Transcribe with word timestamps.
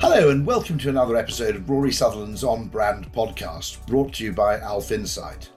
Hello, 0.00 0.30
and 0.30 0.44
welcome 0.44 0.76
to 0.78 0.88
another 0.88 1.16
episode 1.16 1.54
of 1.54 1.70
Rory 1.70 1.92
Sutherland's 1.92 2.42
On 2.42 2.66
Brand 2.66 3.10
podcast, 3.12 3.86
brought 3.86 4.12
to 4.14 4.24
you 4.24 4.32
by 4.32 4.58
Alf 4.58 4.90
Insight. 4.90 5.48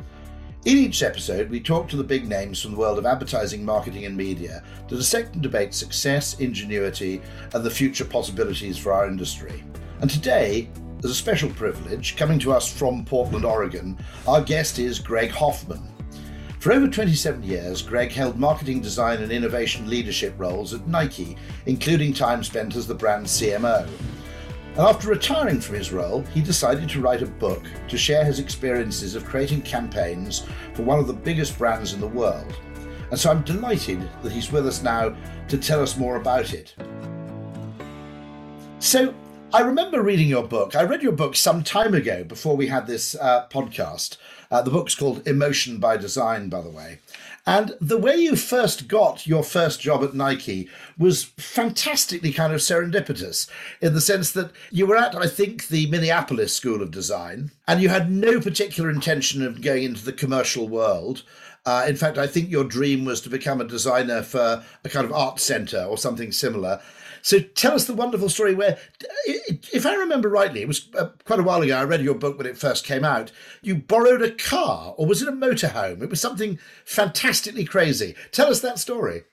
In 0.66 0.78
each 0.78 1.02
episode, 1.02 1.50
we 1.50 1.60
talk 1.60 1.90
to 1.90 1.98
the 1.98 2.04
big 2.04 2.28
names 2.28 2.62
from 2.62 2.72
the 2.72 2.78
world 2.78 3.00
of 3.00 3.06
advertising, 3.06 3.66
marketing, 3.66 4.06
and 4.06 4.16
media 4.16 4.64
to 4.88 4.96
dissect 4.96 5.34
and 5.34 5.42
debate 5.42 5.74
success, 5.74 6.40
ingenuity, 6.40 7.20
and 7.54 7.64
the 7.64 7.70
future 7.70 8.06
possibilities 8.06 8.78
for 8.78 8.94
our 8.94 9.08
industry. 9.08 9.64
And 10.02 10.10
today, 10.10 10.70
as 11.04 11.10
a 11.10 11.16
special 11.16 11.50
privilege, 11.50 12.16
coming 12.16 12.38
to 12.40 12.54
us 12.54 12.72
from 12.72 13.06
Portland, 13.06 13.44
Oregon, 13.44 13.98
our 14.28 14.42
guest 14.42 14.78
is 14.78 15.00
Greg 15.00 15.32
Hoffman. 15.32 15.82
For 16.60 16.74
over 16.74 16.88
27 16.88 17.44
years, 17.44 17.82
Greg 17.82 18.12
held 18.12 18.38
marketing 18.40 18.82
design 18.82 19.22
and 19.22 19.32
innovation 19.32 19.90
leadership 19.90 20.34
roles 20.38 20.74
at 20.74 20.88
Nike, 20.88 21.38
including 21.66 22.14
time 22.14 22.44
spent 22.44 22.76
as 22.76 22.88
the 22.88 22.96
brand's 22.96 23.32
CMO. 23.32 23.88
And 24.78 24.86
after 24.86 25.10
retiring 25.10 25.60
from 25.60 25.74
his 25.74 25.92
role, 25.92 26.22
he 26.36 26.40
decided 26.40 26.88
to 26.90 27.02
write 27.02 27.24
a 27.24 27.26
book 27.26 27.64
to 27.88 27.98
share 27.98 28.24
his 28.24 28.38
experiences 28.38 29.16
of 29.16 29.26
creating 29.26 29.64
campaigns 29.64 30.46
for 30.76 30.84
one 30.84 31.00
of 31.00 31.08
the 31.08 31.14
biggest 31.14 31.58
brands 31.58 31.94
in 31.94 32.00
the 32.00 32.08
world. 32.08 32.56
And 33.10 33.20
so 33.20 33.32
I'm 33.32 33.42
delighted 33.42 34.08
that 34.22 34.32
he's 34.32 34.52
with 34.52 34.68
us 34.68 34.84
now 34.84 35.16
to 35.48 35.58
tell 35.58 35.82
us 35.82 35.98
more 35.98 36.18
about 36.18 36.54
it. 36.54 36.76
So, 38.78 39.16
I 39.52 39.62
remember 39.62 40.04
reading 40.04 40.28
your 40.28 40.44
book. 40.44 40.76
I 40.76 40.84
read 40.84 41.02
your 41.02 41.14
book 41.14 41.36
some 41.36 41.64
time 41.64 41.96
ago 41.96 42.24
before 42.24 42.56
we 42.56 42.68
had 42.68 42.86
this 42.86 43.16
uh, 43.16 43.48
podcast. 43.50 44.18
Uh, 44.52 44.62
the 44.62 44.70
book's 44.70 44.94
called 44.94 45.28
Emotion 45.28 45.80
by 45.80 45.98
Design, 45.98 46.50
by 46.50 46.62
the 46.62 46.70
way. 46.70 47.00
And 47.48 47.76
the 47.80 47.98
way 47.98 48.18
you 48.18 48.36
first 48.36 48.90
got 48.90 49.26
your 49.26 49.42
first 49.42 49.80
job 49.80 50.04
at 50.04 50.14
Nike 50.14 50.68
was 50.98 51.24
fantastically 51.24 52.34
kind 52.34 52.52
of 52.52 52.60
serendipitous 52.60 53.50
in 53.80 53.94
the 53.94 54.02
sense 54.02 54.34
that 54.34 54.52
you 54.70 54.86
were 54.86 54.98
at, 54.98 55.16
I 55.16 55.28
think, 55.28 55.70
the 55.70 55.90
Minneapolis 55.90 56.54
School 56.54 56.82
of 56.82 56.92
Design, 56.92 57.52
and 57.66 57.82
you 57.82 57.88
had 57.88 58.12
no 58.12 58.42
particular 58.42 58.90
intention 58.90 59.42
of 59.42 59.62
going 59.62 59.84
into 59.84 60.04
the 60.04 60.12
commercial 60.12 60.68
world. 60.68 61.24
Uh, 61.66 61.86
in 61.88 61.96
fact, 61.96 62.18
I 62.18 62.28
think 62.28 62.50
your 62.50 62.66
dream 62.66 63.06
was 63.06 63.22
to 63.22 63.30
become 63.30 63.62
a 63.62 63.66
designer 63.66 64.24
for 64.24 64.66
a 64.84 64.90
kind 64.90 65.06
of 65.06 65.14
art 65.14 65.40
center 65.40 65.86
or 65.86 65.98
something 65.98 66.34
similar. 66.34 66.82
So 67.22 67.40
tell 67.40 67.74
us 67.74 67.86
the 67.86 67.94
wonderful 67.94 68.30
story 68.30 68.56
where, 68.56 68.78
if 69.26 69.86
I 69.86 69.96
remember 69.96 70.30
rightly, 70.30 70.62
it 70.62 70.68
was 70.68 70.90
uh, 70.98 71.10
quite 71.26 71.40
a 71.40 71.44
while 71.44 71.62
ago. 71.62 71.78
I 71.78 71.84
read 71.84 72.02
your 72.02 72.16
book 72.16 72.38
when 72.38 72.48
it 72.48 72.58
first 72.58 72.86
came 72.86 73.04
out. 73.04 73.32
You 73.62 73.76
borrowed 73.76 74.22
a 74.22 74.32
car, 74.32 74.94
or 74.98 75.06
was 75.06 75.22
it 75.22 75.28
a 75.28 75.32
motorhome? 75.32 76.02
It 76.02 76.10
was 76.10 76.22
something 76.22 76.60
fantastically 76.86 77.66
crazy. 77.66 78.16
Tell 78.32 78.50
us 78.50 78.62
that 78.62 78.80
story. 78.80 79.24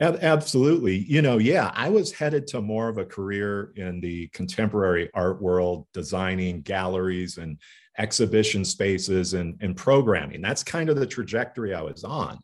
Absolutely. 0.00 0.96
You 0.96 1.20
know, 1.20 1.36
yeah, 1.36 1.70
I 1.74 1.90
was 1.90 2.10
headed 2.10 2.46
to 2.48 2.62
more 2.62 2.88
of 2.88 2.96
a 2.96 3.04
career 3.04 3.72
in 3.76 4.00
the 4.00 4.28
contemporary 4.28 5.10
art 5.12 5.42
world, 5.42 5.86
designing 5.92 6.62
galleries 6.62 7.36
and 7.36 7.58
exhibition 7.98 8.64
spaces 8.64 9.34
and, 9.34 9.58
and 9.60 9.76
programming. 9.76 10.40
That's 10.40 10.62
kind 10.62 10.88
of 10.88 10.96
the 10.96 11.06
trajectory 11.06 11.74
I 11.74 11.82
was 11.82 12.02
on. 12.02 12.38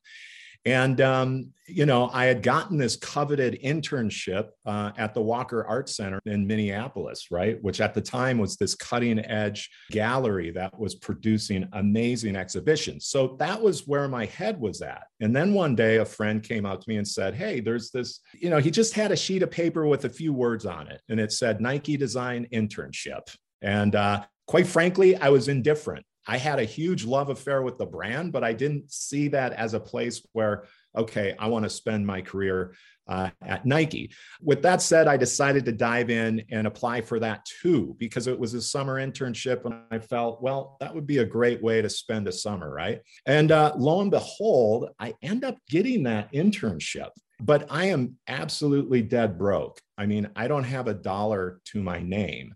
And, 0.66 1.00
um, 1.00 1.52
you 1.68 1.86
know, 1.86 2.10
I 2.12 2.24
had 2.24 2.42
gotten 2.42 2.76
this 2.76 2.96
coveted 2.96 3.60
internship 3.62 4.48
uh, 4.66 4.90
at 4.98 5.14
the 5.14 5.22
Walker 5.22 5.64
Art 5.64 5.88
Center 5.88 6.20
in 6.26 6.44
Minneapolis, 6.44 7.28
right? 7.30 7.62
Which 7.62 7.80
at 7.80 7.94
the 7.94 8.00
time 8.00 8.38
was 8.38 8.56
this 8.56 8.74
cutting 8.74 9.20
edge 9.20 9.70
gallery 9.92 10.50
that 10.50 10.76
was 10.76 10.96
producing 10.96 11.68
amazing 11.72 12.34
exhibitions. 12.34 13.06
So 13.06 13.36
that 13.38 13.62
was 13.62 13.86
where 13.86 14.08
my 14.08 14.26
head 14.26 14.60
was 14.60 14.82
at. 14.82 15.04
And 15.20 15.34
then 15.34 15.54
one 15.54 15.76
day 15.76 15.98
a 15.98 16.04
friend 16.04 16.42
came 16.42 16.66
out 16.66 16.80
to 16.80 16.88
me 16.88 16.96
and 16.96 17.06
said, 17.06 17.34
Hey, 17.34 17.60
there's 17.60 17.92
this, 17.92 18.20
you 18.34 18.50
know, 18.50 18.58
he 18.58 18.72
just 18.72 18.94
had 18.94 19.12
a 19.12 19.16
sheet 19.16 19.44
of 19.44 19.52
paper 19.52 19.86
with 19.86 20.04
a 20.04 20.10
few 20.10 20.32
words 20.32 20.66
on 20.66 20.88
it. 20.88 21.00
And 21.08 21.20
it 21.20 21.30
said 21.30 21.60
Nike 21.60 21.96
Design 21.96 22.48
Internship. 22.52 23.32
And 23.62 23.94
uh, 23.94 24.24
quite 24.48 24.66
frankly, 24.66 25.14
I 25.16 25.28
was 25.28 25.46
indifferent. 25.46 26.04
I 26.26 26.38
had 26.38 26.58
a 26.58 26.64
huge 26.64 27.04
love 27.04 27.30
affair 27.30 27.62
with 27.62 27.78
the 27.78 27.86
brand, 27.86 28.32
but 28.32 28.44
I 28.44 28.52
didn't 28.52 28.92
see 28.92 29.28
that 29.28 29.52
as 29.52 29.74
a 29.74 29.80
place 29.80 30.26
where, 30.32 30.64
okay, 30.96 31.34
I 31.38 31.48
want 31.48 31.64
to 31.64 31.70
spend 31.70 32.06
my 32.06 32.20
career 32.20 32.74
uh, 33.08 33.30
at 33.42 33.64
Nike. 33.64 34.10
With 34.42 34.62
that 34.62 34.82
said, 34.82 35.06
I 35.06 35.16
decided 35.16 35.64
to 35.66 35.72
dive 35.72 36.10
in 36.10 36.42
and 36.50 36.66
apply 36.66 37.02
for 37.02 37.20
that 37.20 37.46
too, 37.62 37.94
because 37.98 38.26
it 38.26 38.38
was 38.38 38.54
a 38.54 38.60
summer 38.62 38.96
internship. 38.96 39.64
And 39.64 39.74
I 39.90 39.98
felt, 40.00 40.42
well, 40.42 40.76
that 40.80 40.92
would 40.92 41.06
be 41.06 41.18
a 41.18 41.24
great 41.24 41.62
way 41.62 41.80
to 41.80 41.88
spend 41.88 42.26
a 42.26 42.32
summer, 42.32 42.68
right? 42.72 43.00
And 43.26 43.52
uh, 43.52 43.74
lo 43.76 44.00
and 44.00 44.10
behold, 44.10 44.88
I 44.98 45.14
end 45.22 45.44
up 45.44 45.56
getting 45.68 46.02
that 46.04 46.32
internship. 46.32 47.10
But 47.38 47.66
I 47.70 47.86
am 47.86 48.16
absolutely 48.28 49.02
dead 49.02 49.38
broke. 49.38 49.78
I 49.98 50.06
mean, 50.06 50.30
I 50.34 50.48
don't 50.48 50.64
have 50.64 50.88
a 50.88 50.94
dollar 50.94 51.60
to 51.66 51.82
my 51.82 52.00
name. 52.00 52.54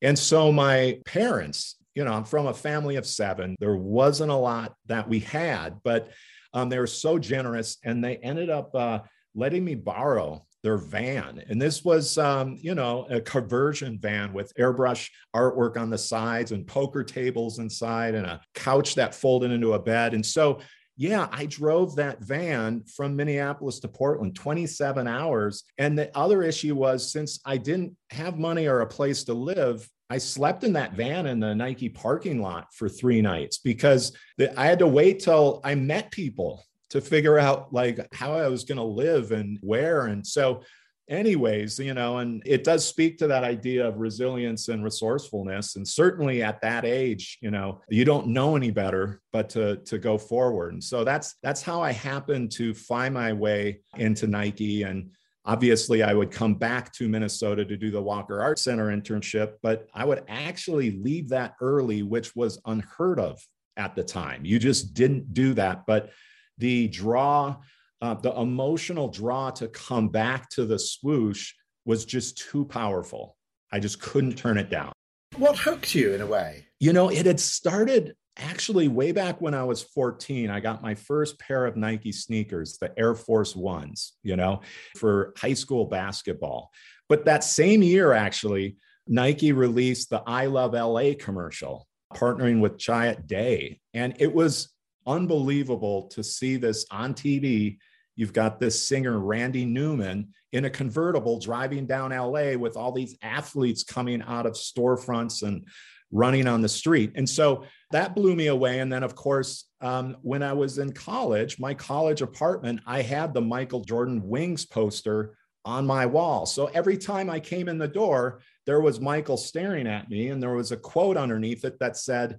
And 0.00 0.18
so 0.18 0.50
my 0.50 0.98
parents 1.04 1.76
you 1.94 2.04
know, 2.04 2.12
I'm 2.12 2.24
from 2.24 2.46
a 2.46 2.54
family 2.54 2.96
of 2.96 3.06
seven. 3.06 3.56
There 3.60 3.76
wasn't 3.76 4.30
a 4.30 4.36
lot 4.36 4.74
that 4.86 5.08
we 5.08 5.20
had, 5.20 5.78
but 5.84 6.10
um, 6.52 6.68
they 6.68 6.78
were 6.78 6.86
so 6.86 7.18
generous 7.18 7.78
and 7.84 8.02
they 8.02 8.16
ended 8.16 8.50
up 8.50 8.74
uh, 8.74 9.00
letting 9.34 9.64
me 9.64 9.74
borrow 9.74 10.44
their 10.62 10.78
van. 10.78 11.44
And 11.48 11.60
this 11.60 11.84
was, 11.84 12.16
um, 12.16 12.58
you 12.60 12.74
know, 12.74 13.06
a 13.10 13.20
conversion 13.20 13.98
van 13.98 14.32
with 14.32 14.52
airbrush 14.54 15.10
artwork 15.36 15.76
on 15.76 15.90
the 15.90 15.98
sides 15.98 16.52
and 16.52 16.66
poker 16.66 17.04
tables 17.04 17.58
inside 17.58 18.14
and 18.14 18.26
a 18.26 18.40
couch 18.54 18.94
that 18.94 19.14
folded 19.14 19.50
into 19.50 19.74
a 19.74 19.78
bed. 19.78 20.14
And 20.14 20.24
so, 20.24 20.60
yeah, 20.96 21.28
I 21.32 21.46
drove 21.46 21.96
that 21.96 22.20
van 22.20 22.84
from 22.84 23.14
Minneapolis 23.14 23.80
to 23.80 23.88
Portland 23.88 24.36
27 24.36 25.06
hours. 25.06 25.64
And 25.76 25.98
the 25.98 26.16
other 26.16 26.42
issue 26.42 26.74
was 26.74 27.12
since 27.12 27.40
I 27.44 27.58
didn't 27.58 27.96
have 28.10 28.38
money 28.38 28.66
or 28.66 28.80
a 28.80 28.86
place 28.86 29.24
to 29.24 29.34
live, 29.34 29.86
I 30.10 30.18
slept 30.18 30.64
in 30.64 30.74
that 30.74 30.92
van 30.92 31.26
in 31.26 31.40
the 31.40 31.54
Nike 31.54 31.88
parking 31.88 32.42
lot 32.42 32.72
for 32.74 32.88
three 32.88 33.22
nights 33.22 33.58
because 33.58 34.16
the, 34.36 34.58
I 34.58 34.66
had 34.66 34.78
to 34.80 34.86
wait 34.86 35.20
till 35.20 35.60
I 35.64 35.74
met 35.74 36.10
people 36.10 36.64
to 36.90 37.00
figure 37.00 37.38
out 37.38 37.72
like 37.72 38.06
how 38.14 38.34
I 38.34 38.48
was 38.48 38.64
going 38.64 38.78
to 38.78 38.84
live 38.84 39.32
and 39.32 39.58
where. 39.62 40.06
And 40.06 40.24
so, 40.26 40.62
anyways, 41.08 41.78
you 41.78 41.94
know, 41.94 42.18
and 42.18 42.42
it 42.46 42.64
does 42.64 42.86
speak 42.86 43.18
to 43.18 43.26
that 43.28 43.44
idea 43.44 43.86
of 43.86 43.96
resilience 43.96 44.68
and 44.68 44.84
resourcefulness. 44.84 45.76
And 45.76 45.86
certainly 45.86 46.42
at 46.42 46.60
that 46.60 46.84
age, 46.84 47.38
you 47.40 47.50
know, 47.50 47.80
you 47.88 48.04
don't 48.04 48.28
know 48.28 48.56
any 48.56 48.70
better 48.70 49.20
but 49.32 49.48
to 49.50 49.76
to 49.76 49.98
go 49.98 50.18
forward. 50.18 50.74
And 50.74 50.84
so 50.84 51.02
that's 51.02 51.34
that's 51.42 51.62
how 51.62 51.82
I 51.82 51.92
happened 51.92 52.52
to 52.52 52.74
find 52.74 53.14
my 53.14 53.32
way 53.32 53.80
into 53.96 54.26
Nike 54.26 54.82
and 54.82 55.10
Obviously, 55.46 56.02
I 56.02 56.14
would 56.14 56.30
come 56.30 56.54
back 56.54 56.92
to 56.94 57.08
Minnesota 57.08 57.64
to 57.64 57.76
do 57.76 57.90
the 57.90 58.00
Walker 58.00 58.40
Art 58.40 58.58
Center 58.58 58.86
internship, 58.86 59.54
but 59.62 59.86
I 59.94 60.04
would 60.04 60.24
actually 60.26 60.92
leave 60.92 61.28
that 61.28 61.54
early, 61.60 62.02
which 62.02 62.34
was 62.34 62.60
unheard 62.64 63.20
of 63.20 63.38
at 63.76 63.94
the 63.94 64.04
time. 64.04 64.44
You 64.44 64.58
just 64.58 64.94
didn't 64.94 65.34
do 65.34 65.52
that. 65.54 65.84
But 65.86 66.10
the 66.56 66.88
draw, 66.88 67.56
uh, 68.00 68.14
the 68.14 68.32
emotional 68.32 69.08
draw 69.08 69.50
to 69.50 69.68
come 69.68 70.08
back 70.08 70.48
to 70.50 70.64
the 70.64 70.78
swoosh 70.78 71.52
was 71.84 72.06
just 72.06 72.38
too 72.38 72.64
powerful. 72.64 73.36
I 73.70 73.80
just 73.80 74.00
couldn't 74.00 74.36
turn 74.36 74.56
it 74.56 74.70
down. 74.70 74.92
What 75.36 75.58
hooked 75.58 75.94
you 75.94 76.14
in 76.14 76.20
a 76.20 76.26
way? 76.26 76.66
You 76.80 76.92
know, 76.92 77.10
it 77.10 77.26
had 77.26 77.40
started 77.40 78.14
actually 78.36 78.88
way 78.88 79.12
back 79.12 79.40
when 79.40 79.54
I 79.54 79.64
was 79.64 79.82
14, 79.82 80.50
I 80.50 80.60
got 80.60 80.82
my 80.82 80.94
first 80.94 81.38
pair 81.38 81.66
of 81.66 81.76
Nike 81.76 82.12
sneakers, 82.12 82.78
the 82.78 82.96
Air 82.98 83.14
Force 83.14 83.54
Ones, 83.54 84.14
you 84.22 84.36
know, 84.36 84.60
for 84.96 85.32
high 85.36 85.54
school 85.54 85.86
basketball. 85.86 86.70
But 87.08 87.24
that 87.26 87.44
same 87.44 87.82
year, 87.82 88.12
actually, 88.12 88.76
Nike 89.06 89.52
released 89.52 90.10
the 90.10 90.22
I 90.26 90.46
Love 90.46 90.72
LA 90.72 91.12
commercial, 91.18 91.86
partnering 92.14 92.60
with 92.60 92.78
Chiat 92.78 93.26
Day. 93.26 93.80
And 93.92 94.14
it 94.18 94.32
was 94.32 94.72
unbelievable 95.06 96.08
to 96.08 96.24
see 96.24 96.56
this 96.56 96.86
on 96.90 97.14
TV. 97.14 97.78
You've 98.16 98.32
got 98.32 98.58
this 98.58 98.86
singer, 98.86 99.18
Randy 99.18 99.64
Newman, 99.64 100.28
in 100.52 100.64
a 100.64 100.70
convertible 100.70 101.38
driving 101.38 101.84
down 101.84 102.10
LA 102.10 102.52
with 102.56 102.76
all 102.76 102.92
these 102.92 103.16
athletes 103.22 103.82
coming 103.82 104.22
out 104.22 104.46
of 104.46 104.52
storefronts 104.54 105.42
and 105.42 105.66
running 106.14 106.46
on 106.46 106.62
the 106.62 106.68
street. 106.68 107.12
And 107.16 107.28
so 107.28 107.64
that 107.90 108.14
blew 108.14 108.34
me 108.34 108.46
away. 108.46 108.78
And 108.78 108.90
then, 108.90 109.02
of 109.02 109.14
course, 109.14 109.64
um, 109.80 110.16
when 110.22 110.42
I 110.42 110.52
was 110.52 110.78
in 110.78 110.92
college, 110.92 111.58
my 111.58 111.74
college 111.74 112.22
apartment, 112.22 112.80
I 112.86 113.02
had 113.02 113.34
the 113.34 113.42
Michael 113.42 113.80
Jordan 113.80 114.26
Wings 114.26 114.64
poster 114.64 115.36
on 115.64 115.86
my 115.86 116.06
wall. 116.06 116.46
So 116.46 116.66
every 116.66 116.96
time 116.96 117.28
I 117.28 117.40
came 117.40 117.68
in 117.68 117.78
the 117.78 117.88
door, 117.88 118.40
there 118.64 118.80
was 118.80 119.00
Michael 119.00 119.36
staring 119.36 119.86
at 119.86 120.08
me, 120.08 120.28
and 120.28 120.42
there 120.42 120.54
was 120.54 120.72
a 120.72 120.76
quote 120.76 121.16
underneath 121.16 121.64
it 121.64 121.78
that 121.80 121.96
said, 121.96 122.38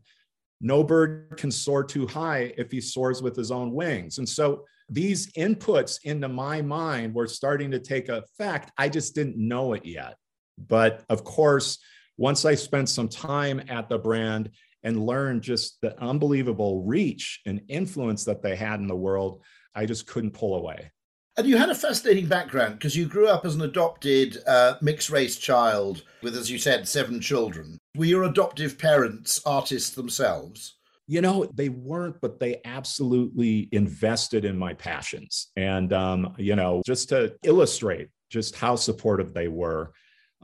No 0.61 0.83
bird 0.83 1.33
can 1.37 1.51
soar 1.51 1.83
too 1.83 2.07
high 2.07 2.53
if 2.57 2.71
he 2.71 2.79
soars 2.79 3.21
with 3.21 3.35
his 3.35 3.51
own 3.51 3.73
wings. 3.73 4.19
And 4.19 4.27
so 4.27 4.63
these 4.89 5.31
inputs 5.33 5.99
into 6.03 6.29
my 6.29 6.61
mind 6.61 7.13
were 7.13 7.27
starting 7.27 7.71
to 7.71 7.79
take 7.79 8.07
effect. 8.07 8.71
I 8.77 8.87
just 8.87 9.15
didn't 9.15 9.37
know 9.37 9.73
it 9.73 9.85
yet. 9.85 10.15
But 10.57 11.03
of 11.09 11.23
course, 11.23 11.79
once 12.17 12.45
I 12.45 12.55
spent 12.55 12.89
some 12.89 13.09
time 13.09 13.61
at 13.67 13.89
the 13.89 13.97
brand 13.97 14.51
and 14.83 15.05
learned 15.05 15.41
just 15.41 15.81
the 15.81 15.99
unbelievable 16.01 16.83
reach 16.83 17.41
and 17.45 17.61
influence 17.67 18.23
that 18.25 18.41
they 18.41 18.55
had 18.55 18.79
in 18.79 18.87
the 18.87 18.95
world, 18.95 19.41
I 19.73 19.85
just 19.85 20.07
couldn't 20.07 20.31
pull 20.31 20.55
away. 20.55 20.91
And 21.37 21.45
you 21.45 21.57
had 21.57 21.69
a 21.69 21.75
fascinating 21.75 22.27
background 22.27 22.75
because 22.75 22.95
you 22.95 23.07
grew 23.07 23.27
up 23.27 23.45
as 23.45 23.55
an 23.55 23.61
adopted 23.61 24.37
uh, 24.47 24.75
mixed 24.81 25.09
race 25.09 25.37
child 25.37 26.03
with, 26.21 26.37
as 26.37 26.49
you 26.49 26.57
said, 26.57 26.87
seven 26.87 27.19
children. 27.19 27.77
Were 27.97 28.05
your 28.05 28.23
adoptive 28.23 28.77
parents 28.77 29.41
artists 29.45 29.89
themselves? 29.89 30.77
You 31.07 31.21
know, 31.21 31.45
they 31.53 31.69
weren't, 31.69 32.21
but 32.21 32.39
they 32.39 32.61
absolutely 32.63 33.67
invested 33.73 34.45
in 34.45 34.57
my 34.57 34.73
passions. 34.73 35.51
And, 35.57 35.91
um, 35.91 36.33
you 36.37 36.55
know, 36.55 36.81
just 36.85 37.09
to 37.09 37.35
illustrate 37.43 38.09
just 38.29 38.55
how 38.55 38.75
supportive 38.75 39.33
they 39.33 39.49
were, 39.49 39.91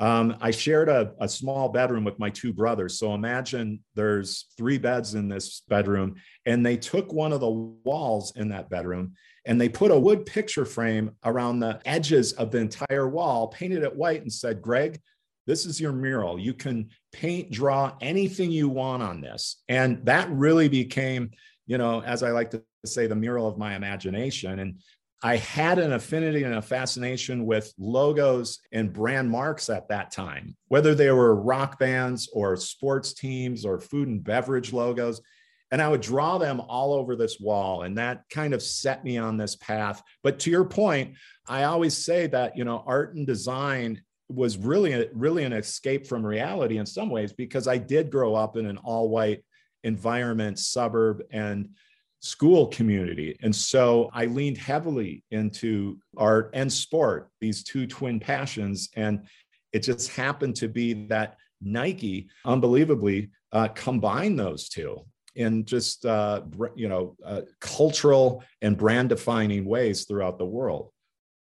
um, 0.02 0.36
I 0.42 0.52
shared 0.52 0.90
a, 0.90 1.14
a, 1.20 1.30
small 1.30 1.70
bedroom 1.70 2.04
with 2.04 2.18
my 2.18 2.32
two 2.32 2.52
brothers. 2.52 2.98
So 2.98 3.14
imagine 3.14 3.82
there's 3.94 4.48
three 4.58 4.80
beds 4.80 5.14
in 5.14 5.30
this 5.30 5.62
bedroom, 5.70 6.16
and 6.48 6.66
they 6.66 6.76
took 6.76 7.14
one 7.14 7.32
of 7.32 7.40
the 7.40 7.50
walls 7.50 8.34
in 8.36 8.50
that 8.50 8.70
bedroom 8.70 9.14
and 9.46 9.60
they 9.60 9.70
put 9.70 9.92
a 9.92 10.00
wood 10.00 10.26
picture 10.26 10.66
frame 10.66 11.12
around 11.24 11.60
the 11.60 11.80
edges 11.86 12.34
of 12.34 12.52
the 12.52 12.60
entire 12.60 13.08
wall, 13.08 13.48
painted 13.48 13.84
it 13.84 13.96
white, 13.96 14.22
and 14.22 14.32
said, 14.32 14.62
Greg, 14.62 15.00
this 15.48 15.66
is 15.66 15.82
your 15.82 15.92
mural. 15.92 16.38
You 16.38 16.54
can 16.54 16.90
paint, 17.12 17.52
draw 17.52 17.96
anything 18.02 18.52
you 18.52 18.70
want 18.70 19.02
on 19.02 19.22
this. 19.22 19.64
And 19.68 20.06
that 20.06 20.30
really 20.30 20.70
became, 20.70 21.32
you 21.66 21.80
know, 21.80 22.02
as 22.04 22.22
I 22.22 22.30
like 22.32 22.52
to 22.52 22.64
say, 22.86 23.08
the 23.08 23.16
mural 23.16 23.48
of 23.48 23.58
my 23.58 23.76
imagination. 23.76 24.60
And 24.60 24.80
I 25.24 25.38
had 25.38 25.78
an 25.78 25.94
affinity 25.94 26.44
and 26.44 26.56
a 26.56 26.62
fascination 26.62 27.46
with 27.46 27.74
logos 27.78 28.60
and 28.72 28.92
brand 28.92 29.30
marks 29.30 29.70
at 29.70 29.90
that 29.90 30.12
time, 30.12 30.56
whether 30.68 30.96
they 30.96 31.12
were 31.12 31.36
rock 31.36 31.78
bands 31.78 32.28
or 32.34 32.56
sports 32.56 33.14
teams 33.14 33.64
or 33.64 33.80
food 33.80 34.08
and 34.08 34.24
beverage 34.24 34.74
logos. 34.74 35.22
And 35.70 35.82
I 35.82 35.88
would 35.88 36.02
draw 36.02 36.38
them 36.38 36.60
all 36.60 36.94
over 36.94 37.16
this 37.16 37.40
wall. 37.40 37.84
And 37.84 37.98
that 37.98 38.24
kind 38.30 38.54
of 38.54 38.64
set 38.64 39.06
me 39.06 39.18
on 39.18 39.38
this 39.38 39.56
path. 39.56 40.02
But 40.24 40.40
to 40.40 40.50
your 40.50 40.66
point, 40.66 41.16
I 41.48 41.64
always 41.64 41.96
say 41.96 42.28
that, 42.28 42.58
you 42.58 42.66
know, 42.66 42.84
art 42.86 43.16
and 43.16 43.26
design 43.26 44.02
was 44.28 44.58
really, 44.58 45.08
really 45.14 45.44
an 45.44 45.54
escape 45.54 46.08
from 46.08 46.26
reality 46.26 46.78
in 46.78 46.86
some 46.86 47.10
ways 47.10 47.32
because 47.32 47.68
I 47.68 47.78
did 47.78 48.10
grow 48.10 48.34
up 48.34 48.58
in 48.58 48.66
an 48.66 48.78
all 48.78 49.10
white 49.10 49.44
environment, 49.84 50.60
suburb, 50.60 51.22
and 51.32 51.70
school 52.22 52.68
community. 52.68 53.36
And 53.42 53.54
so 53.54 54.10
I 54.14 54.26
leaned 54.26 54.58
heavily 54.58 55.24
into 55.32 55.98
art 56.16 56.52
and 56.54 56.72
sport, 56.72 57.30
these 57.42 57.64
two 57.64 57.88
twin 57.88 58.20
passions. 58.20 58.90
And 58.96 59.26
it 59.74 59.80
just 59.80 60.10
happened 60.10 60.56
to 60.58 60.68
be 60.68 61.08
that 61.08 61.38
Nike, 61.62 62.30
unbelievably, 62.46 63.32
uh, 63.52 63.68
combined 63.70 64.40
those 64.40 64.70
two 64.70 65.04
in 65.36 65.66
just 65.66 66.06
uh, 66.06 66.42
you 66.76 66.90
know 66.90 67.16
uh, 67.26 67.42
cultural 67.60 68.44
and 68.62 68.78
brand 68.78 69.10
defining 69.10 69.66
ways 69.66 70.06
throughout 70.06 70.38
the 70.38 70.46
world. 70.46 70.92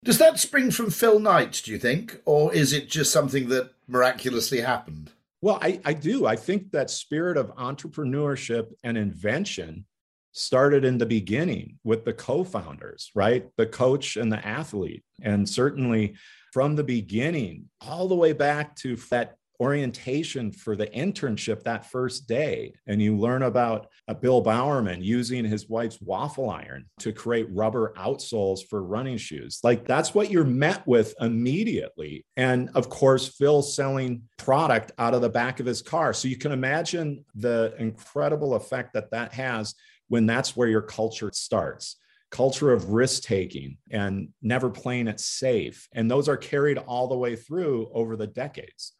Does 0.04 0.18
that 0.20 0.40
spring 0.40 0.72
from 0.72 0.92
Phil 0.92 1.20
Knight, 1.20 1.62
do 1.66 1.72
you 1.72 1.80
think, 1.80 2.22
or 2.26 2.54
is 2.54 2.72
it 2.72 2.90
just 2.90 3.12
something 3.12 3.50
that 3.50 3.72
miraculously 3.88 4.62
happened? 4.62 5.12
Well, 5.42 5.60
I, 5.62 5.82
I 5.84 5.94
do. 5.94 6.26
I 6.26 6.36
think 6.36 6.72
that 6.72 6.90
spirit 6.90 7.38
of 7.38 7.56
entrepreneurship 7.56 8.72
and 8.84 8.98
invention 8.98 9.86
started 10.32 10.86
in 10.86 10.98
the 10.98 11.06
beginning 11.06 11.80
with 11.84 12.06
the 12.06 12.14
co-founders, 12.14 13.12
right? 13.16 13.50
The 13.58 13.66
coach 13.66 14.18
and 14.18 14.32
the 14.32 14.46
athlete. 14.46 15.04
And 15.22 15.48
certainly 15.48 16.16
from 16.54 16.76
the 16.76 16.84
beginning, 16.84 17.66
all 17.82 18.08
the 18.08 18.16
way 18.16 18.34
back 18.34 18.76
to 18.78 18.96
that 19.12 19.36
orientation 19.62 20.52
for 20.52 20.76
the 20.76 20.88
internship 20.88 21.64
that 21.64 21.86
first 21.92 22.28
day. 22.28 22.74
And 22.88 23.02
you 23.02 23.18
learn 23.18 23.44
about 23.44 23.88
uh, 24.08 24.14
Bill 24.14 24.42
Bowerman 24.42 25.04
using 25.04 25.44
his 25.44 25.68
wife's 25.68 26.00
waffle 26.02 26.50
iron 26.50 26.86
to 27.00 27.12
create 27.12 27.48
rubber 27.52 27.94
outsoles 27.98 28.62
for 28.70 28.84
running 28.84 29.18
shoes. 29.18 29.60
Like 29.64 29.86
that's 29.86 30.16
what 30.16 30.32
you're 30.32 30.46
met 30.46 30.88
with 30.88 31.14
immediately. 31.20 32.26
And 32.38 32.70
of 32.74 32.90
course, 32.90 33.28
Phil 33.28 33.62
selling 33.62 34.24
product 34.38 34.94
out 34.98 35.14
of 35.14 35.22
the 35.22 35.30
back 35.30 35.60
of 35.60 35.66
his 35.66 35.82
car. 35.82 36.14
So 36.14 36.30
you 36.30 36.38
can 36.38 36.54
imagine 36.54 37.26
the 37.36 37.74
incredible 37.78 38.56
effect 38.56 38.94
that 38.94 39.12
that 39.12 39.34
has 39.34 39.76
when 40.10 40.26
that's 40.26 40.56
where 40.56 40.68
your 40.68 40.82
culture 40.82 41.32
starts 41.34 41.96
culture 42.30 42.72
of 42.72 42.90
risk 42.90 43.24
taking 43.24 43.78
and 43.92 44.30
never 44.42 44.70
playing 44.70 45.08
it 45.08 45.20
safe. 45.20 45.88
And 45.94 46.10
those 46.10 46.30
are 46.30 46.38
carried 46.38 46.78
all 46.78 47.08
the 47.08 47.18
way 47.18 47.36
through 47.36 47.90
over 47.94 48.16
the 48.16 48.28
decades. 48.28 48.94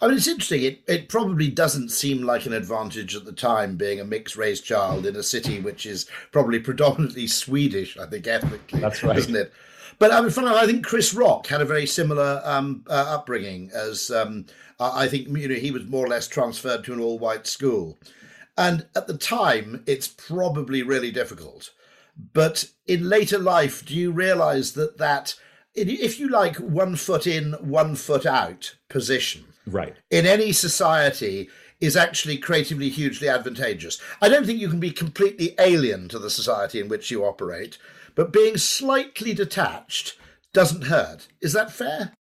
I 0.00 0.06
mean, 0.06 0.16
it's 0.16 0.26
interesting. 0.26 0.62
It, 0.62 0.82
it 0.88 1.08
probably 1.08 1.48
doesn't 1.48 1.90
seem 1.90 2.22
like 2.22 2.46
an 2.46 2.52
advantage 2.52 3.14
at 3.14 3.24
the 3.24 3.32
time 3.32 3.76
being 3.76 4.00
a 4.00 4.04
mixed 4.04 4.36
race 4.36 4.60
child 4.60 5.06
in 5.06 5.16
a 5.16 5.22
city 5.22 5.60
which 5.60 5.86
is 5.86 6.08
probably 6.32 6.58
predominantly 6.58 7.26
Swedish, 7.26 7.98
I 7.98 8.06
think, 8.06 8.26
ethnically. 8.26 8.80
That's 8.80 9.02
right. 9.02 9.16
Isn't 9.16 9.36
it? 9.36 9.52
But 9.98 10.12
I 10.12 10.20
mean, 10.22 10.30
funny, 10.30 10.48
I 10.48 10.64
think 10.64 10.84
Chris 10.84 11.12
Rock 11.12 11.46
had 11.46 11.60
a 11.60 11.66
very 11.66 11.86
similar 11.86 12.40
um, 12.44 12.84
uh, 12.88 13.04
upbringing 13.08 13.70
as 13.74 14.10
um, 14.10 14.46
I 14.78 15.08
think 15.08 15.28
you 15.28 15.46
know 15.46 15.54
he 15.56 15.70
was 15.70 15.86
more 15.86 16.06
or 16.06 16.08
less 16.08 16.26
transferred 16.26 16.84
to 16.84 16.94
an 16.94 17.00
all-white 17.00 17.46
school, 17.46 17.98
and 18.60 18.86
at 18.94 19.06
the 19.06 19.16
time 19.16 19.82
it's 19.86 20.06
probably 20.06 20.82
really 20.82 21.10
difficult. 21.10 21.70
But 22.34 22.66
in 22.86 23.08
later 23.08 23.38
life, 23.38 23.84
do 23.84 23.94
you 23.94 24.12
realise 24.12 24.72
that 24.72 24.98
that 24.98 25.34
if 25.74 26.20
you 26.20 26.28
like 26.28 26.56
one 26.56 26.96
foot 26.96 27.26
in, 27.26 27.52
one 27.54 27.96
foot 27.96 28.26
out 28.26 28.76
position 28.88 29.44
right 29.66 29.94
in 30.10 30.26
any 30.26 30.52
society 30.52 31.48
is 31.80 31.96
actually 31.96 32.36
creatively 32.36 32.90
hugely 32.90 33.28
advantageous. 33.28 33.98
I 34.20 34.28
don't 34.28 34.44
think 34.44 34.60
you 34.60 34.68
can 34.68 34.80
be 34.80 34.90
completely 34.90 35.54
alien 35.58 36.08
to 36.08 36.18
the 36.18 36.28
society 36.28 36.78
in 36.78 36.88
which 36.88 37.10
you 37.10 37.24
operate, 37.24 37.78
but 38.14 38.32
being 38.32 38.58
slightly 38.58 39.32
detached 39.32 40.18
doesn't 40.52 40.84
hurt. 40.84 41.28
Is 41.40 41.54
that 41.54 41.72
fair? 41.72 42.12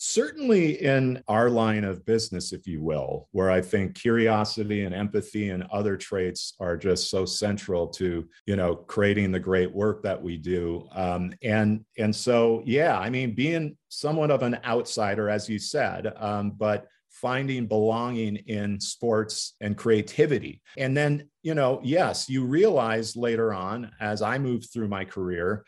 Certainly, 0.00 0.80
in 0.82 1.22
our 1.26 1.50
line 1.50 1.82
of 1.82 2.06
business, 2.06 2.52
if 2.52 2.68
you 2.68 2.80
will, 2.80 3.28
where 3.32 3.50
I 3.50 3.60
think 3.60 3.96
curiosity 3.96 4.84
and 4.84 4.94
empathy 4.94 5.50
and 5.50 5.64
other 5.72 5.96
traits 5.96 6.54
are 6.60 6.76
just 6.76 7.10
so 7.10 7.24
central 7.24 7.88
to 7.88 8.28
you 8.46 8.54
know 8.54 8.76
creating 8.76 9.32
the 9.32 9.40
great 9.40 9.74
work 9.74 10.04
that 10.04 10.22
we 10.22 10.36
do. 10.36 10.88
Um, 10.92 11.32
and 11.42 11.84
and 11.98 12.14
so, 12.14 12.62
yeah, 12.64 12.96
I 12.96 13.10
mean, 13.10 13.34
being 13.34 13.76
somewhat 13.88 14.30
of 14.30 14.42
an 14.42 14.58
outsider, 14.64 15.28
as 15.28 15.48
you 15.48 15.58
said, 15.58 16.12
um, 16.16 16.52
but 16.52 16.86
finding 17.10 17.66
belonging 17.66 18.36
in 18.36 18.78
sports 18.78 19.54
and 19.60 19.76
creativity. 19.76 20.62
And 20.76 20.96
then, 20.96 21.28
you 21.42 21.54
know, 21.54 21.80
yes, 21.82 22.28
you 22.28 22.44
realize 22.44 23.16
later 23.16 23.52
on 23.52 23.90
as 24.00 24.22
I 24.22 24.38
moved 24.38 24.70
through 24.72 24.88
my 24.88 25.04
career 25.04 25.64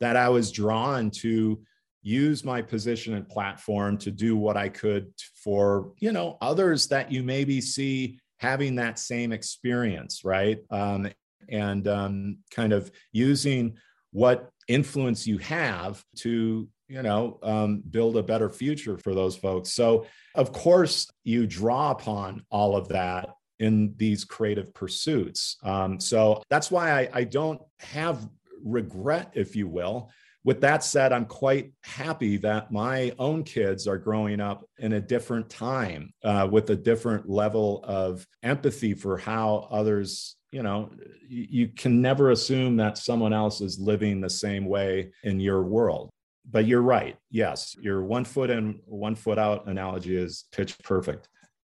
that 0.00 0.16
I 0.16 0.28
was 0.28 0.50
drawn 0.50 1.10
to 1.10 1.62
use 2.02 2.44
my 2.44 2.62
position 2.62 3.14
and 3.14 3.28
platform 3.28 3.98
to 3.98 4.10
do 4.10 4.36
what 4.36 4.56
I 4.56 4.68
could 4.68 5.12
for, 5.34 5.92
you 5.98 6.12
know, 6.12 6.38
others 6.40 6.88
that 6.88 7.12
you 7.12 7.22
maybe 7.22 7.60
see 7.60 8.18
having 8.38 8.76
that 8.76 8.98
same 8.98 9.32
experience, 9.32 10.24
right? 10.24 10.58
Um, 10.70 11.10
and 11.48 11.86
um, 11.88 12.38
kind 12.50 12.72
of 12.72 12.90
using 13.12 13.76
what 14.12 14.50
influence 14.68 15.26
you 15.26 15.38
have 15.38 16.02
to 16.16 16.68
you 16.88 17.02
know 17.02 17.38
um, 17.42 17.82
build 17.90 18.16
a 18.16 18.22
better 18.22 18.50
future 18.50 18.98
for 18.98 19.14
those 19.14 19.36
folks 19.36 19.72
so 19.72 20.06
of 20.34 20.52
course 20.52 21.08
you 21.22 21.46
draw 21.46 21.90
upon 21.92 22.44
all 22.50 22.76
of 22.76 22.88
that 22.88 23.30
in 23.60 23.94
these 23.98 24.24
creative 24.24 24.74
pursuits. 24.74 25.56
Um, 25.62 26.00
so 26.00 26.42
that's 26.50 26.70
why 26.70 27.02
I, 27.02 27.08
I 27.12 27.24
don't 27.24 27.60
have 27.78 28.28
regret, 28.64 29.30
if 29.34 29.54
you 29.54 29.68
will. 29.68 30.10
With 30.42 30.62
that 30.62 30.82
said, 30.82 31.12
I'm 31.12 31.26
quite 31.26 31.72
happy 31.84 32.38
that 32.38 32.72
my 32.72 33.12
own 33.18 33.44
kids 33.44 33.86
are 33.86 33.98
growing 33.98 34.40
up 34.40 34.64
in 34.78 34.94
a 34.94 35.00
different 35.00 35.50
time 35.50 36.14
uh, 36.24 36.48
with 36.50 36.70
a 36.70 36.76
different 36.76 37.28
level 37.28 37.84
of 37.84 38.26
empathy 38.42 38.94
for 38.94 39.18
how 39.18 39.68
others 39.70 40.36
you 40.50 40.62
know 40.62 40.90
you, 41.28 41.68
can 41.68 42.02
never 42.02 42.30
assume 42.30 42.76
that 42.76 42.98
someone 42.98 43.32
else 43.32 43.60
is 43.60 43.78
living 43.78 44.20
the 44.20 44.30
same 44.30 44.64
way 44.64 45.12
in 45.22 45.38
your 45.38 45.62
world. 45.62 46.10
But 46.50 46.66
you're 46.66 46.82
right. 46.82 47.16
Yes 47.30 47.76
your 47.80 48.02
one 48.02 48.24
foot 48.24 48.50
in 48.50 48.80
one 48.86 49.14
foot 49.14 49.38
out 49.38 49.68
analogy 49.68 50.16
is 50.16 50.46
pitch 50.52 50.76
perfect. 50.82 51.28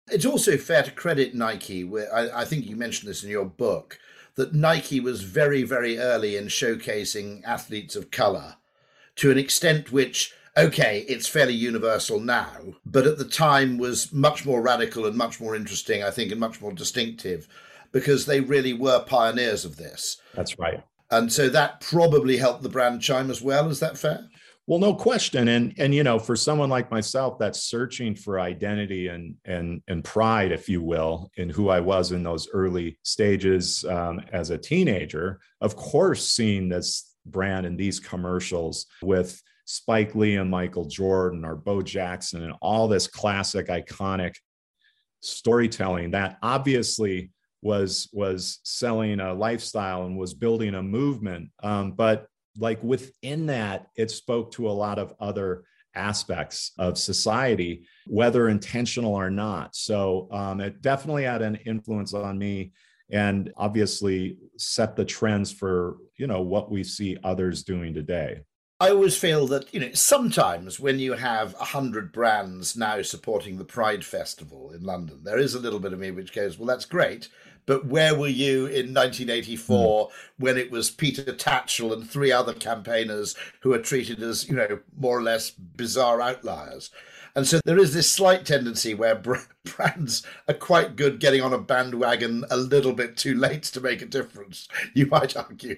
It's 0.09 0.25
also 0.25 0.57
fair 0.57 0.81
to 0.83 0.91
credit 0.91 1.35
nike 1.35 1.83
where 1.83 2.13
I, 2.13 2.41
I 2.41 2.45
think 2.45 2.65
you 2.65 2.75
mentioned 2.75 3.09
this 3.09 3.23
in 3.23 3.29
your 3.29 3.45
book 3.45 3.99
that 4.35 4.55
nike 4.55 4.99
was 5.01 5.21
very 5.21 5.63
very 5.63 5.99
early 5.99 6.37
in 6.37 6.45
showcasing 6.45 7.43
athletes 7.43 7.95
of 7.95 8.09
color 8.09 8.55
to 9.21 9.29
an 9.29 9.37
extent 9.37 9.91
which 9.91 10.33
okay, 10.57 11.05
it's 11.07 11.27
fairly 11.27 11.53
universal 11.53 12.19
now, 12.19 12.57
but 12.85 13.05
at 13.05 13.19
the 13.19 13.23
time 13.23 13.77
was 13.77 14.11
much 14.11 14.45
more 14.45 14.61
radical 14.61 15.05
and 15.05 15.15
much 15.15 15.39
more 15.39 15.55
interesting, 15.55 16.03
I 16.03 16.09
think, 16.09 16.31
and 16.31 16.39
much 16.41 16.59
more 16.59 16.73
distinctive 16.73 17.47
because 17.91 18.25
they 18.25 18.41
really 18.41 18.73
were 18.73 19.03
pioneers 19.03 19.63
of 19.63 19.77
this. 19.77 20.17
That's 20.33 20.57
right. 20.57 20.83
And 21.11 21.31
so 21.31 21.49
that 21.49 21.81
probably 21.81 22.35
helped 22.35 22.63
the 22.63 22.69
brand 22.69 23.01
chime 23.01 23.29
as 23.29 23.43
well. 23.43 23.69
Is 23.69 23.79
that 23.79 23.95
fair? 23.95 24.27
Well, 24.65 24.79
no 24.79 24.95
question. 24.95 25.49
And 25.49 25.75
and 25.77 25.93
you 25.93 26.03
know, 26.03 26.17
for 26.17 26.35
someone 26.35 26.69
like 26.69 26.89
myself 26.89 27.37
that's 27.37 27.61
searching 27.61 28.15
for 28.15 28.39
identity 28.39 29.07
and 29.07 29.35
and 29.45 29.83
and 29.87 30.03
pride, 30.03 30.51
if 30.51 30.67
you 30.67 30.81
will, 30.81 31.29
in 31.37 31.49
who 31.49 31.69
I 31.69 31.79
was 31.79 32.11
in 32.11 32.23
those 32.23 32.49
early 32.53 32.97
stages 33.03 33.85
um, 33.85 34.21
as 34.33 34.49
a 34.49 34.57
teenager, 34.57 35.39
of 35.61 35.75
course, 35.75 36.27
seeing 36.27 36.69
this 36.69 37.10
brand 37.25 37.65
and 37.65 37.77
these 37.77 37.99
commercials 37.99 38.87
with 39.01 39.41
Spike 39.65 40.15
Lee 40.15 40.35
and 40.35 40.49
Michael 40.49 40.85
Jordan 40.85 41.45
or 41.45 41.55
Bo 41.55 41.81
Jackson 41.81 42.43
and 42.43 42.53
all 42.61 42.87
this 42.87 43.07
classic 43.07 43.67
iconic 43.67 44.35
storytelling 45.21 46.11
that 46.11 46.37
obviously 46.41 47.31
was 47.61 48.09
was 48.11 48.59
selling 48.63 49.19
a 49.19 49.33
lifestyle 49.33 50.05
and 50.05 50.17
was 50.17 50.33
building 50.33 50.75
a 50.75 50.83
movement. 50.83 51.51
Um, 51.61 51.91
but 51.91 52.27
like 52.57 52.83
within 52.83 53.45
that 53.45 53.87
it 53.95 54.11
spoke 54.11 54.51
to 54.53 54.67
a 54.67 54.71
lot 54.71 54.99
of 54.99 55.13
other 55.19 55.63
aspects 55.93 56.71
of 56.79 56.97
society 56.97 57.85
whether 58.07 58.49
intentional 58.49 59.13
or 59.13 59.29
not. 59.29 59.75
So 59.75 60.27
um, 60.31 60.59
it 60.59 60.81
definitely 60.81 61.23
had 61.23 61.41
an 61.41 61.55
influence 61.65 62.13
on 62.13 62.37
me 62.37 62.71
and 63.11 63.51
obviously 63.57 64.37
set 64.57 64.95
the 64.95 65.05
trends 65.05 65.51
for 65.51 65.97
you 66.15 66.27
know 66.27 66.41
what 66.41 66.71
we 66.71 66.83
see 66.83 67.17
others 67.23 67.63
doing 67.63 67.93
today 67.93 68.41
I 68.81 68.89
always 68.89 69.15
feel 69.15 69.45
that, 69.45 69.71
you 69.71 69.79
know, 69.79 69.91
sometimes 69.93 70.79
when 70.79 70.97
you 70.97 71.13
have 71.13 71.53
a 71.59 71.65
hundred 71.65 72.11
brands 72.11 72.75
now 72.75 73.03
supporting 73.03 73.59
the 73.59 73.63
Pride 73.63 74.03
Festival 74.03 74.71
in 74.71 74.81
London, 74.81 75.19
there 75.23 75.37
is 75.37 75.53
a 75.53 75.59
little 75.59 75.77
bit 75.77 75.93
of 75.93 75.99
me 75.99 76.09
which 76.09 76.33
goes, 76.33 76.57
well, 76.57 76.65
that's 76.65 76.85
great. 76.85 77.29
But 77.67 77.85
where 77.85 78.15
were 78.15 78.27
you 78.27 78.65
in 78.65 78.91
1984 78.91 80.07
mm. 80.07 80.11
when 80.39 80.57
it 80.57 80.71
was 80.71 80.89
Peter 80.89 81.31
Tatchell 81.31 81.93
and 81.93 82.09
three 82.09 82.31
other 82.31 82.53
campaigners 82.53 83.35
who 83.59 83.69
were 83.69 83.77
treated 83.77 84.19
as, 84.23 84.49
you 84.49 84.55
know, 84.55 84.79
more 84.97 85.19
or 85.19 85.21
less 85.21 85.51
bizarre 85.51 86.19
outliers? 86.19 86.89
And 87.35 87.47
so 87.47 87.59
there 87.65 87.79
is 87.79 87.93
this 87.93 88.11
slight 88.11 88.45
tendency 88.45 88.93
where 88.93 89.15
brands 89.63 90.23
are 90.47 90.53
quite 90.53 90.95
good 90.95 91.19
getting 91.19 91.41
on 91.41 91.53
a 91.53 91.57
bandwagon 91.57 92.45
a 92.49 92.57
little 92.57 92.93
bit 92.93 93.17
too 93.17 93.35
late 93.35 93.63
to 93.63 93.81
make 93.81 94.01
a 94.01 94.05
difference, 94.05 94.67
you 94.93 95.05
might 95.05 95.35
argue. 95.35 95.77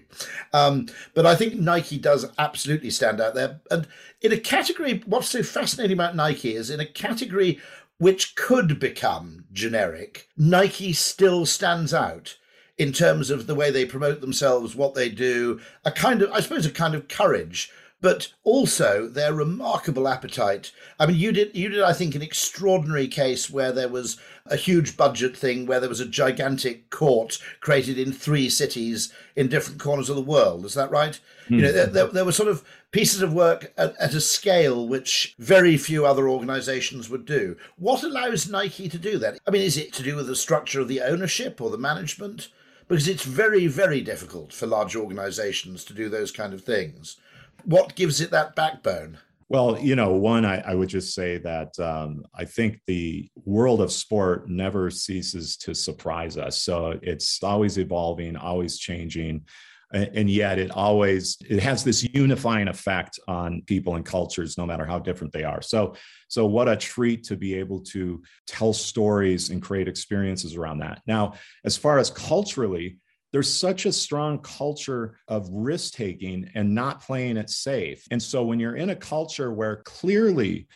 Um, 0.52 0.88
but 1.14 1.26
I 1.26 1.36
think 1.36 1.56
Nike 1.56 1.98
does 1.98 2.26
absolutely 2.38 2.90
stand 2.90 3.22
out 3.22 3.36
there. 3.36 3.62
And 3.70 3.88
in 4.22 4.32
a 4.32 4.40
category, 4.40 5.04
what's 5.06 5.30
so 5.30 5.44
fascinating 5.44 5.98
about 5.98 6.16
Nike 6.16 6.56
is 6.56 6.70
in 6.70 6.80
a 6.80 6.86
category 6.86 7.60
which 7.98 8.36
could 8.36 8.80
become 8.80 9.46
generic, 9.54 10.28
Nike 10.36 10.94
still 10.94 11.46
stands 11.46 11.94
out 11.94 12.38
in 12.78 12.92
terms 12.92 13.30
of 13.30 13.46
the 13.46 13.56
way 13.56 13.70
they 13.70 13.86
promote 13.86 14.20
themselves, 14.20 14.76
what 14.76 14.96
they 14.96 15.08
do, 15.10 15.60
a 15.86 15.92
kind 15.92 16.22
of, 16.22 16.32
I 16.32 16.40
suppose, 16.40 16.66
a 16.66 16.72
kind 16.72 16.96
of 16.96 17.08
courage 17.08 17.72
but 18.04 18.34
also 18.44 19.08
their 19.08 19.34
remarkable 19.34 20.10
appetite. 20.10 20.74
I 21.00 21.06
mean, 21.06 21.16
you 21.16 21.32
did, 21.32 21.56
you 21.56 21.70
did, 21.70 21.82
I 21.82 21.94
think, 21.94 22.16
an 22.16 22.22
extraordinary 22.22 23.08
case 23.08 23.50
where 23.50 23.72
there 23.72 23.88
was 23.88 24.18
a 24.46 24.58
huge 24.58 24.98
budget 24.98 25.38
thing, 25.38 25.66
where 25.66 25.80
there 25.80 25.88
was 25.88 26.02
a 26.02 26.06
gigantic 26.06 26.90
court 26.90 27.40
created 27.62 27.98
in 27.98 28.12
three 28.12 28.50
cities 28.50 29.14
in 29.38 29.48
different 29.48 29.80
corners 29.80 30.10
of 30.10 30.18
the 30.18 30.22
world. 30.22 30.66
Is 30.66 30.74
that 30.74 30.92
right? 30.92 31.18
Mm. 31.48 31.56
You 31.56 31.62
know, 31.62 31.72
there, 31.72 31.86
there, 31.86 32.08
there, 32.08 32.26
were 32.26 32.34
sort 32.34 32.50
of 32.50 32.66
pieces 32.92 33.22
of 33.22 33.32
work 33.32 33.72
at, 33.78 33.96
at 33.96 34.14
a 34.14 34.20
scale 34.20 34.86
which 34.86 35.34
very 35.40 35.78
few 35.78 36.06
other 36.06 36.28
organizations 36.28 37.10
would 37.10 37.26
do. 37.26 37.56
What 37.78 38.04
allows 38.04 38.50
Nike 38.50 38.90
to 38.90 38.98
do 38.98 39.18
that? 39.20 39.40
I 39.48 39.52
mean, 39.52 39.62
is 39.62 39.78
it 39.78 39.94
to 39.94 40.04
do 40.04 40.18
with 40.18 40.28
the 40.28 40.36
structure 40.36 40.82
of 40.82 40.90
the 40.90 41.00
ownership 41.00 41.62
or 41.62 41.70
the 41.70 41.78
management? 41.78 42.50
Because 42.90 43.08
it's 43.08 43.24
very, 43.24 43.68
very 43.68 44.02
difficult 44.02 44.52
for 44.52 44.68
large 44.68 44.94
organizations 44.94 45.86
to 45.86 45.94
do 45.94 46.10
those 46.10 46.34
kind 46.34 46.54
of 46.54 46.66
things 46.66 47.16
what 47.66 47.96
gives 47.96 48.22
it 48.22 48.32
that 48.32 48.56
backbone? 48.56 49.18
Well, 49.50 49.78
you 49.80 49.96
know, 49.96 50.14
one, 50.14 50.46
I, 50.46 50.62
I 50.62 50.74
would 50.74 50.90
just 50.90 51.14
say 51.14 51.38
that 51.38 51.78
um, 51.80 52.26
I 52.34 52.46
think 52.46 52.82
the 52.88 53.30
world 53.46 53.82
of 53.82 53.92
sport 53.92 54.50
never 54.50 54.90
ceases 54.90 55.58
to 55.58 55.76
surprise 55.76 56.38
us. 56.38 56.58
So 56.58 56.98
it's 57.04 57.44
always 57.44 57.78
evolving, 57.78 58.36
always 58.36 58.80
changing. 58.80 59.46
And 59.94 60.28
yet 60.28 60.58
it 60.58 60.72
always 60.72 61.38
it 61.48 61.62
has 61.62 61.84
this 61.84 62.04
unifying 62.16 62.68
effect 62.68 63.20
on 63.28 63.62
people 63.68 63.96
and 63.96 64.04
cultures 64.04 64.58
no 64.58 64.66
matter 64.66 64.86
how 64.86 64.98
different 64.98 65.32
they 65.32 65.44
are 65.44 65.62
so 65.62 65.94
so 66.30 66.48
what 66.48 66.68
a 66.68 66.76
treat 66.76 67.24
to 67.26 67.38
be 67.38 67.54
able 67.54 67.80
to 67.82 68.24
tell 68.48 68.74
stories 68.74 69.52
and 69.52 69.62
create 69.62 69.88
experiences 69.88 70.56
around 70.56 70.80
that 70.80 71.04
now 71.06 71.34
as 71.64 71.78
far 71.78 72.00
as 72.00 72.10
culturally 72.10 72.98
there's 73.34 73.52
such 73.52 73.88
a 73.88 73.92
strong 73.92 74.40
culture 74.40 75.18
of 75.28 75.50
risk 75.50 75.96
taking 75.96 76.50
and 76.54 76.74
not 76.74 77.02
playing 77.02 77.36
it 77.36 77.50
safe. 77.50 78.08
And 78.12 78.22
so 78.22 78.46
when 78.46 78.60
you're 78.60 78.76
in 78.76 78.92
a 78.92 78.96
culture 78.96 79.52
where 79.52 79.78
clearly 79.78 80.68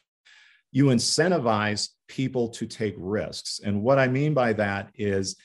you 0.72 0.86
incentivize 0.86 1.90
people 2.08 2.50
to 2.50 2.66
take 2.66 2.96
risks, 2.98 3.62
and 3.64 3.84
what 3.84 4.00
I 4.00 4.08
mean 4.08 4.34
by 4.34 4.54
that 4.54 4.90
is 4.96 5.38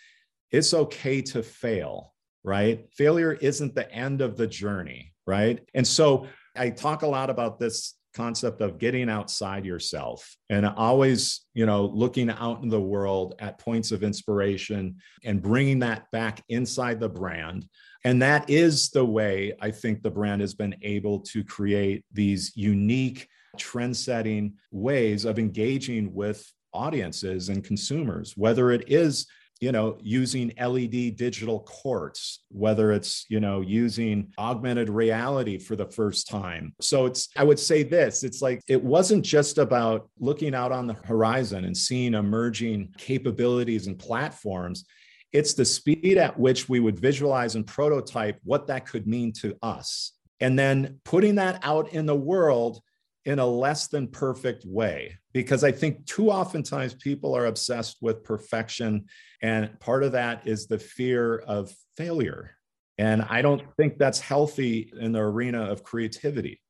it's 0.50 0.72
okay 0.72 1.20
to 1.22 1.42
fail, 1.42 2.14
right? 2.42 2.88
Failure 2.94 3.34
isn't 3.34 3.74
the 3.74 3.92
end 3.92 4.22
of 4.22 4.38
the 4.38 4.46
journey, 4.46 5.12
right? 5.26 5.60
And 5.74 5.86
so 5.86 6.26
I 6.56 6.70
talk 6.70 7.02
a 7.02 7.06
lot 7.06 7.28
about 7.28 7.58
this 7.58 7.94
concept 8.14 8.60
of 8.60 8.78
getting 8.78 9.08
outside 9.08 9.64
yourself 9.64 10.36
and 10.50 10.66
always 10.66 11.46
you 11.54 11.66
know 11.66 11.86
looking 11.86 12.30
out 12.30 12.62
in 12.62 12.68
the 12.68 12.80
world 12.80 13.34
at 13.38 13.58
points 13.58 13.92
of 13.92 14.02
inspiration 14.02 14.96
and 15.24 15.42
bringing 15.42 15.78
that 15.78 16.10
back 16.10 16.42
inside 16.48 17.00
the 17.00 17.08
brand. 17.08 17.66
And 18.04 18.20
that 18.20 18.50
is 18.50 18.90
the 18.90 19.04
way 19.04 19.54
i 19.60 19.70
think 19.70 20.02
the 20.02 20.10
brand 20.10 20.40
has 20.40 20.54
been 20.54 20.74
able 20.82 21.20
to 21.20 21.44
create 21.44 22.04
these 22.12 22.52
unique 22.56 23.28
trend 23.58 23.96
setting 23.96 24.54
ways 24.70 25.24
of 25.24 25.38
engaging 25.38 26.12
with 26.12 26.50
audiences 26.74 27.48
and 27.48 27.62
consumers 27.62 28.34
whether 28.36 28.70
it 28.70 28.88
is 28.88 29.26
you 29.62 29.70
know 29.70 29.96
using 30.02 30.52
led 30.58 31.16
digital 31.16 31.60
courts 31.60 32.40
whether 32.48 32.90
it's 32.90 33.24
you 33.28 33.38
know 33.38 33.60
using 33.60 34.32
augmented 34.36 34.90
reality 34.90 35.56
for 35.56 35.76
the 35.76 35.86
first 35.86 36.28
time. 36.28 36.74
So 36.80 37.06
it's 37.06 37.28
i 37.36 37.44
would 37.44 37.60
say 37.60 37.84
this 37.84 38.24
it's 38.24 38.42
like 38.42 38.60
it 38.66 38.82
wasn't 38.82 39.24
just 39.24 39.58
about 39.58 40.10
looking 40.18 40.52
out 40.52 40.72
on 40.72 40.88
the 40.88 40.94
horizon 40.94 41.64
and 41.64 41.76
seeing 41.76 42.14
emerging 42.14 42.92
capabilities 42.98 43.86
and 43.86 43.96
platforms. 43.96 44.84
It's 45.32 45.54
the 45.54 45.64
speed 45.64 46.18
at 46.18 46.38
which 46.38 46.68
we 46.68 46.80
would 46.80 46.98
visualize 46.98 47.54
and 47.54 47.66
prototype 47.66 48.38
what 48.42 48.66
that 48.66 48.86
could 48.86 49.06
mean 49.06 49.32
to 49.34 49.56
us. 49.62 50.12
And 50.40 50.58
then 50.58 50.98
putting 51.04 51.36
that 51.36 51.60
out 51.62 51.92
in 51.92 52.04
the 52.04 52.16
world 52.16 52.80
in 53.24 53.38
a 53.38 53.46
less 53.46 53.86
than 53.86 54.08
perfect 54.08 54.64
way 54.66 55.18
because 55.32 55.64
I 55.64 55.72
think 55.72 56.06
too 56.06 56.30
oftentimes 56.30 56.94
people 56.94 57.36
are 57.36 57.46
obsessed 57.46 57.98
with 58.00 58.24
perfection. 58.24 59.06
And 59.40 59.78
part 59.80 60.02
of 60.02 60.12
that 60.12 60.46
is 60.46 60.66
the 60.66 60.78
fear 60.78 61.38
of 61.38 61.74
failure. 61.96 62.56
And 62.98 63.22
I 63.22 63.42
don't 63.42 63.62
think 63.76 63.98
that's 63.98 64.20
healthy 64.20 64.92
in 65.00 65.12
the 65.12 65.20
arena 65.20 65.64
of 65.70 65.82
creativity. 65.82 66.60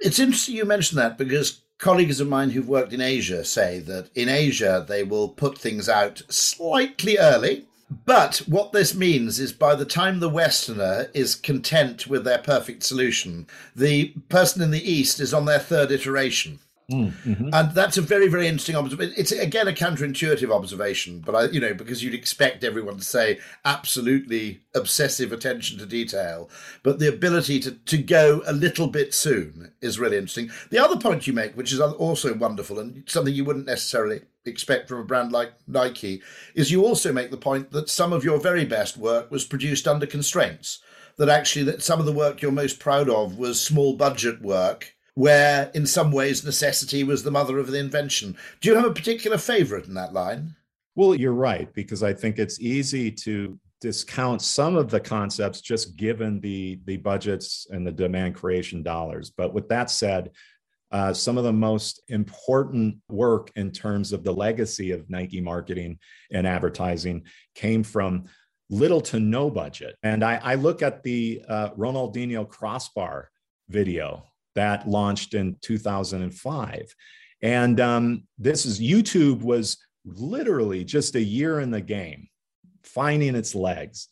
It's 0.00 0.18
interesting 0.18 0.56
you 0.56 0.64
mention 0.64 0.96
that 0.98 1.18
because 1.18 1.62
colleagues 1.78 2.20
of 2.20 2.28
mine 2.28 2.50
who've 2.50 2.68
worked 2.68 2.92
in 2.92 3.00
Asia 3.00 3.44
say 3.44 3.80
that 3.80 4.10
in 4.14 4.28
Asia 4.28 4.84
they 4.86 5.02
will 5.02 5.28
put 5.28 5.58
things 5.58 5.88
out 5.88 6.22
slightly 6.28 7.18
early 7.18 7.66
but 8.06 8.38
what 8.46 8.72
this 8.72 8.94
means 8.94 9.38
is 9.38 9.52
by 9.52 9.74
the 9.74 9.84
time 9.84 10.18
the 10.18 10.28
Westerner 10.28 11.10
is 11.14 11.34
content 11.34 12.06
with 12.06 12.24
their 12.24 12.38
perfect 12.38 12.82
solution, 12.82 13.46
the 13.76 14.08
person 14.28 14.62
in 14.62 14.70
the 14.70 14.90
East 14.90 15.20
is 15.20 15.34
on 15.34 15.44
their 15.44 15.58
third 15.58 15.90
iteration. 15.90 16.58
Mm-hmm. 16.90 17.48
And 17.52 17.72
that's 17.72 17.96
a 17.96 18.02
very, 18.02 18.28
very 18.28 18.46
interesting 18.46 18.76
observation. 18.76 19.14
It's 19.16 19.32
again 19.32 19.68
a 19.68 19.72
counterintuitive 19.72 20.54
observation, 20.54 21.20
but 21.20 21.34
I, 21.34 21.44
you 21.44 21.60
know, 21.60 21.72
because 21.72 22.02
you'd 22.02 22.14
expect 22.14 22.62
everyone 22.62 22.98
to 22.98 23.04
say 23.04 23.38
absolutely 23.64 24.60
obsessive 24.74 25.32
attention 25.32 25.78
to 25.78 25.86
detail, 25.86 26.50
but 26.82 26.98
the 26.98 27.08
ability 27.08 27.60
to 27.60 27.72
to 27.72 27.98
go 27.98 28.42
a 28.46 28.52
little 28.52 28.86
bit 28.86 29.14
soon 29.14 29.72
is 29.80 29.98
really 29.98 30.18
interesting. 30.18 30.50
The 30.70 30.78
other 30.78 30.98
point 30.98 31.26
you 31.26 31.32
make, 31.32 31.56
which 31.56 31.72
is 31.72 31.80
also 31.80 32.34
wonderful 32.34 32.78
and 32.78 33.02
something 33.06 33.32
you 33.32 33.44
wouldn't 33.44 33.66
necessarily 33.66 34.20
expect 34.44 34.88
from 34.88 35.00
a 35.00 35.04
brand 35.04 35.32
like 35.32 35.54
Nike, 35.66 36.20
is 36.54 36.70
you 36.70 36.84
also 36.84 37.12
make 37.12 37.30
the 37.30 37.38
point 37.38 37.70
that 37.70 37.88
some 37.88 38.12
of 38.12 38.24
your 38.24 38.38
very 38.38 38.66
best 38.66 38.98
work 38.98 39.30
was 39.30 39.46
produced 39.46 39.88
under 39.88 40.06
constraints. 40.06 40.80
That 41.16 41.28
actually, 41.28 41.64
that 41.66 41.80
some 41.80 42.00
of 42.00 42.06
the 42.06 42.12
work 42.12 42.42
you're 42.42 42.50
most 42.50 42.80
proud 42.80 43.08
of 43.08 43.38
was 43.38 43.62
small 43.62 43.94
budget 43.94 44.42
work 44.42 44.93
where 45.14 45.70
in 45.74 45.86
some 45.86 46.10
ways 46.10 46.44
necessity 46.44 47.04
was 47.04 47.22
the 47.22 47.30
mother 47.30 47.58
of 47.58 47.70
the 47.70 47.78
invention. 47.78 48.36
Do 48.60 48.68
you 48.68 48.74
have 48.74 48.84
a 48.84 48.92
particular 48.92 49.38
favorite 49.38 49.86
in 49.86 49.94
that 49.94 50.12
line? 50.12 50.56
Well, 50.96 51.14
you're 51.14 51.32
right, 51.32 51.72
because 51.72 52.02
I 52.02 52.12
think 52.12 52.38
it's 52.38 52.60
easy 52.60 53.10
to 53.10 53.58
discount 53.80 54.42
some 54.42 54.76
of 54.76 54.90
the 54.90 55.00
concepts 55.00 55.60
just 55.60 55.96
given 55.96 56.40
the, 56.40 56.80
the 56.84 56.96
budgets 56.96 57.66
and 57.70 57.86
the 57.86 57.92
demand 57.92 58.34
creation 58.34 58.82
dollars. 58.82 59.30
But 59.30 59.52
with 59.52 59.68
that 59.68 59.90
said, 59.90 60.30
uh, 60.90 61.12
some 61.12 61.36
of 61.36 61.44
the 61.44 61.52
most 61.52 62.00
important 62.08 62.98
work 63.08 63.50
in 63.56 63.72
terms 63.72 64.12
of 64.12 64.22
the 64.22 64.32
legacy 64.32 64.92
of 64.92 65.10
Nike 65.10 65.40
marketing 65.40 65.98
and 66.30 66.46
advertising 66.46 67.24
came 67.54 67.82
from 67.82 68.24
little 68.70 69.00
to 69.00 69.18
no 69.18 69.50
budget. 69.50 69.96
And 70.02 70.24
I, 70.24 70.40
I 70.42 70.54
look 70.54 70.82
at 70.82 71.02
the 71.02 71.42
uh, 71.48 71.70
Ronaldinho 71.70 72.48
crossbar 72.48 73.30
video 73.68 74.24
that 74.54 74.88
launched 74.88 75.34
in 75.34 75.56
2005. 75.60 76.94
And 77.42 77.80
um, 77.80 78.24
this 78.38 78.64
is 78.64 78.80
YouTube 78.80 79.42
was 79.42 79.76
literally 80.04 80.84
just 80.84 81.14
a 81.14 81.22
year 81.22 81.60
in 81.60 81.70
the 81.70 81.80
game, 81.80 82.28
finding 82.82 83.34
its 83.34 83.54
legs. 83.54 84.08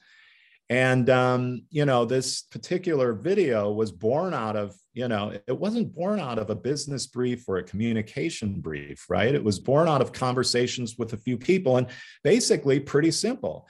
And, 0.68 1.10
um, 1.10 1.62
you 1.70 1.84
know, 1.84 2.04
this 2.04 2.42
particular 2.42 3.12
video 3.12 3.70
was 3.70 3.92
born 3.92 4.32
out 4.32 4.56
of, 4.56 4.74
you 4.94 5.06
know, 5.06 5.38
it 5.46 5.58
wasn't 5.58 5.94
born 5.94 6.18
out 6.18 6.38
of 6.38 6.48
a 6.48 6.54
business 6.54 7.06
brief 7.06 7.46
or 7.46 7.58
a 7.58 7.62
communication 7.62 8.60
brief, 8.60 9.04
right? 9.10 9.34
It 9.34 9.44
was 9.44 9.58
born 9.58 9.86
out 9.86 10.00
of 10.00 10.12
conversations 10.12 10.96
with 10.96 11.12
a 11.12 11.18
few 11.18 11.36
people 11.36 11.76
and 11.76 11.88
basically 12.24 12.80
pretty 12.80 13.10
simple. 13.10 13.68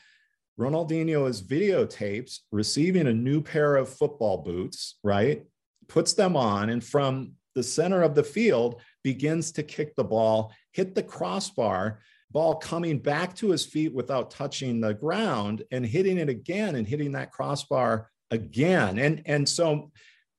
Ronaldinho 0.61 1.29
is 1.29 1.43
videotapes 1.43 2.41
receiving 2.52 3.07
a 3.07 3.12
new 3.12 3.41
pair 3.41 3.76
of 3.76 3.88
football 3.88 4.38
boots, 4.38 4.99
right? 5.02 5.45
Puts 5.92 6.14
them 6.14 6.37
on, 6.37 6.70
and 6.70 6.82
from 6.82 7.32
the 7.54 7.62
center 7.62 8.02
of 8.02 8.14
the 8.14 8.25
field 8.25 8.80
begins 9.04 9.52
to 9.52 9.62
kick 9.62 9.94
the 9.94 10.02
ball, 10.04 10.50
hit 10.72 10.94
the 10.94 11.02
crossbar, 11.02 12.00
ball 12.30 12.54
coming 12.54 12.99
back 12.99 13.34
to 13.37 13.50
his 13.50 13.66
feet 13.66 13.92
without 13.92 14.30
touching 14.30 14.80
the 14.80 14.94
ground 14.94 15.62
and 15.70 15.84
hitting 15.84 16.16
it 16.16 16.30
again 16.30 16.76
and 16.76 16.88
hitting 16.88 17.12
that 17.12 17.30
crossbar 17.30 18.08
again. 18.30 18.99
And, 18.99 19.20
and 19.26 19.46
so, 19.46 19.92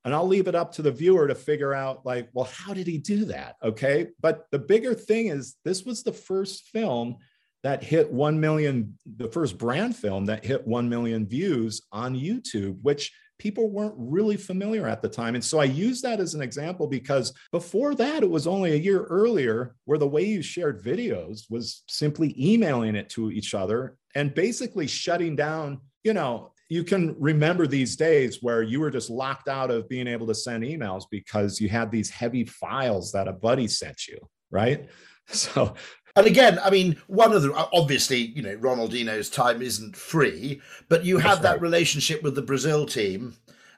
and 0.03 0.11
I'll 0.11 0.27
leave 0.27 0.47
it 0.47 0.55
up 0.55 0.71
to 0.73 0.81
the 0.81 0.91
viewer 0.91 1.27
to 1.27 1.35
figure 1.35 1.75
out, 1.75 2.03
like, 2.03 2.29
well, 2.33 2.49
how 2.51 2.73
did 2.73 2.87
he 2.87 2.97
do 2.97 3.25
that? 3.25 3.57
Okay. 3.63 4.07
But 4.19 4.47
the 4.49 4.57
bigger 4.57 4.95
thing 4.95 5.27
is, 5.27 5.55
this 5.63 5.83
was 5.83 6.01
the 6.01 6.11
first 6.11 6.63
film 6.69 7.17
that 7.61 7.83
hit 7.83 8.11
1 8.11 8.39
million, 8.39 8.97
the 9.05 9.29
first 9.29 9.59
brand 9.59 9.95
film 9.95 10.25
that 10.25 10.43
hit 10.43 10.65
1 10.65 10.89
million 10.89 11.27
views 11.27 11.83
on 11.91 12.15
YouTube, 12.15 12.79
which 12.81 13.11
people 13.43 13.69
weren't 13.69 13.93
really 13.97 14.37
familiar 14.37 14.87
at 14.87 15.01
the 15.01 15.09
time. 15.09 15.35
And 15.35 15.43
so 15.43 15.59
I 15.59 15.65
use 15.65 16.01
that 16.01 16.21
as 16.21 16.33
an 16.33 16.41
example 16.41 16.87
because 16.87 17.33
before 17.51 17.93
that, 17.95 18.23
it 18.23 18.29
was 18.29 18.47
only 18.47 18.71
a 18.71 18.77
year 18.77 19.03
earlier 19.03 19.75
where 19.83 19.97
the 19.97 20.07
way 20.07 20.23
you 20.23 20.41
shared 20.41 20.81
videos 20.81 21.41
was 21.49 21.83
simply 21.89 22.33
emailing 22.39 22.95
it 22.95 23.09
to 23.09 23.31
each 23.31 23.53
other 23.53 23.97
and 24.15 24.33
basically 24.33 24.87
shutting 24.87 25.35
down, 25.35 25.81
you 26.05 26.13
know, 26.13 26.53
you 26.69 26.85
can 26.85 27.17
remember 27.19 27.67
these 27.67 27.97
days 27.97 28.37
where 28.41 28.61
you 28.61 28.79
were 28.79 28.89
just 28.89 29.09
locked 29.09 29.49
out 29.49 29.69
of 29.69 29.89
being 29.89 30.07
able 30.07 30.27
to 30.27 30.35
send 30.35 30.63
emails 30.63 31.03
because 31.11 31.59
you 31.59 31.67
had 31.67 31.91
these 31.91 32.09
heavy 32.09 32.45
files 32.45 33.11
that 33.11 33.27
a 33.27 33.33
buddy 33.33 33.67
sent 33.67 34.07
you, 34.07 34.17
right? 34.51 34.89
So 35.27 35.75
and 36.15 36.27
again, 36.27 36.59
I 36.63 36.69
mean, 36.69 36.97
one 37.07 37.33
of 37.33 37.41
the 37.41 37.53
obviously, 37.73 38.17
you 38.17 38.43
know, 38.43 38.55
Ronaldinho's 38.57 39.29
time 39.29 39.61
isn't 39.61 39.95
free, 39.95 40.61
but 40.87 41.05
you 41.05 41.17
have 41.17 41.41
that 41.41 41.61
relationship 41.61 42.21
with 42.21 42.35
the 42.35 42.41
Brazil 42.41 42.85
team, 42.85 43.35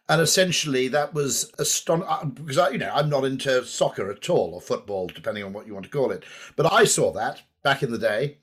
and 0.10 0.22
essentially 0.22 0.90
that 0.90 1.14
was 1.14 1.52
astonishing 1.60 2.10
uh, 2.10 2.26
because 2.26 2.58
I, 2.58 2.70
you 2.70 2.78
know, 2.78 2.92
I'm 2.94 3.10
not 3.10 3.24
into 3.24 3.64
soccer 3.64 4.12
at 4.12 4.30
all 4.30 4.54
or 4.54 4.62
football, 4.62 5.08
depending 5.08 5.46
on 5.46 5.54
what 5.54 5.66
you 5.66 5.74
want 5.74 5.86
to 5.86 5.92
call 5.92 6.12
it. 6.12 6.26
But 6.58 6.72
I 6.72 6.84
saw 6.84 7.14
that 7.14 7.42
back 7.64 7.84
in 7.84 7.92
the 7.92 7.98
day, 7.98 8.38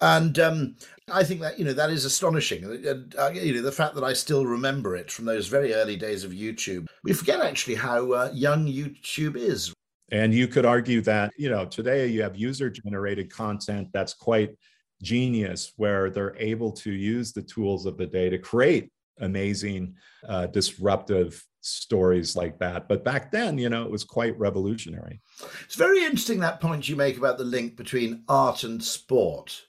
and 0.00 0.38
um, 0.38 0.76
I 1.12 1.24
think 1.24 1.40
that 1.40 1.58
you 1.58 1.64
know 1.64 1.72
that 1.72 1.90
is 1.90 2.04
astonishing. 2.04 2.64
And 2.64 3.16
uh, 3.18 3.30
you 3.32 3.54
know, 3.54 3.62
the 3.62 3.72
fact 3.72 3.96
that 3.96 4.04
I 4.04 4.12
still 4.12 4.46
remember 4.46 4.94
it 4.94 5.10
from 5.10 5.24
those 5.24 5.48
very 5.48 5.74
early 5.74 5.96
days 5.96 6.22
of 6.22 6.30
YouTube. 6.30 6.86
We 7.02 7.12
forget 7.12 7.40
actually 7.40 7.74
how 7.74 8.12
uh, 8.12 8.30
young 8.32 8.66
YouTube 8.66 9.36
is. 9.36 9.74
And 10.10 10.34
you 10.34 10.48
could 10.48 10.66
argue 10.66 11.00
that, 11.02 11.32
you 11.36 11.48
know, 11.48 11.64
today 11.64 12.06
you 12.06 12.22
have 12.22 12.36
user 12.36 12.70
generated 12.70 13.32
content 13.32 13.88
that's 13.92 14.14
quite 14.14 14.56
genius, 15.02 15.72
where 15.76 16.10
they're 16.10 16.36
able 16.36 16.72
to 16.72 16.92
use 16.92 17.32
the 17.32 17.42
tools 17.42 17.86
of 17.86 17.96
the 17.96 18.06
day 18.06 18.30
to 18.30 18.38
create 18.38 18.90
amazing, 19.20 19.94
uh, 20.28 20.46
disruptive 20.46 21.44
stories 21.60 22.36
like 22.36 22.58
that. 22.58 22.88
But 22.88 23.04
back 23.04 23.30
then, 23.30 23.58
you 23.58 23.68
know, 23.68 23.84
it 23.84 23.90
was 23.90 24.04
quite 24.04 24.38
revolutionary. 24.38 25.20
It's 25.64 25.76
very 25.76 26.04
interesting 26.04 26.40
that 26.40 26.60
point 26.60 26.88
you 26.88 26.96
make 26.96 27.16
about 27.16 27.38
the 27.38 27.44
link 27.44 27.76
between 27.76 28.24
art 28.28 28.64
and 28.64 28.82
sport. 28.82 29.62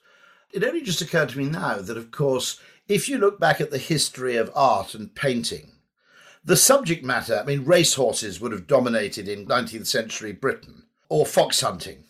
It 0.52 0.64
only 0.64 0.82
just 0.82 1.00
occurred 1.00 1.30
to 1.30 1.38
me 1.38 1.48
now 1.48 1.76
that, 1.76 1.96
of 1.96 2.10
course, 2.10 2.60
if 2.88 3.08
you 3.08 3.18
look 3.18 3.40
back 3.40 3.60
at 3.60 3.70
the 3.70 3.78
history 3.78 4.36
of 4.36 4.50
art 4.54 4.94
and 4.94 5.14
painting, 5.14 5.72
the 6.46 6.56
subject 6.56 7.04
matter, 7.04 7.40
I 7.40 7.44
mean, 7.44 7.64
racehorses 7.64 8.40
would 8.40 8.52
have 8.52 8.68
dominated 8.68 9.28
in 9.28 9.46
19th 9.46 9.88
century 9.88 10.32
Britain, 10.32 10.84
or 11.08 11.26
fox 11.26 11.60
hunting. 11.60 12.04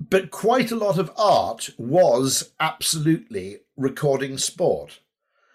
But 0.00 0.32
quite 0.32 0.72
a 0.72 0.76
lot 0.76 0.98
of 0.98 1.12
art 1.16 1.70
was 1.78 2.50
absolutely 2.58 3.60
recording 3.76 4.36
sport. 4.36 4.98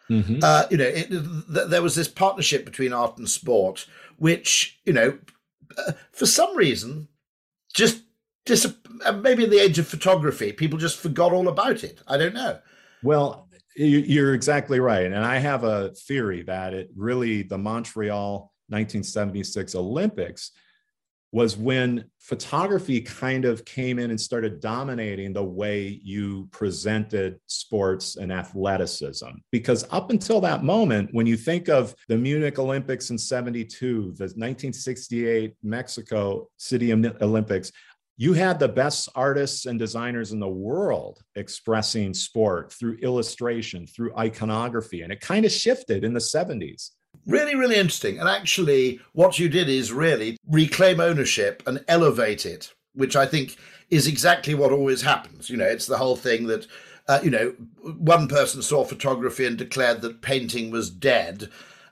Mm-hmm. 0.10 0.40
Uh, 0.42 0.64
you 0.72 0.78
know, 0.78 0.86
it, 0.86 1.10
th- 1.10 1.68
there 1.68 1.82
was 1.82 1.96
this 1.96 2.08
partnership 2.08 2.64
between 2.64 2.94
art 2.94 3.18
and 3.18 3.30
sport, 3.30 3.86
which, 4.18 4.80
you 4.86 4.94
know, 4.94 5.18
uh, 5.78 5.92
for 6.14 6.26
some 6.26 6.56
reason, 6.56 7.10
just 7.74 8.04
dis- 8.46 8.74
uh, 9.06 9.12
maybe 9.12 9.44
in 9.44 9.50
the 9.50 9.60
age 9.60 9.80
of 9.80 9.88
photography, 9.88 10.54
people 10.54 10.80
just 10.80 10.98
forgot 10.98 11.34
all 11.34 11.50
about 11.50 11.84
it. 11.84 12.00
I 12.08 12.18
don't 12.18 12.34
know. 12.34 12.60
Well, 13.04 13.47
you're 13.78 14.34
exactly 14.34 14.80
right. 14.80 15.06
And 15.06 15.24
I 15.24 15.38
have 15.38 15.64
a 15.64 15.90
theory 15.94 16.42
that 16.44 16.74
it 16.74 16.90
really, 16.96 17.44
the 17.44 17.58
Montreal 17.58 18.52
1976 18.70 19.76
Olympics 19.76 20.52
was 21.34 21.58
when 21.58 22.06
photography 22.20 23.02
kind 23.02 23.44
of 23.44 23.66
came 23.66 24.00
in 24.00 24.10
and 24.10 24.20
started 24.20 24.62
dominating 24.62 25.34
the 25.34 25.44
way 25.44 26.00
you 26.02 26.48
presented 26.52 27.38
sports 27.48 28.16
and 28.16 28.32
athleticism. 28.32 29.32
Because 29.52 29.86
up 29.92 30.10
until 30.10 30.40
that 30.42 30.64
moment, 30.64 31.10
when 31.12 31.28
you 31.28 31.36
think 31.36 31.68
of 31.68 31.94
the 32.08 32.18
Munich 32.18 32.60
Olympics 32.60 33.10
in 33.10 33.18
72, 33.18 34.14
the 34.18 34.24
1968 34.24 35.54
Mexico 35.62 36.50
City 36.58 36.94
Olympics, 36.94 37.72
you 38.18 38.34
had 38.34 38.60
the 38.60 38.68
best 38.68 39.10
artists 39.14 39.68
and 39.68 39.78
designers 39.78 40.32
in 40.32 40.40
the 40.40 40.48
world 40.48 41.20
expressing 41.36 42.16
sport 42.16 42.74
through 42.74 42.98
illustration, 42.98 43.86
through 43.86 44.18
iconography, 44.18 45.04
and 45.04 45.14
it 45.14 45.22
kind 45.22 45.46
of 45.46 45.52
shifted 45.52 46.04
in 46.04 46.14
the 46.14 46.20
70s. 46.20 46.90
Really, 47.28 47.56
really 47.56 47.76
interesting. 47.76 48.20
And 48.20 48.28
actually, 48.28 49.00
what 49.14 49.38
you 49.38 49.50
did 49.50 49.70
is 49.70 49.94
really 49.94 50.38
reclaim 50.50 51.00
ownership 51.00 51.62
and 51.68 51.84
elevate 51.88 52.46
it, 52.48 52.74
which 52.94 53.16
I 53.16 53.28
think 53.28 53.58
is 53.92 54.08
exactly 54.08 54.56
what 54.56 54.72
always 54.72 55.02
happens. 55.02 55.50
You 55.50 55.58
know, 55.58 55.66
it's 55.66 55.86
the 55.86 55.98
whole 55.98 56.16
thing 56.16 56.48
that, 56.48 56.66
uh, 57.08 57.20
you 57.24 57.30
know, 57.30 57.50
one 57.98 58.28
person 58.28 58.64
saw 58.64 58.84
photography 58.84 59.46
and 59.46 59.58
declared 59.58 60.02
that 60.02 60.22
painting 60.22 60.72
was 60.72 60.90
dead 60.90 61.50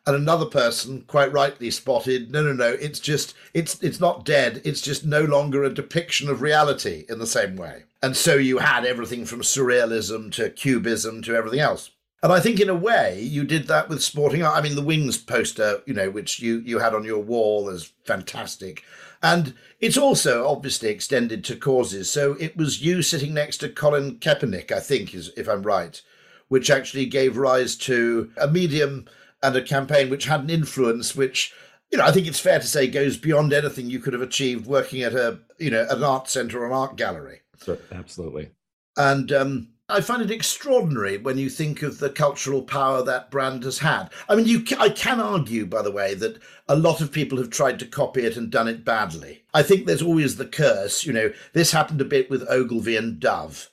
and 0.07 0.15
another 0.15 0.45
person 0.45 1.03
quite 1.07 1.31
rightly 1.31 1.71
spotted 1.71 2.31
no 2.31 2.43
no 2.43 2.53
no 2.53 2.69
it's 2.69 2.99
just 2.99 3.33
it's 3.53 3.81
it's 3.81 3.99
not 3.99 4.25
dead 4.25 4.61
it's 4.63 4.81
just 4.81 5.05
no 5.05 5.21
longer 5.21 5.63
a 5.63 5.73
depiction 5.73 6.29
of 6.29 6.41
reality 6.41 7.05
in 7.09 7.19
the 7.19 7.27
same 7.27 7.55
way. 7.55 7.83
And 8.03 8.15
so 8.15 8.35
you 8.35 8.59
had 8.59 8.85
everything 8.85 9.25
from 9.25 9.41
surrealism 9.41 10.31
to 10.33 10.49
cubism 10.51 11.23
to 11.23 11.35
everything 11.35 11.59
else. 11.59 11.91
And 12.21 12.31
i 12.31 12.39
think 12.39 12.59
in 12.59 12.69
a 12.69 12.75
way 12.75 13.21
you 13.21 13.43
did 13.43 13.67
that 13.67 13.89
with 13.89 14.03
sporting 14.03 14.43
art. 14.43 14.57
I 14.57 14.61
mean 14.61 14.75
the 14.75 14.81
wings 14.81 15.17
poster 15.17 15.81
you 15.85 15.93
know 15.93 16.09
which 16.09 16.39
you 16.39 16.59
you 16.59 16.79
had 16.79 16.93
on 16.93 17.03
your 17.03 17.21
wall 17.21 17.69
is 17.69 17.93
fantastic. 18.03 18.83
And 19.23 19.55
it's 19.79 19.97
also 19.97 20.47
obviously 20.47 20.89
extended 20.89 21.43
to 21.45 21.55
causes. 21.55 22.11
So 22.11 22.33
it 22.39 22.55
was 22.55 22.81
you 22.81 23.01
sitting 23.01 23.33
next 23.33 23.57
to 23.57 23.69
colin 23.69 24.17
kaepernick 24.19 24.71
i 24.71 24.79
think 24.79 25.13
is 25.15 25.31
if 25.35 25.47
i'm 25.47 25.63
right 25.63 26.01
which 26.47 26.69
actually 26.69 27.07
gave 27.07 27.37
rise 27.37 27.75
to 27.75 28.31
a 28.37 28.47
medium 28.47 29.05
and 29.45 29.55
a 29.55 29.61
campaign 29.61 30.09
which 30.09 30.25
had 30.25 30.41
an 30.41 30.49
influence 30.49 31.15
which 31.15 31.53
you 31.91 31.97
know, 31.97 32.05
I 32.05 32.11
think 32.11 32.27
it's 32.27 32.39
fair 32.39 32.59
to 32.59 32.67
say 32.67 32.87
goes 32.87 33.17
beyond 33.17 33.53
anything 33.53 33.89
you 33.89 33.99
could 33.99 34.13
have 34.13 34.21
achieved 34.21 34.65
working 34.65 35.03
at 35.03 35.13
a, 35.13 35.39
you 35.59 35.69
know, 35.69 35.85
an 35.89 36.03
art 36.03 36.27
centre 36.29 36.61
or 36.61 36.65
an 36.65 36.73
art 36.73 36.95
gallery. 36.95 37.41
Sure, 37.63 37.77
absolutely. 37.91 38.49
And 38.97 39.31
um, 39.31 39.69
I 39.87 40.01
find 40.01 40.21
it 40.21 40.31
extraordinary 40.31 41.17
when 41.17 41.37
you 41.37 41.49
think 41.49 41.83
of 41.83 41.99
the 41.99 42.09
cultural 42.09 42.63
power 42.63 43.03
that 43.03 43.29
brand 43.29 43.63
has 43.63 43.79
had. 43.79 44.09
I 44.27 44.35
mean, 44.35 44.47
you, 44.47 44.63
I 44.79 44.89
can 44.89 45.19
argue, 45.19 45.65
by 45.65 45.83
the 45.83 45.91
way, 45.91 46.15
that 46.15 46.41
a 46.67 46.75
lot 46.75 47.01
of 47.01 47.11
people 47.11 47.37
have 47.37 47.49
tried 47.49 47.77
to 47.79 47.85
copy 47.85 48.25
it 48.25 48.35
and 48.35 48.49
done 48.49 48.67
it 48.67 48.83
badly. 48.83 49.43
I 49.53 49.61
think 49.61 49.85
there's 49.85 50.01
always 50.01 50.37
the 50.37 50.47
curse. 50.47 51.05
You 51.05 51.13
know, 51.13 51.31
this 51.53 51.71
happened 51.71 52.01
a 52.01 52.05
bit 52.05 52.29
with 52.29 52.49
Ogilvy 52.49 52.97
and 52.97 53.19
Dove, 53.19 53.69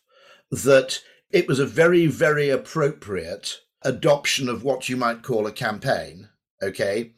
that 0.50 1.00
it 1.30 1.48
was 1.48 1.58
a 1.58 1.66
very, 1.66 2.06
very 2.06 2.50
appropriate 2.50 3.60
adoption 3.84 4.48
of 4.48 4.64
what 4.64 4.88
you 4.88 4.96
might 4.96 5.22
call 5.22 5.46
a 5.46 5.52
campaign. 5.52 6.28
Okay. 6.62 7.12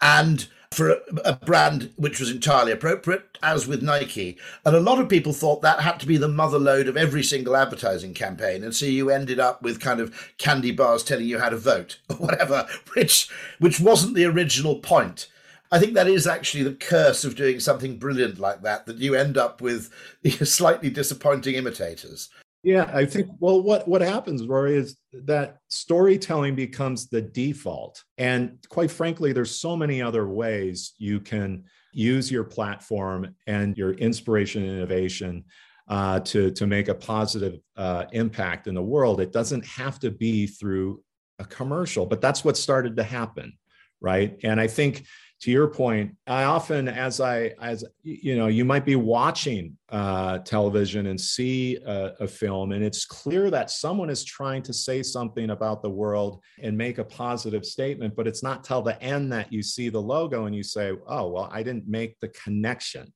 And 0.00 0.48
for 0.74 0.90
a, 0.90 1.00
a, 1.24 1.36
brand 1.36 1.92
which 1.96 2.18
was 2.18 2.30
entirely 2.30 2.72
appropriate, 2.72 3.38
as 3.42 3.66
with 3.66 3.82
Nike. 3.82 4.36
And 4.64 4.74
a 4.74 4.80
lot 4.80 4.98
of 4.98 5.08
people 5.08 5.32
thought 5.32 5.62
that 5.62 5.80
had 5.80 6.00
to 6.00 6.06
be 6.06 6.16
the 6.16 6.28
mother 6.28 6.58
lode 6.58 6.88
of 6.88 6.96
every 6.96 7.22
single 7.22 7.56
advertising 7.56 8.12
campaign. 8.12 8.64
And 8.64 8.74
so 8.74 8.86
you 8.86 9.10
ended 9.10 9.38
up 9.38 9.62
with 9.62 9.80
kind 9.80 10.00
of 10.00 10.34
candy 10.36 10.72
bars 10.72 11.04
telling 11.04 11.26
you 11.26 11.38
how 11.38 11.48
to 11.48 11.56
vote 11.56 12.00
or 12.10 12.16
whatever, 12.16 12.66
which 12.94 13.28
which 13.60 13.80
wasn't 13.80 14.14
the 14.14 14.24
original 14.24 14.80
point. 14.80 15.28
I 15.72 15.78
think 15.78 15.94
that 15.94 16.08
is 16.08 16.26
actually 16.26 16.62
the 16.62 16.74
curse 16.74 17.24
of 17.24 17.36
doing 17.36 17.58
something 17.58 17.98
brilliant 17.98 18.38
like 18.38 18.62
that, 18.62 18.86
that 18.86 18.98
you 18.98 19.14
end 19.14 19.36
up 19.36 19.60
with 19.60 19.90
slightly 20.44 20.90
disappointing 20.90 21.54
imitators. 21.54 22.28
Yeah, 22.64 22.90
I 22.94 23.04
think 23.04 23.28
well 23.40 23.62
what 23.62 23.86
what 23.86 24.00
happens 24.00 24.46
Rory 24.46 24.76
is 24.76 24.96
that 25.12 25.58
storytelling 25.68 26.54
becomes 26.54 27.08
the 27.08 27.20
default. 27.20 28.02
And 28.16 28.58
quite 28.70 28.90
frankly 28.90 29.32
there's 29.32 29.54
so 29.54 29.76
many 29.76 30.00
other 30.00 30.26
ways 30.26 30.94
you 30.96 31.20
can 31.20 31.64
use 31.92 32.30
your 32.30 32.42
platform 32.42 33.36
and 33.46 33.76
your 33.76 33.92
inspiration 33.92 34.62
and 34.62 34.72
innovation 34.72 35.44
uh, 35.88 36.20
to 36.20 36.50
to 36.52 36.66
make 36.66 36.88
a 36.88 36.94
positive 36.94 37.60
uh, 37.76 38.06
impact 38.12 38.66
in 38.66 38.74
the 38.74 38.82
world. 38.82 39.20
It 39.20 39.32
doesn't 39.32 39.66
have 39.66 39.98
to 40.00 40.10
be 40.10 40.46
through 40.46 41.02
a 41.38 41.44
commercial, 41.44 42.06
but 42.06 42.22
that's 42.22 42.44
what 42.44 42.56
started 42.56 42.96
to 42.96 43.02
happen, 43.02 43.58
right? 44.00 44.38
And 44.42 44.58
I 44.58 44.68
think 44.68 45.04
to 45.44 45.50
your 45.50 45.68
point, 45.68 46.16
I 46.26 46.44
often, 46.44 46.88
as 46.88 47.20
I, 47.20 47.52
as 47.60 47.84
you 48.02 48.34
know, 48.34 48.46
you 48.46 48.64
might 48.64 48.86
be 48.86 48.96
watching 48.96 49.76
uh, 49.90 50.38
television 50.38 51.08
and 51.08 51.20
see 51.20 51.76
a, 51.84 52.12
a, 52.20 52.26
film, 52.26 52.72
and 52.72 52.82
it's 52.82 53.04
clear 53.04 53.50
that 53.50 53.70
someone 53.70 54.08
is 54.08 54.24
trying 54.24 54.62
to 54.62 54.72
say 54.72 55.02
something 55.02 55.50
about 55.50 55.82
the 55.82 55.90
world 55.90 56.40
and 56.62 56.78
make 56.78 56.96
a 56.96 57.04
positive 57.04 57.66
statement, 57.66 58.16
but 58.16 58.26
it's 58.26 58.42
not 58.42 58.64
till 58.64 58.80
the 58.80 59.00
end 59.02 59.30
that 59.34 59.52
you 59.52 59.62
see 59.62 59.90
the 59.90 60.00
logo 60.00 60.46
and 60.46 60.56
you 60.56 60.62
say, 60.62 60.92
"Oh, 61.06 61.28
well, 61.28 61.50
I 61.52 61.62
didn't 61.62 61.86
make 61.86 62.18
the 62.20 62.28
connection." 62.28 63.12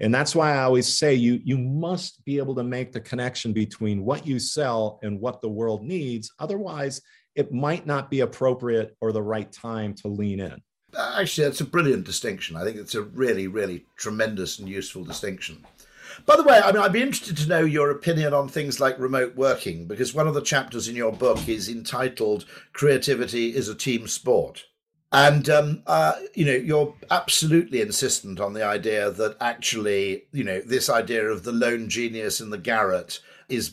And 0.00 0.12
that's 0.12 0.34
why 0.34 0.54
I 0.54 0.62
always 0.64 0.98
say 0.98 1.14
you 1.14 1.38
you 1.44 1.58
must 1.58 2.24
be 2.24 2.38
able 2.38 2.56
to 2.56 2.64
make 2.64 2.90
the 2.90 3.00
connection 3.00 3.52
between 3.52 4.04
what 4.04 4.26
you 4.26 4.40
sell 4.40 4.98
and 5.04 5.20
what 5.20 5.40
the 5.40 5.48
world 5.48 5.84
needs. 5.84 6.28
Otherwise, 6.40 7.00
it 7.36 7.52
might 7.52 7.86
not 7.86 8.10
be 8.10 8.18
appropriate 8.18 8.96
or 9.00 9.12
the 9.12 9.22
right 9.22 9.52
time 9.52 9.94
to 9.94 10.08
lean 10.08 10.40
in. 10.40 10.60
Actually, 10.96 11.46
that's 11.46 11.60
a 11.60 11.66
brilliant 11.66 12.04
distinction. 12.04 12.56
I 12.56 12.64
think 12.64 12.76
it's 12.76 12.94
a 12.94 13.02
really, 13.02 13.46
really 13.46 13.84
tremendous 13.96 14.58
and 14.58 14.68
useful 14.68 15.04
distinction. 15.04 15.66
By 16.26 16.36
the 16.36 16.42
way, 16.42 16.58
I 16.58 16.72
mean, 16.72 16.82
I'd 16.82 16.92
be 16.92 17.02
interested 17.02 17.36
to 17.38 17.48
know 17.48 17.60
your 17.60 17.90
opinion 17.90 18.34
on 18.34 18.48
things 18.48 18.80
like 18.80 18.98
remote 18.98 19.36
working, 19.36 19.86
because 19.86 20.14
one 20.14 20.26
of 20.26 20.34
the 20.34 20.40
chapters 20.40 20.88
in 20.88 20.96
your 20.96 21.12
book 21.12 21.48
is 21.48 21.68
entitled 21.68 22.44
"Creativity 22.72 23.54
is 23.54 23.68
a 23.68 23.74
Team 23.74 24.08
Sport," 24.08 24.64
and 25.12 25.48
um, 25.48 25.82
uh, 25.86 26.14
you 26.34 26.44
know, 26.44 26.52
you're 26.54 26.94
absolutely 27.10 27.80
insistent 27.80 28.40
on 28.40 28.54
the 28.54 28.64
idea 28.64 29.10
that 29.10 29.36
actually, 29.40 30.24
you 30.32 30.42
know, 30.42 30.60
this 30.60 30.90
idea 30.90 31.24
of 31.26 31.44
the 31.44 31.52
lone 31.52 31.88
genius 31.88 32.40
in 32.40 32.50
the 32.50 32.58
garret 32.58 33.20
is 33.48 33.68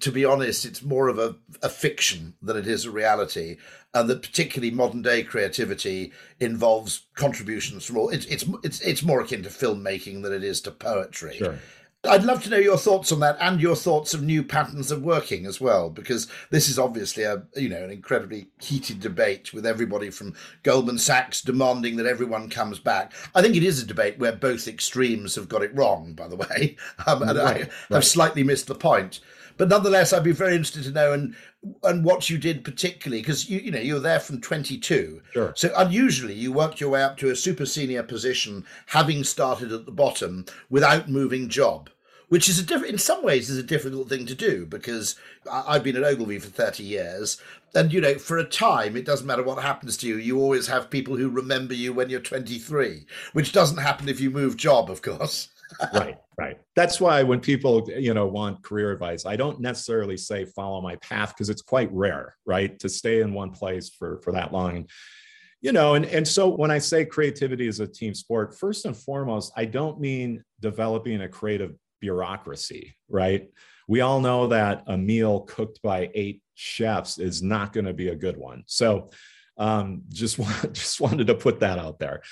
to 0.00 0.12
be 0.12 0.24
honest, 0.24 0.64
it's 0.64 0.82
more 0.82 1.08
of 1.08 1.18
a, 1.18 1.36
a 1.62 1.68
fiction 1.68 2.34
than 2.42 2.56
it 2.56 2.66
is 2.66 2.84
a 2.84 2.90
reality, 2.90 3.56
and 3.94 4.08
that 4.10 4.22
particularly 4.22 4.74
modern 4.74 5.02
day 5.02 5.22
creativity 5.22 6.12
involves 6.40 7.06
contributions 7.14 7.84
from 7.84 7.96
all. 7.96 8.08
It's 8.10 8.26
it's 8.26 8.44
it's 8.62 8.80
it's 8.80 9.02
more 9.02 9.20
akin 9.20 9.42
to 9.42 9.48
filmmaking 9.48 10.22
than 10.22 10.32
it 10.32 10.44
is 10.44 10.60
to 10.62 10.70
poetry. 10.70 11.36
Sure. 11.36 11.58
I'd 12.04 12.22
love 12.22 12.44
to 12.44 12.50
know 12.50 12.58
your 12.58 12.78
thoughts 12.78 13.10
on 13.10 13.18
that 13.20 13.36
and 13.40 13.60
your 13.60 13.74
thoughts 13.74 14.14
of 14.14 14.22
new 14.22 14.44
patterns 14.44 14.92
of 14.92 15.02
working 15.02 15.46
as 15.46 15.60
well, 15.60 15.90
because 15.90 16.28
this 16.50 16.68
is 16.68 16.78
obviously 16.78 17.24
a 17.24 17.42
you 17.56 17.68
know 17.68 17.82
an 17.82 17.90
incredibly 17.90 18.48
heated 18.60 19.00
debate 19.00 19.52
with 19.52 19.66
everybody 19.66 20.10
from 20.10 20.34
Goldman 20.62 20.98
Sachs 20.98 21.42
demanding 21.42 21.96
that 21.96 22.06
everyone 22.06 22.50
comes 22.50 22.78
back. 22.78 23.12
I 23.34 23.42
think 23.42 23.56
it 23.56 23.64
is 23.64 23.82
a 23.82 23.86
debate 23.86 24.18
where 24.18 24.32
both 24.32 24.68
extremes 24.68 25.34
have 25.34 25.48
got 25.48 25.62
it 25.62 25.74
wrong, 25.74 26.14
by 26.14 26.28
the 26.28 26.36
way, 26.36 26.76
um, 27.06 27.22
and 27.22 27.38
right, 27.38 27.56
I 27.56 27.58
have 27.58 27.70
right. 27.90 28.04
slightly 28.04 28.44
missed 28.44 28.68
the 28.68 28.74
point. 28.74 29.20
But 29.58 29.68
nonetheless, 29.68 30.12
I'd 30.12 30.24
be 30.24 30.32
very 30.32 30.52
interested 30.52 30.84
to 30.84 30.92
know 30.92 31.12
and 31.12 31.34
and 31.82 32.04
what 32.04 32.30
you 32.30 32.38
did 32.38 32.64
particularly 32.64 33.20
because 33.20 33.50
you 33.50 33.58
you 33.58 33.70
know 33.70 33.80
you 33.80 33.94
were 33.94 34.00
there 34.00 34.20
from 34.20 34.40
22. 34.40 35.20
Sure. 35.32 35.52
So 35.54 35.72
unusually, 35.76 36.34
you 36.34 36.52
worked 36.52 36.80
your 36.80 36.90
way 36.90 37.02
up 37.02 37.18
to 37.18 37.30
a 37.30 37.36
super 37.36 37.66
senior 37.66 38.02
position, 38.02 38.64
having 38.86 39.24
started 39.24 39.72
at 39.72 39.84
the 39.84 39.92
bottom 39.92 40.46
without 40.70 41.08
moving 41.10 41.48
job 41.48 41.90
which 42.28 42.48
is 42.48 42.58
a 42.58 42.62
different 42.62 42.92
in 42.92 42.98
some 42.98 43.22
ways 43.22 43.50
is 43.50 43.58
a 43.58 43.62
difficult 43.62 44.08
thing 44.08 44.26
to 44.26 44.34
do 44.34 44.66
because 44.66 45.16
I've 45.50 45.82
been 45.82 45.96
at 45.96 46.04
Ogilvy 46.04 46.38
for 46.38 46.48
30 46.48 46.82
years 46.82 47.40
and 47.74 47.92
you 47.92 48.00
know 48.00 48.14
for 48.14 48.38
a 48.38 48.44
time 48.44 48.96
it 48.96 49.04
doesn't 49.04 49.26
matter 49.26 49.42
what 49.42 49.62
happens 49.62 49.96
to 49.98 50.08
you 50.08 50.16
you 50.16 50.38
always 50.38 50.66
have 50.68 50.90
people 50.90 51.16
who 51.16 51.28
remember 51.28 51.74
you 51.74 51.92
when 51.92 52.10
you're 52.10 52.20
23 52.20 53.06
which 53.32 53.52
doesn't 53.52 53.78
happen 53.78 54.08
if 54.08 54.20
you 54.20 54.30
move 54.30 54.56
job 54.56 54.90
of 54.90 55.02
course 55.02 55.48
right 55.92 56.18
right. 56.38 56.58
That's 56.76 57.00
why 57.00 57.22
when 57.22 57.40
people 57.40 57.88
you 57.96 58.14
know 58.14 58.26
want 58.26 58.62
career 58.62 58.92
advice 58.92 59.26
i 59.26 59.36
don't 59.36 59.60
necessarily 59.60 60.16
say 60.16 60.44
follow 60.44 60.80
my 60.80 60.96
path 60.96 61.30
because 61.30 61.50
it's 61.50 61.62
quite 61.62 61.92
rare 61.92 62.36
right 62.46 62.78
to 62.78 62.88
stay 62.88 63.20
in 63.20 63.34
one 63.34 63.50
place 63.50 63.88
for 63.88 64.20
for 64.22 64.32
that 64.32 64.52
long. 64.52 64.76
And 64.76 64.90
you 65.60 65.72
know 65.72 65.94
and 65.94 66.04
and 66.06 66.26
so 66.26 66.48
when 66.48 66.70
i 66.70 66.78
say 66.78 67.04
creativity 67.04 67.66
is 67.66 67.80
a 67.80 67.86
team 67.86 68.14
sport 68.14 68.56
first 68.56 68.84
and 68.84 68.96
foremost 68.96 69.52
i 69.56 69.64
don't 69.64 70.00
mean 70.00 70.44
developing 70.60 71.22
a 71.22 71.28
creative 71.28 71.74
bureaucracy 72.00 72.94
right? 73.08 73.50
We 73.86 74.00
all 74.02 74.20
know 74.20 74.48
that 74.48 74.84
a 74.86 74.96
meal 74.96 75.40
cooked 75.40 75.80
by 75.82 76.10
eight 76.14 76.42
chefs 76.54 77.18
is 77.18 77.42
not 77.42 77.72
going 77.72 77.86
to 77.86 77.94
be 77.94 78.08
a 78.08 78.16
good 78.16 78.36
one. 78.36 78.64
So 78.66 79.10
um, 79.58 80.02
just 80.08 80.38
just 80.72 81.00
wanted 81.00 81.26
to 81.26 81.34
put 81.34 81.60
that 81.60 81.78
out 81.78 81.98
there 81.98 82.22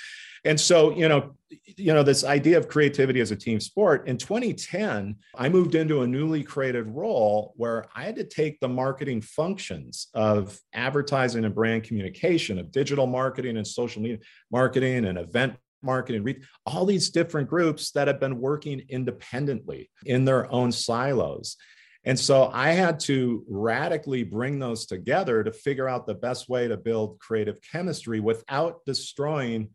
and 0.47 0.57
so, 0.59 0.95
you 0.95 1.09
know, 1.09 1.35
you 1.65 1.93
know, 1.93 2.03
this 2.03 2.23
idea 2.23 2.57
of 2.57 2.69
creativity 2.69 3.19
as 3.19 3.31
a 3.31 3.35
team 3.35 3.59
sport 3.59 4.07
in 4.07 4.17
2010, 4.17 5.17
I 5.35 5.49
moved 5.49 5.75
into 5.75 6.01
a 6.01 6.07
newly 6.07 6.41
created 6.41 6.87
role 6.87 7.53
where 7.57 7.85
I 7.93 8.03
had 8.03 8.15
to 8.15 8.23
take 8.23 8.61
the 8.61 8.69
marketing 8.69 9.19
functions 9.19 10.07
of 10.13 10.57
advertising 10.73 11.43
and 11.43 11.53
brand 11.53 11.83
communication, 11.83 12.59
of 12.59 12.71
digital 12.71 13.07
marketing 13.07 13.57
and 13.57 13.67
social 13.67 14.01
media 14.01 14.19
marketing 14.49 15.03
and 15.03 15.17
event 15.17 15.55
marketing, 15.81 16.43
all 16.65 16.85
these 16.85 17.09
different 17.09 17.49
groups 17.49 17.91
that 17.91 18.07
have 18.07 18.21
been 18.21 18.39
working 18.39 18.83
independently 18.87 19.89
in 20.05 20.23
their 20.23 20.49
own 20.49 20.71
silos. 20.71 21.57
And 22.07 22.17
so 22.17 22.49
I 22.53 22.69
had 22.69 23.01
to 23.01 23.43
radically 23.49 24.23
bring 24.23 24.59
those 24.59 24.85
together 24.85 25.43
to 25.43 25.51
figure 25.51 25.89
out 25.89 26.07
the 26.07 26.15
best 26.15 26.47
way 26.47 26.65
to 26.69 26.77
build 26.77 27.19
creative 27.19 27.59
chemistry 27.61 28.21
without 28.21 28.85
destroying 28.85 29.67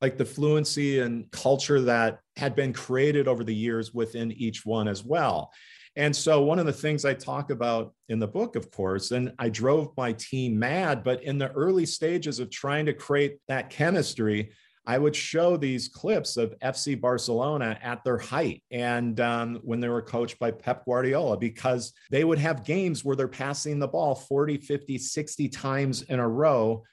like 0.00 0.18
the 0.18 0.24
fluency 0.24 0.98
and 0.98 1.30
culture 1.30 1.80
that 1.82 2.18
had 2.34 2.56
been 2.56 2.72
created 2.72 3.28
over 3.28 3.44
the 3.44 3.54
years 3.54 3.94
within 3.94 4.32
each 4.32 4.66
one 4.66 4.88
as 4.88 5.04
well. 5.04 5.52
And 5.94 6.14
so, 6.14 6.42
one 6.42 6.58
of 6.58 6.66
the 6.66 6.72
things 6.72 7.04
I 7.04 7.14
talk 7.14 7.50
about 7.50 7.94
in 8.08 8.18
the 8.18 8.26
book, 8.26 8.56
of 8.56 8.68
course, 8.72 9.12
and 9.12 9.32
I 9.38 9.48
drove 9.48 9.96
my 9.96 10.12
team 10.12 10.58
mad, 10.58 11.04
but 11.04 11.22
in 11.22 11.38
the 11.38 11.52
early 11.52 11.86
stages 11.86 12.40
of 12.40 12.50
trying 12.50 12.86
to 12.86 12.94
create 12.94 13.38
that 13.46 13.70
chemistry, 13.70 14.50
I 14.86 14.98
would 14.98 15.16
show 15.16 15.56
these 15.56 15.88
clips 15.88 16.36
of 16.36 16.58
FC 16.60 17.00
Barcelona 17.00 17.78
at 17.82 18.04
their 18.04 18.18
height 18.18 18.62
and 18.70 19.18
um, 19.20 19.60
when 19.62 19.80
they 19.80 19.88
were 19.88 20.02
coached 20.02 20.38
by 20.38 20.52
Pep 20.52 20.84
Guardiola, 20.84 21.36
because 21.36 21.92
they 22.10 22.22
would 22.22 22.38
have 22.38 22.64
games 22.64 23.04
where 23.04 23.16
they're 23.16 23.26
passing 23.26 23.78
the 23.78 23.88
ball 23.88 24.14
40, 24.14 24.58
50, 24.58 24.98
60 24.98 25.48
times 25.48 26.02
in 26.02 26.20
a 26.20 26.28
row 26.28 26.84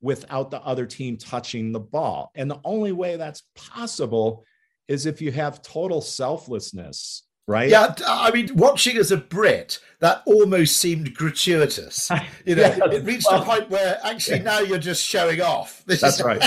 without 0.00 0.50
the 0.50 0.60
other 0.60 0.86
team 0.86 1.16
touching 1.16 1.72
the 1.72 1.80
ball. 1.80 2.30
And 2.34 2.50
the 2.50 2.60
only 2.64 2.92
way 2.92 3.16
that's 3.16 3.42
possible 3.54 4.44
is 4.86 5.06
if 5.06 5.20
you 5.20 5.32
have 5.32 5.62
total 5.62 6.00
selflessness, 6.00 7.27
right? 7.48 7.70
Yeah, 7.70 7.94
I 8.06 8.30
mean, 8.30 8.50
watching 8.54 8.96
as 8.98 9.10
a 9.10 9.16
Brit, 9.16 9.80
that 9.98 10.22
almost 10.26 10.76
seemed 10.76 11.14
gratuitous. 11.14 12.08
You 12.44 12.54
know, 12.54 12.62
yeah, 12.62 12.90
it 12.92 13.04
reached 13.04 13.26
well, 13.30 13.42
a 13.42 13.44
point 13.44 13.68
where 13.68 14.00
actually 14.02 14.38
yeah. 14.38 14.44
now 14.44 14.60
you're 14.60 14.78
just 14.78 15.04
showing 15.04 15.42
off. 15.42 15.82
This 15.84 16.00
that's 16.02 16.18
is... 16.18 16.24
right. 16.24 16.40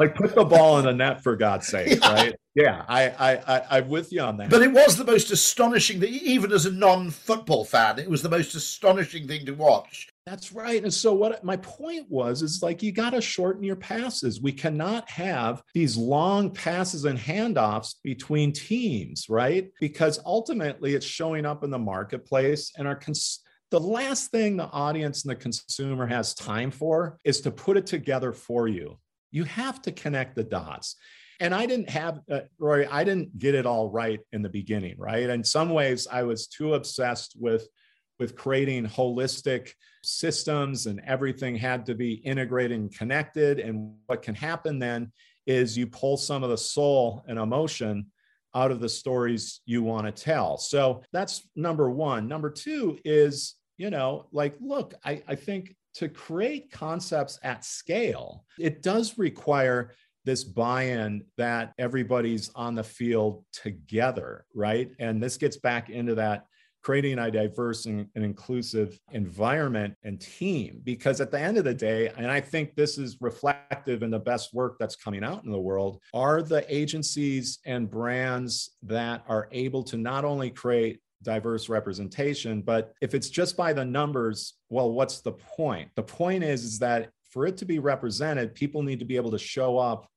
like 0.00 0.16
put 0.16 0.34
the 0.34 0.44
ball 0.44 0.78
in 0.78 0.86
the 0.86 0.92
net 0.92 1.22
for 1.22 1.36
God's 1.36 1.68
sake, 1.68 2.00
yeah. 2.00 2.12
right? 2.12 2.34
Yeah, 2.56 2.84
I, 2.88 3.08
I, 3.10 3.62
I, 3.70 3.78
am 3.78 3.88
with 3.88 4.12
you 4.12 4.22
on 4.22 4.38
that. 4.38 4.50
But 4.50 4.62
it 4.62 4.72
was 4.72 4.96
the 4.96 5.04
most 5.04 5.30
astonishing 5.30 6.00
thing, 6.00 6.14
even 6.14 6.52
as 6.52 6.66
a 6.66 6.72
non-football 6.72 7.64
fan, 7.64 8.00
it 8.00 8.10
was 8.10 8.22
the 8.22 8.28
most 8.28 8.54
astonishing 8.56 9.28
thing 9.28 9.46
to 9.46 9.52
watch 9.52 10.08
That's 10.26 10.50
right. 10.50 10.82
And 10.82 10.92
so 10.92 11.14
what 11.14 11.44
my 11.44 11.56
point 11.58 12.10
was 12.10 12.42
is 12.42 12.60
like 12.60 12.82
you 12.82 12.90
got 12.90 13.10
to 13.10 13.20
shorten 13.20 13.62
your 13.62 13.76
passes. 13.76 14.42
We 14.42 14.50
cannot 14.50 15.08
have 15.08 15.62
these 15.72 15.96
long 15.96 16.50
passes 16.50 17.04
and 17.04 17.16
handoffs 17.16 17.94
between 18.02 18.52
teams, 18.52 19.26
right? 19.28 19.70
Because 19.80 20.18
ultimately 20.26 20.94
it's 20.94 21.06
showing 21.06 21.46
up 21.46 21.62
in 21.62 21.70
the 21.70 21.78
marketplace 21.78 22.72
and 22.76 22.88
our 22.88 22.96
cons- 22.96 23.44
the 23.70 23.78
last 23.78 24.32
thing 24.32 24.56
the 24.56 24.64
audience 24.64 25.24
and 25.24 25.30
the 25.30 25.36
consumer 25.36 26.08
has 26.08 26.34
time 26.34 26.72
for 26.72 27.20
is 27.22 27.40
to 27.42 27.52
put 27.52 27.76
it 27.76 27.86
together 27.86 28.32
for 28.32 28.66
you. 28.66 28.98
You 29.30 29.44
have 29.44 29.80
to 29.82 29.92
connect 29.92 30.34
the 30.34 30.44
dots. 30.44 30.96
And 31.38 31.54
I 31.54 31.66
didn't 31.66 31.90
have, 31.90 32.20
uh, 32.30 32.40
Rory, 32.58 32.86
I 32.86 33.04
didn't 33.04 33.38
get 33.38 33.54
it 33.54 33.66
all 33.66 33.90
right 33.90 34.20
in 34.32 34.42
the 34.42 34.48
beginning, 34.48 34.96
right? 34.98 35.28
In 35.28 35.44
some 35.44 35.70
ways, 35.70 36.08
I 36.10 36.24
was 36.24 36.48
too 36.48 36.74
obsessed 36.74 37.36
with 37.38 37.68
with 38.18 38.36
creating 38.36 38.86
holistic 38.86 39.72
systems 40.02 40.86
and 40.86 41.00
everything 41.06 41.56
had 41.56 41.86
to 41.86 41.94
be 41.94 42.14
integrated 42.14 42.78
and 42.78 42.96
connected. 42.96 43.60
And 43.60 43.94
what 44.06 44.22
can 44.22 44.34
happen 44.34 44.78
then 44.78 45.12
is 45.46 45.76
you 45.76 45.86
pull 45.86 46.16
some 46.16 46.42
of 46.42 46.50
the 46.50 46.58
soul 46.58 47.24
and 47.28 47.38
emotion 47.38 48.06
out 48.54 48.70
of 48.70 48.80
the 48.80 48.88
stories 48.88 49.60
you 49.66 49.82
want 49.82 50.06
to 50.06 50.12
tell. 50.12 50.56
So 50.56 51.02
that's 51.12 51.46
number 51.54 51.90
one. 51.90 52.26
Number 52.26 52.50
two 52.50 52.98
is, 53.04 53.54
you 53.76 53.90
know, 53.90 54.26
like, 54.32 54.56
look, 54.60 54.94
I, 55.04 55.22
I 55.28 55.34
think 55.34 55.76
to 55.94 56.08
create 56.08 56.70
concepts 56.70 57.38
at 57.42 57.64
scale, 57.64 58.44
it 58.58 58.82
does 58.82 59.18
require 59.18 59.92
this 60.24 60.42
buy-in 60.42 61.24
that 61.36 61.72
everybody's 61.78 62.50
on 62.54 62.74
the 62.74 62.82
field 62.82 63.44
together 63.52 64.44
right 64.54 64.90
and 64.98 65.22
this 65.22 65.36
gets 65.36 65.56
back 65.56 65.88
into 65.88 66.16
that 66.16 66.46
creating 66.86 67.18
a 67.18 67.28
diverse 67.32 67.86
and, 67.86 68.06
and, 68.14 68.24
inclusive 68.24 69.00
environment 69.10 69.92
and 70.04 70.20
team 70.20 70.80
because 70.84 71.20
at 71.20 71.32
the 71.32 71.40
end 71.40 71.58
of 71.58 71.64
the 71.64 71.74
day 71.74 72.12
and 72.16 72.30
i 72.30 72.40
think 72.40 72.76
this 72.76 72.96
is 72.96 73.16
reflective 73.20 74.04
in 74.04 74.10
the 74.10 74.18
best 74.18 74.54
work 74.54 74.76
that's 74.78 74.94
coming 74.94 75.24
out 75.24 75.42
in 75.42 75.50
the 75.50 75.58
world 75.58 76.00
are 76.14 76.42
the 76.42 76.64
agencies 76.72 77.58
and 77.66 77.90
brands 77.90 78.76
that 78.84 79.24
are 79.26 79.48
able 79.50 79.82
to 79.82 79.96
not 79.96 80.24
only 80.24 80.48
create 80.48 81.00
diverse 81.24 81.68
representation 81.68 82.62
but 82.62 82.92
if 83.00 83.14
it's 83.14 83.30
just 83.30 83.56
by 83.56 83.72
the 83.72 83.84
numbers 83.84 84.54
well 84.68 84.92
what's 84.92 85.20
the 85.20 85.32
point? 85.32 85.90
The 85.96 86.04
point 86.04 86.44
is 86.44 86.62
is 86.62 86.78
that 86.78 87.10
for 87.32 87.46
it 87.46 87.56
to 87.56 87.64
be 87.64 87.80
represented 87.80 88.54
people 88.54 88.84
need 88.84 89.00
to 89.00 89.04
be 89.04 89.16
able 89.16 89.32
to 89.32 89.38
show 89.38 89.76
up 89.76 90.08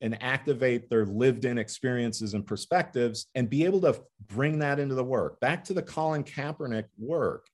and 0.00 0.22
activate 0.22 0.90
their 0.90 1.06
lived 1.06 1.44
in 1.44 1.58
experiences 1.58 2.34
and 2.34 2.46
perspectives 2.46 3.26
and 3.34 3.50
be 3.50 3.64
able 3.64 3.80
to 3.80 4.00
bring 4.26 4.58
that 4.58 4.78
into 4.78 4.94
the 4.94 5.04
work. 5.04 5.40
Back 5.40 5.64
to 5.64 5.74
the 5.74 5.82
Colin 5.82 6.24
Kaepernick 6.24 6.86
work. 6.98 7.46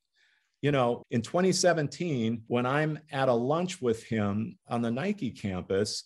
You 0.61 0.73
know, 0.73 1.05
in 1.11 1.23
2017, 1.23 2.43
when 2.47 2.67
I'm 2.67 2.99
at 3.11 3.29
a 3.29 3.33
lunch 3.33 3.83
with 3.83 4.05
him 4.05 4.59
on 4.69 4.83
the 4.83 4.91
Nike 4.91 5.31
campus, 5.31 6.05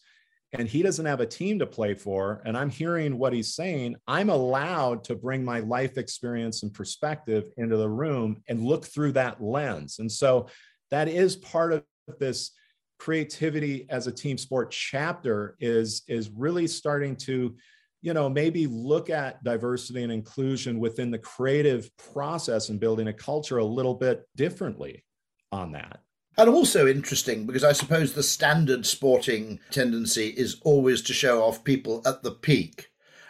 and 0.52 0.68
he 0.68 0.82
doesn't 0.82 1.04
have 1.04 1.20
a 1.20 1.26
team 1.26 1.58
to 1.58 1.66
play 1.66 1.94
for, 1.94 2.40
and 2.44 2.56
I'm 2.56 2.70
hearing 2.70 3.18
what 3.18 3.32
he's 3.32 3.54
saying, 3.54 3.96
I'm 4.06 4.30
allowed 4.30 5.04
to 5.04 5.14
bring 5.14 5.44
my 5.44 5.60
life 5.60 5.98
experience 5.98 6.62
and 6.62 6.72
perspective 6.72 7.50
into 7.56 7.76
the 7.76 7.88
room 7.88 8.42
and 8.48 8.64
look 8.64 8.86
through 8.86 9.12
that 9.12 9.42
lens. 9.42 9.98
And 9.98 10.10
so 10.10 10.48
that 10.90 11.08
is 11.08 11.36
part 11.36 11.72
of 11.72 11.84
this 12.18 12.52
creativity 12.98 13.86
as 13.90 14.06
a 14.06 14.12
team 14.12 14.38
sport 14.38 14.70
chapter 14.70 15.56
is 15.60 16.02
is 16.08 16.30
really 16.30 16.66
starting 16.66 17.16
to 17.16 17.54
you 18.02 18.14
know 18.14 18.28
maybe 18.28 18.66
look 18.66 19.10
at 19.10 19.42
diversity 19.44 20.02
and 20.02 20.12
inclusion 20.12 20.78
within 20.78 21.10
the 21.10 21.18
creative 21.18 21.90
process 21.96 22.68
and 22.68 22.80
building 22.80 23.08
a 23.08 23.12
culture 23.12 23.58
a 23.58 23.64
little 23.64 23.94
bit 23.94 24.26
differently 24.36 25.04
on 25.52 25.72
that 25.72 26.00
and 26.38 26.50
also 26.50 26.86
interesting 26.86 27.46
because 27.46 27.64
I 27.64 27.72
suppose 27.72 28.12
the 28.12 28.22
standard 28.22 28.84
sporting 28.84 29.58
tendency 29.70 30.28
is 30.28 30.60
always 30.64 31.00
to 31.02 31.14
show 31.14 31.42
off 31.42 31.64
people 31.64 32.02
at 32.04 32.22
the 32.22 32.30
peak. 32.30 32.88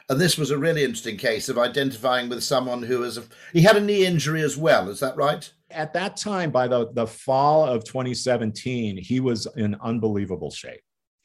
And 0.09 0.21
this 0.21 0.37
was 0.37 0.51
a 0.51 0.59
really 0.59 0.83
interesting 0.83 1.17
case 1.17 1.49
of 1.49 1.59
identifying 1.59 2.29
with 2.29 2.43
someone 2.43 2.83
who 2.83 3.01
was, 3.01 3.17
a, 3.19 3.25
he 3.53 3.63
had 3.63 3.77
a 3.77 3.81
knee 3.81 4.07
injury 4.07 4.43
as 4.43 4.57
well. 4.57 4.89
Is 4.89 5.01
that 5.01 5.17
right? 5.17 5.53
At 5.71 5.93
that 5.95 6.17
time, 6.17 6.51
by 6.51 6.69
the, 6.69 6.93
the 6.93 7.07
fall 7.07 7.65
of 7.65 7.85
2017, 7.85 8.97
he 8.97 9.21
was 9.21 9.47
in 9.57 9.77
unbelievable 9.81 10.51
shape. 10.51 10.81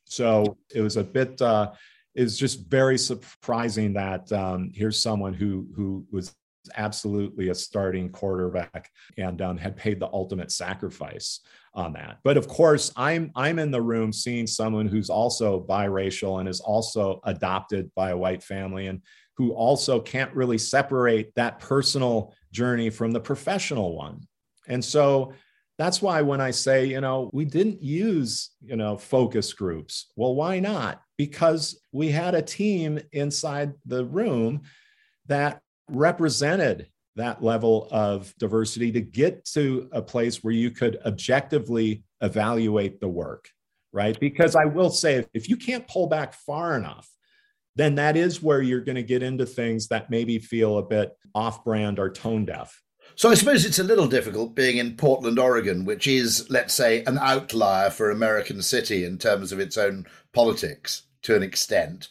So 0.06 0.58
it 0.73 0.82
was 0.82 0.97
a 0.97 1.04
bit, 1.04 1.41
uh, 1.41 1.71
it's 2.15 2.38
just 2.38 2.67
very 2.67 2.97
surprising 2.97 3.93
that 3.93 4.32
um, 4.32 4.71
here's 4.73 5.01
someone 5.01 5.34
who 5.34 5.67
who 5.75 6.06
was 6.12 6.36
absolutely 6.75 7.49
a 7.49 7.56
starting 7.56 8.10
quarterback 8.10 8.89
and 9.17 9.41
um, 9.41 9.58
had 9.58 9.75
paid 9.75 9.99
the 9.99 10.10
ultimate 10.13 10.51
sacrifice 10.51 11.39
on 11.73 11.93
that. 11.93 12.19
But 12.23 12.38
of 12.38 12.47
course, 12.47 12.91
I'm 12.95 13.32
I'm 13.36 13.60
in 13.60 13.71
the 13.71 13.82
room 13.82 14.12
seeing 14.12 14.47
someone 14.47 14.88
who's 14.88 15.10
also 15.10 15.65
biracial 15.65 16.39
and 16.39 16.49
is 16.49 16.60
also 16.60 17.21
adopted 17.23 17.91
by 17.95 18.12
a 18.12 18.17
white 18.17 18.43
family 18.43 18.88
and 18.88 19.01
who 19.38 19.54
also 19.54 19.99
can't 19.99 20.34
really 20.36 20.58
separate 20.58 21.34
that 21.36 21.60
personal 21.60 22.34
journey 22.51 22.89
from 22.89 23.12
the 23.12 23.19
professional 23.19 23.95
one. 23.95 24.27
And 24.67 24.84
so 24.84 25.34
that's 25.78 26.02
why 26.02 26.21
when 26.21 26.41
I 26.41 26.52
say, 26.52 26.86
you 26.86 27.02
know, 27.02 27.30
we 27.34 27.45
didn't 27.45 27.82
use, 27.82 28.52
you 28.62 28.76
know, 28.76 28.97
focus 28.97 29.52
groups. 29.54 30.12
Well, 30.15 30.36
why 30.36 30.60
not? 30.60 31.02
Because 31.17 31.82
we 31.91 32.10
had 32.10 32.36
a 32.36 32.41
team 32.41 33.00
inside 33.12 33.74
the 33.86 34.06
room 34.06 34.62
that 35.28 35.62
represented 35.89 36.88
that 37.15 37.43
level 37.43 37.88
of 37.91 38.34
diversity 38.38 38.91
to 38.91 39.02
get 39.02 39.43
to 39.45 39.89
a 39.91 40.02
place 40.02 40.43
where 40.43 40.54
you 40.54 40.71
could 40.71 41.00
objectively 41.06 42.04
evaluate 42.21 43.02
the 43.02 43.08
work, 43.08 43.50
right? 43.91 44.19
Because 44.19 44.56
I 44.56 44.65
will 44.65 44.89
say, 44.89 45.26
if 45.34 45.50
you 45.50 45.58
can't 45.58 45.88
pull 45.88 46.08
back 46.08 46.34
far 46.34 46.78
enough, 46.78 47.10
then 47.76 47.95
that 47.95 48.15
is 48.15 48.41
where 48.41 48.62
you're 48.62 48.82
going 48.82 48.95
to 48.95 49.04
get 49.04 49.24
into 49.24 49.45
things 49.45 49.88
that 49.88 50.10
maybe 50.10 50.39
feel 50.39 50.78
a 50.78 50.84
bit 50.84 51.12
off 51.34 51.63
brand 51.63 52.00
or 52.00 52.10
tone 52.10 52.45
deaf. 52.45 52.82
So 53.15 53.30
I 53.30 53.36
suppose 53.36 53.65
it's 53.65 53.80
a 53.80 53.84
little 53.84 54.08
difficult 54.08 54.56
being 54.56 54.78
in 54.78 54.95
Portland, 54.95 55.38
Oregon, 55.38 55.86
which 55.86 56.08
is, 56.08 56.50
let's 56.50 56.74
say, 56.74 57.04
an 57.04 57.17
outlier 57.19 57.89
for 57.89 58.10
American 58.10 58.62
City 58.62 59.04
in 59.04 59.17
terms 59.17 59.52
of 59.52 59.60
its 59.60 59.78
own 59.78 60.06
politics 60.34 61.04
to 61.24 61.36
an 61.36 61.43
extent. 61.43 62.08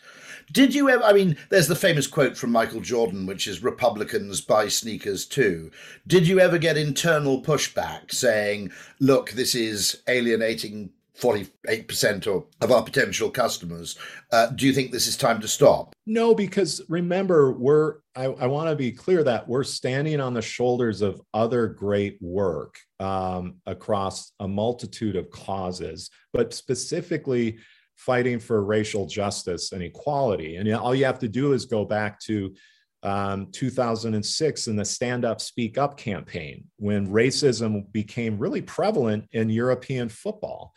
Did 0.52 0.74
you 0.74 0.88
ever? 0.88 1.02
I 1.04 1.12
mean, 1.12 1.36
there's 1.48 1.68
the 1.68 1.76
famous 1.76 2.08
quote 2.08 2.36
from 2.36 2.50
Michael 2.50 2.80
Jordan, 2.80 3.24
which 3.26 3.46
is 3.46 3.62
Republicans 3.62 4.40
buy 4.40 4.66
sneakers 4.66 5.24
too. 5.24 5.70
Did 6.06 6.26
you 6.26 6.40
ever 6.40 6.58
get 6.58 6.76
internal 6.76 7.40
pushback 7.40 8.12
saying, 8.12 8.72
look, 8.98 9.30
this 9.30 9.54
is 9.54 10.02
alienating 10.08 10.90
48% 11.18 12.27
or, 12.27 12.46
of 12.61 12.73
our 12.73 12.83
potential 12.83 13.31
customers. 13.31 13.99
Uh, 14.33 14.46
do 14.49 14.66
you 14.66 14.73
think 14.73 14.90
this 14.90 15.07
is 15.07 15.16
time 15.16 15.40
to 15.40 15.49
stop? 15.49 15.92
No, 16.07 16.35
because 16.35 16.81
remember, 16.88 17.53
we're, 17.53 17.96
I, 18.14 18.25
I 18.25 18.46
want 18.46 18.70
to 18.70 18.77
be 18.77 18.92
clear 18.92 19.23
that 19.25 19.49
we're 19.49 19.64
standing 19.64 20.20
on 20.20 20.35
the 20.35 20.42
shoulders 20.42 21.03
of 21.03 21.20
other 21.35 21.66
great 21.66 22.18
work 22.20 22.79
um, 22.99 23.57
across 23.66 24.33
a 24.40 24.49
multitude 24.49 25.16
of 25.16 25.31
causes, 25.31 26.11
but 26.33 26.55
specifically 26.55 27.59
fighting 27.96 28.38
for 28.38 28.64
racial 28.64 29.07
justice 29.07 29.73
and 29.73 29.83
equality. 29.83 30.57
And 30.57 30.73
all 30.75 30.94
you 30.94 31.05
have 31.05 31.18
to 31.18 31.29
do 31.29 31.53
is 31.53 31.66
go 31.66 31.85
back 31.85 32.18
to 32.20 32.55
um, 33.03 33.49
2006 33.53 34.66
in 34.66 34.77
the 34.77 34.85
Stand 34.85 35.25
Up, 35.25 35.40
Speak 35.40 35.79
Up 35.79 35.96
campaign 35.96 36.64
when 36.77 37.09
racism 37.09 37.90
became 37.92 38.38
really 38.38 38.62
prevalent 38.62 39.27
in 39.33 39.49
European 39.49 40.09
football. 40.09 40.75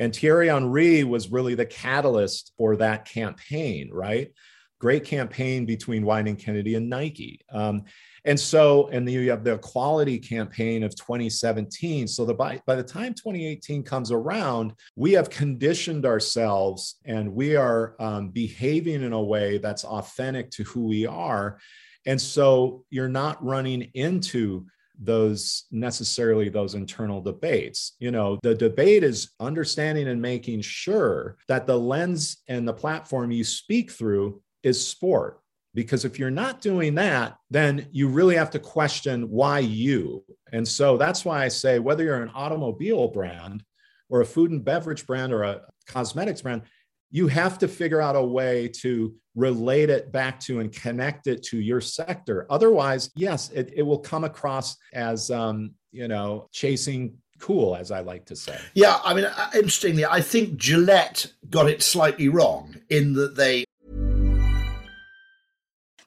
And 0.00 0.16
Thierry 0.16 0.48
Henry 0.48 1.04
was 1.04 1.30
really 1.30 1.54
the 1.54 1.66
catalyst 1.66 2.52
for 2.56 2.74
that 2.76 3.04
campaign, 3.04 3.90
right? 3.92 4.32
Great 4.80 5.04
campaign 5.04 5.66
between 5.66 6.04
Wieden 6.04 6.38
Kennedy 6.38 6.74
and 6.74 6.88
Nike. 6.88 7.42
Um, 7.52 7.84
and 8.24 8.40
so, 8.40 8.88
and 8.88 9.06
then 9.06 9.14
you 9.14 9.30
have 9.30 9.44
the 9.44 9.52
equality 9.52 10.18
campaign 10.18 10.82
of 10.84 10.96
2017. 10.96 12.08
So 12.08 12.24
the 12.24 12.32
by, 12.32 12.62
by 12.66 12.76
the 12.76 12.82
time 12.82 13.12
2018 13.12 13.82
comes 13.82 14.10
around, 14.10 14.72
we 14.96 15.12
have 15.12 15.28
conditioned 15.28 16.06
ourselves 16.06 16.98
and 17.04 17.34
we 17.34 17.56
are 17.56 17.94
um, 18.00 18.30
behaving 18.30 19.02
in 19.02 19.12
a 19.12 19.22
way 19.22 19.58
that's 19.58 19.84
authentic 19.84 20.50
to 20.52 20.64
who 20.64 20.86
we 20.86 21.06
are. 21.06 21.58
And 22.06 22.18
so 22.18 22.86
you're 22.88 23.10
not 23.10 23.44
running 23.44 23.82
into 23.92 24.64
those 25.00 25.64
necessarily 25.70 26.48
those 26.48 26.74
internal 26.74 27.20
debates. 27.20 27.96
You 27.98 28.10
know 28.10 28.38
the 28.42 28.54
debate 28.54 29.02
is 29.02 29.30
understanding 29.40 30.08
and 30.08 30.20
making 30.20 30.60
sure 30.60 31.36
that 31.48 31.66
the 31.66 31.78
lens 31.78 32.38
and 32.48 32.68
the 32.68 32.72
platform 32.72 33.30
you 33.30 33.44
speak 33.44 33.90
through 33.90 34.42
is 34.62 34.86
sport. 34.86 35.40
Because 35.72 36.04
if 36.04 36.18
you're 36.18 36.30
not 36.30 36.60
doing 36.60 36.94
that 36.96 37.36
then 37.50 37.86
you 37.92 38.08
really 38.08 38.36
have 38.36 38.50
to 38.50 38.58
question 38.58 39.30
why 39.30 39.60
you. 39.60 40.24
And 40.52 40.66
so 40.66 40.96
that's 40.96 41.24
why 41.24 41.44
i 41.44 41.48
say 41.48 41.78
whether 41.78 42.04
you're 42.04 42.22
an 42.22 42.32
automobile 42.34 43.08
brand 43.08 43.64
or 44.08 44.20
a 44.20 44.26
food 44.26 44.50
and 44.50 44.64
beverage 44.64 45.06
brand 45.06 45.32
or 45.32 45.44
a 45.44 45.62
cosmetics 45.86 46.42
brand 46.42 46.62
you 47.10 47.26
have 47.26 47.58
to 47.58 47.68
figure 47.68 48.00
out 48.00 48.16
a 48.16 48.22
way 48.22 48.68
to 48.68 49.14
relate 49.34 49.90
it 49.90 50.12
back 50.12 50.40
to 50.40 50.60
and 50.60 50.72
connect 50.72 51.26
it 51.26 51.42
to 51.42 51.58
your 51.58 51.80
sector. 51.80 52.46
Otherwise, 52.50 53.10
yes, 53.16 53.50
it, 53.50 53.72
it 53.74 53.82
will 53.82 53.98
come 53.98 54.24
across 54.24 54.76
as, 54.92 55.30
um, 55.30 55.72
you 55.92 56.08
know, 56.08 56.48
chasing 56.52 57.16
cool, 57.38 57.74
as 57.74 57.90
I 57.90 58.00
like 58.00 58.26
to 58.26 58.36
say. 58.36 58.58
Yeah, 58.74 59.00
I 59.02 59.14
mean, 59.14 59.24
uh, 59.24 59.50
interestingly, 59.54 60.04
I 60.04 60.20
think 60.20 60.56
Gillette 60.56 61.32
got 61.48 61.68
it 61.68 61.82
slightly 61.82 62.28
wrong 62.28 62.76
in 62.88 63.14
that 63.14 63.36
they. 63.36 63.64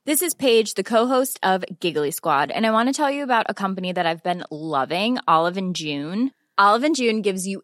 This 0.06 0.22
is 0.22 0.34
Paige, 0.34 0.74
the 0.74 0.84
co-host 0.84 1.40
of 1.44 1.64
Giggly 1.80 2.12
Squad, 2.12 2.52
and 2.52 2.66
I 2.66 2.72
want 2.72 2.90
to 2.90 2.94
tell 2.94 3.10
you 3.10 3.24
about 3.24 3.46
a 3.50 3.54
company 3.54 3.94
that 3.94 4.06
I've 4.06 4.22
been 4.22 4.44
loving, 4.52 5.18
Olive 5.28 5.58
and 5.58 5.76
June. 5.76 6.32
Olive 6.58 6.84
and 6.84 6.96
June 6.96 7.22
gives 7.22 7.48
you 7.48 7.64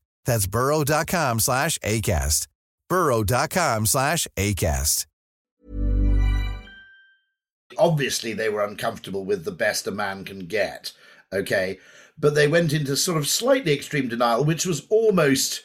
That's 0.25 0.47
burrow.com 0.47 1.39
slash 1.39 1.77
ACAST. 1.79 2.47
burrow.com 2.89 3.85
slash 3.85 4.27
ACAST. 4.37 5.05
Obviously, 7.77 8.33
they 8.33 8.49
were 8.49 8.65
uncomfortable 8.65 9.23
with 9.23 9.45
the 9.45 9.51
best 9.51 9.87
a 9.87 9.91
man 9.91 10.25
can 10.25 10.39
get, 10.39 10.91
okay? 11.31 11.79
But 12.19 12.35
they 12.35 12.47
went 12.47 12.73
into 12.73 12.97
sort 12.97 13.17
of 13.17 13.27
slightly 13.27 13.73
extreme 13.73 14.09
denial, 14.09 14.43
which 14.43 14.65
was 14.65 14.85
almost 14.89 15.63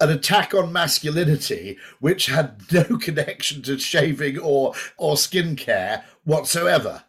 an 0.00 0.10
attack 0.10 0.54
on 0.54 0.72
masculinity, 0.72 1.76
which 1.98 2.26
had 2.26 2.62
no 2.72 2.84
connection 3.00 3.62
to 3.62 3.78
shaving 3.78 4.38
or, 4.38 4.74
or 4.96 5.16
skincare 5.16 6.04
whatsoever. 6.24 7.04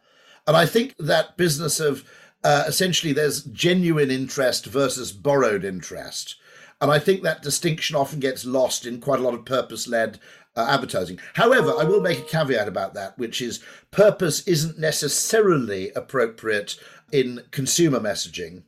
And 0.48 0.58
I 0.58 0.66
think 0.66 0.96
that 0.98 1.38
business 1.38 1.80
of 1.80 2.10
uh, 2.44 2.64
essentially 2.68 3.14
there's 3.14 3.44
genuine 3.44 4.10
interest 4.10 4.66
versus 4.66 5.12
borrowed 5.12 5.64
interest. 5.64 6.36
And 6.82 6.92
I 6.92 7.00
think 7.00 7.24
that 7.24 7.42
distinction 7.42 7.96
often 7.96 8.20
gets 8.20 8.46
lost 8.46 8.86
in 8.86 9.02
quite 9.02 9.20
a 9.20 9.24
lot 9.24 9.34
of 9.34 9.46
purpose 9.46 9.88
led 9.88 10.20
uh, 10.56 10.66
advertising. 10.70 11.20
However, 11.36 11.74
I 11.78 11.84
will 11.84 12.02
make 12.02 12.20
a 12.20 12.24
caveat 12.24 12.68
about 12.68 12.94
that, 12.94 13.18
which 13.18 13.42
is 13.42 13.64
purpose 13.92 14.48
isn't 14.48 14.80
necessarily 14.80 15.92
appropriate 15.92 16.76
in 17.12 17.44
consumer 17.52 18.00
messaging, 18.00 18.64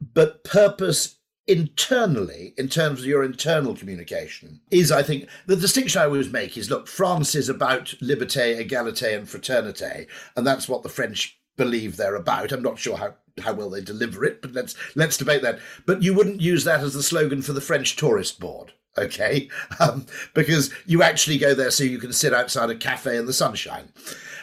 but 0.00 0.44
purpose 0.44 1.16
internally, 1.46 2.52
in 2.58 2.68
terms 2.68 3.00
of 3.00 3.06
your 3.06 3.24
internal 3.24 3.74
communication, 3.74 4.60
is, 4.70 4.92
I 4.92 5.02
think, 5.02 5.28
the 5.46 5.56
distinction 5.56 6.00
I 6.00 6.04
always 6.04 6.30
make 6.30 6.58
is 6.58 6.70
look, 6.70 6.86
France 6.86 7.34
is 7.34 7.48
about 7.48 7.94
liberté, 8.02 8.62
égalité, 8.62 9.16
and 9.16 9.26
fraternité, 9.26 10.06
and 10.36 10.46
that's 10.46 10.68
what 10.68 10.82
the 10.82 10.90
French 10.90 11.40
believe 11.56 11.96
they're 11.96 12.14
about. 12.14 12.52
I'm 12.52 12.62
not 12.62 12.78
sure 12.78 12.98
how 12.98 13.14
how 13.40 13.52
well 13.52 13.70
they 13.70 13.80
deliver 13.80 14.24
it, 14.24 14.42
but 14.42 14.52
let's 14.52 14.74
let's 14.94 15.16
debate 15.16 15.42
that. 15.42 15.58
But 15.86 16.02
you 16.02 16.14
wouldn't 16.14 16.40
use 16.40 16.64
that 16.64 16.80
as 16.80 16.94
the 16.94 17.02
slogan 17.02 17.42
for 17.42 17.52
the 17.52 17.60
French 17.60 17.96
Tourist 17.96 18.40
Board, 18.40 18.72
okay? 18.96 19.48
Um, 19.80 20.06
because 20.34 20.74
you 20.86 21.04
actually 21.04 21.38
go 21.38 21.54
there 21.54 21.70
so 21.70 21.84
you 21.84 21.98
can 21.98 22.12
sit 22.12 22.34
outside 22.34 22.68
a 22.68 22.74
cafe 22.74 23.16
in 23.16 23.26
the 23.26 23.32
sunshine. 23.32 23.92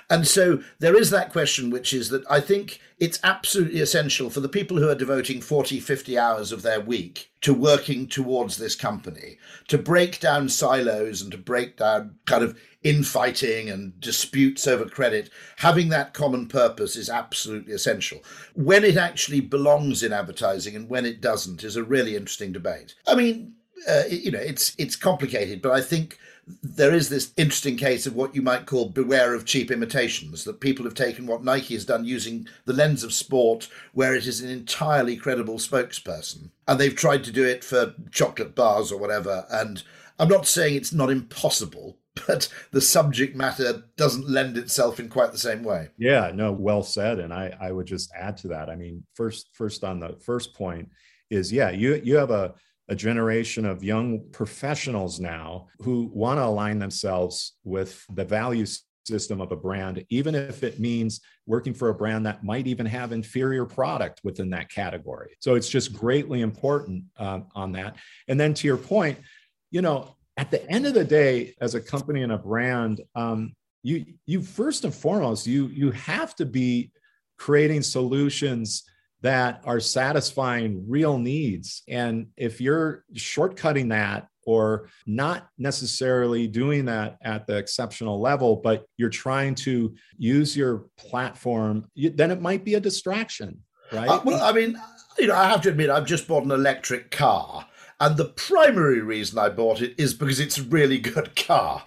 And 0.09 0.27
so 0.27 0.61
there 0.79 0.97
is 0.97 1.09
that 1.09 1.31
question, 1.31 1.71
which 1.71 1.93
is 1.93 2.09
that 2.09 2.23
I 2.29 2.39
think 2.39 2.79
it's 2.99 3.19
absolutely 3.23 3.81
essential 3.81 4.29
for 4.29 4.39
the 4.39 4.47
people 4.47 4.77
who 4.77 4.87
are 4.87 4.95
devoting 4.95 5.41
40, 5.41 5.79
50 5.79 6.17
hours 6.17 6.51
of 6.51 6.61
their 6.61 6.79
week 6.79 7.31
to 7.41 7.53
working 7.53 8.07
towards 8.07 8.57
this 8.57 8.75
company 8.75 9.37
to 9.67 9.77
break 9.77 10.19
down 10.19 10.47
silos 10.47 11.21
and 11.21 11.31
to 11.31 11.37
break 11.37 11.77
down 11.77 12.15
kind 12.25 12.43
of 12.43 12.57
infighting 12.85 13.69
and 13.69 13.99
disputes 13.99 14.67
over 14.67 14.85
credit. 14.85 15.31
Having 15.57 15.89
that 15.89 16.13
common 16.13 16.47
purpose 16.47 16.95
is 16.95 17.09
absolutely 17.09 17.73
essential. 17.73 18.21
When 18.53 18.85
it 18.85 18.95
actually 18.95 19.41
belongs 19.41 20.03
in 20.03 20.13
advertising 20.13 20.75
and 20.75 20.87
when 20.87 21.05
it 21.05 21.19
doesn't 21.19 21.63
is 21.63 21.75
a 21.75 21.83
really 21.83 22.15
interesting 22.15 22.53
debate. 22.53 22.93
I 23.07 23.15
mean, 23.15 23.55
uh, 23.89 24.03
you 24.09 24.31
know, 24.31 24.39
it's 24.39 24.73
it's 24.77 24.95
complicated, 24.95 25.61
but 25.61 25.71
I 25.71 25.81
think 25.81 26.19
there 26.61 26.93
is 26.93 27.09
this 27.09 27.33
interesting 27.37 27.75
case 27.75 28.05
of 28.05 28.15
what 28.15 28.35
you 28.35 28.41
might 28.41 28.67
call 28.67 28.89
beware 28.89 29.33
of 29.33 29.45
cheap 29.45 29.71
imitations 29.71 30.43
that 30.43 30.59
people 30.59 30.85
have 30.85 30.93
taken 30.93 31.25
what 31.25 31.43
Nike 31.43 31.73
has 31.73 31.85
done 31.85 32.05
using 32.05 32.47
the 32.65 32.73
lens 32.73 33.03
of 33.03 33.13
sport, 33.13 33.67
where 33.93 34.13
it 34.13 34.27
is 34.27 34.41
an 34.41 34.49
entirely 34.49 35.17
credible 35.17 35.57
spokesperson, 35.57 36.51
and 36.67 36.79
they've 36.79 36.95
tried 36.95 37.23
to 37.23 37.31
do 37.31 37.43
it 37.43 37.63
for 37.63 37.95
chocolate 38.11 38.53
bars 38.53 38.91
or 38.91 38.99
whatever. 38.99 39.45
And 39.49 39.81
I'm 40.19 40.29
not 40.29 40.47
saying 40.47 40.75
it's 40.75 40.93
not 40.93 41.09
impossible, 41.09 41.97
but 42.27 42.47
the 42.71 42.81
subject 42.81 43.35
matter 43.35 43.83
doesn't 43.97 44.29
lend 44.29 44.57
itself 44.57 44.99
in 44.99 45.09
quite 45.09 45.31
the 45.31 45.37
same 45.37 45.63
way. 45.63 45.89
Yeah, 45.97 46.31
no, 46.33 46.51
well 46.51 46.83
said. 46.83 47.19
And 47.19 47.33
I, 47.33 47.55
I 47.59 47.71
would 47.71 47.87
just 47.87 48.11
add 48.15 48.37
to 48.37 48.47
that. 48.49 48.69
I 48.69 48.75
mean, 48.75 49.03
first, 49.15 49.49
first 49.53 49.83
on 49.83 49.99
the 49.99 50.17
first 50.21 50.53
point 50.53 50.89
is 51.29 51.51
yeah, 51.51 51.71
you 51.71 52.01
you 52.03 52.15
have 52.15 52.31
a 52.31 52.53
a 52.87 52.95
generation 52.95 53.65
of 53.65 53.83
young 53.83 54.23
professionals 54.31 55.19
now 55.19 55.67
who 55.81 56.09
want 56.13 56.37
to 56.37 56.45
align 56.45 56.77
themselves 56.77 57.53
with 57.63 58.05
the 58.13 58.23
value 58.23 58.65
system 59.05 59.41
of 59.41 59.51
a 59.51 59.55
brand, 59.55 60.03
even 60.09 60.35
if 60.35 60.63
it 60.63 60.79
means 60.79 61.21
working 61.47 61.73
for 61.73 61.89
a 61.89 61.93
brand 61.93 62.25
that 62.25 62.43
might 62.43 62.67
even 62.67 62.85
have 62.85 63.11
inferior 63.11 63.65
product 63.65 64.21
within 64.23 64.49
that 64.51 64.69
category. 64.69 65.35
So 65.39 65.55
it's 65.55 65.69
just 65.69 65.93
greatly 65.93 66.41
important 66.41 67.05
um, 67.17 67.47
on 67.55 67.71
that. 67.73 67.97
And 68.27 68.39
then 68.39 68.53
to 68.55 68.67
your 68.67 68.77
point, 68.77 69.17
you 69.71 69.81
know, 69.81 70.15
at 70.37 70.51
the 70.51 70.69
end 70.69 70.85
of 70.85 70.93
the 70.93 71.05
day, 71.05 71.53
as 71.61 71.75
a 71.75 71.81
company 71.81 72.21
and 72.23 72.31
a 72.31 72.37
brand, 72.37 73.01
um, 73.15 73.53
you 73.83 74.05
you 74.25 74.41
first 74.41 74.83
and 74.83 74.93
foremost 74.93 75.45
you 75.45 75.67
you 75.67 75.91
have 75.91 76.35
to 76.35 76.45
be 76.45 76.91
creating 77.37 77.81
solutions 77.81 78.83
that 79.21 79.61
are 79.65 79.79
satisfying 79.79 80.83
real 80.87 81.17
needs. 81.17 81.83
And 81.87 82.27
if 82.37 82.59
you're 82.59 83.05
shortcutting 83.13 83.89
that 83.89 84.27
or 84.45 84.89
not 85.07 85.47
necessarily 85.57 86.47
doing 86.47 86.85
that 86.85 87.17
at 87.21 87.47
the 87.47 87.57
exceptional 87.57 88.21
level, 88.21 88.57
but 88.57 88.85
you're 88.97 89.09
trying 89.09 89.55
to 89.55 89.95
use 90.17 90.55
your 90.55 90.85
platform, 90.97 91.85
then 91.95 92.29
it 92.29 92.41
might 92.41 92.63
be 92.63 92.75
a 92.75 92.79
distraction, 92.79 93.63
right? 93.91 94.07
Uh, 94.07 94.21
well, 94.23 94.43
I 94.43 94.51
mean, 94.51 94.77
you 95.17 95.27
know, 95.27 95.35
I 95.35 95.49
have 95.49 95.61
to 95.61 95.69
admit, 95.69 95.89
I've 95.89 96.05
just 96.05 96.27
bought 96.27 96.43
an 96.43 96.51
electric 96.51 97.09
car. 97.09 97.65
And 97.99 98.17
the 98.17 98.25
primary 98.25 99.01
reason 99.01 99.39
I 99.39 99.49
bought 99.49 99.81
it 99.81 99.95
is 99.97 100.13
because 100.13 100.39
it's 100.39 100.57
a 100.57 100.63
really 100.63 100.97
good 100.97 101.35
car. 101.35 101.85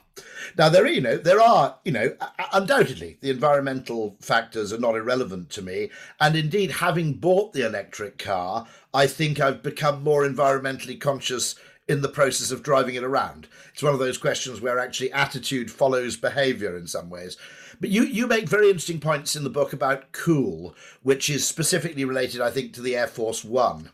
Now 0.57 0.69
there, 0.69 0.87
you 0.87 1.01
know, 1.01 1.17
there 1.17 1.41
are, 1.41 1.77
you 1.85 1.93
know, 1.93 2.17
undoubtedly 2.53 3.19
the 3.21 3.31
environmental 3.31 4.17
factors 4.21 4.73
are 4.73 4.79
not 4.79 4.97
irrelevant 4.97 5.51
to 5.51 5.63
me, 5.63 5.91
and 6.21 6.35
indeed, 6.35 6.73
having 6.73 7.15
bought 7.15 7.53
the 7.53 7.67
electric 7.67 8.19
car, 8.19 8.67
I 8.95 9.07
think 9.07 9.39
I've 9.39 9.63
become 9.63 10.03
more 10.03 10.27
environmentally 10.27 10.99
conscious 10.99 11.55
in 11.87 12.03
the 12.03 12.09
process 12.09 12.51
of 12.51 12.63
driving 12.63 12.95
it 12.95 13.05
around. 13.05 13.49
It's 13.73 13.83
one 13.83 13.95
of 13.95 13.99
those 13.99 14.19
questions 14.19 14.61
where 14.61 14.79
actually 14.79 15.13
attitude 15.13 15.71
follows 15.71 16.17
behavior 16.17 16.77
in 16.77 16.87
some 16.87 17.09
ways. 17.09 17.37
But 17.81 17.91
you, 17.91 18.03
you 18.03 18.27
make 18.27 18.49
very 18.49 18.67
interesting 18.67 19.01
points 19.01 19.37
in 19.37 19.45
the 19.45 19.51
book 19.51 19.73
about 19.73 20.13
cool, 20.13 20.75
which 21.03 21.31
is 21.31 21.47
specifically 21.47 22.05
related, 22.05 22.41
I 22.41 22.51
think, 22.51 22.73
to 22.75 22.83
the 22.83 22.97
Air 22.97 23.07
Force 23.07 23.45
One, 23.45 23.91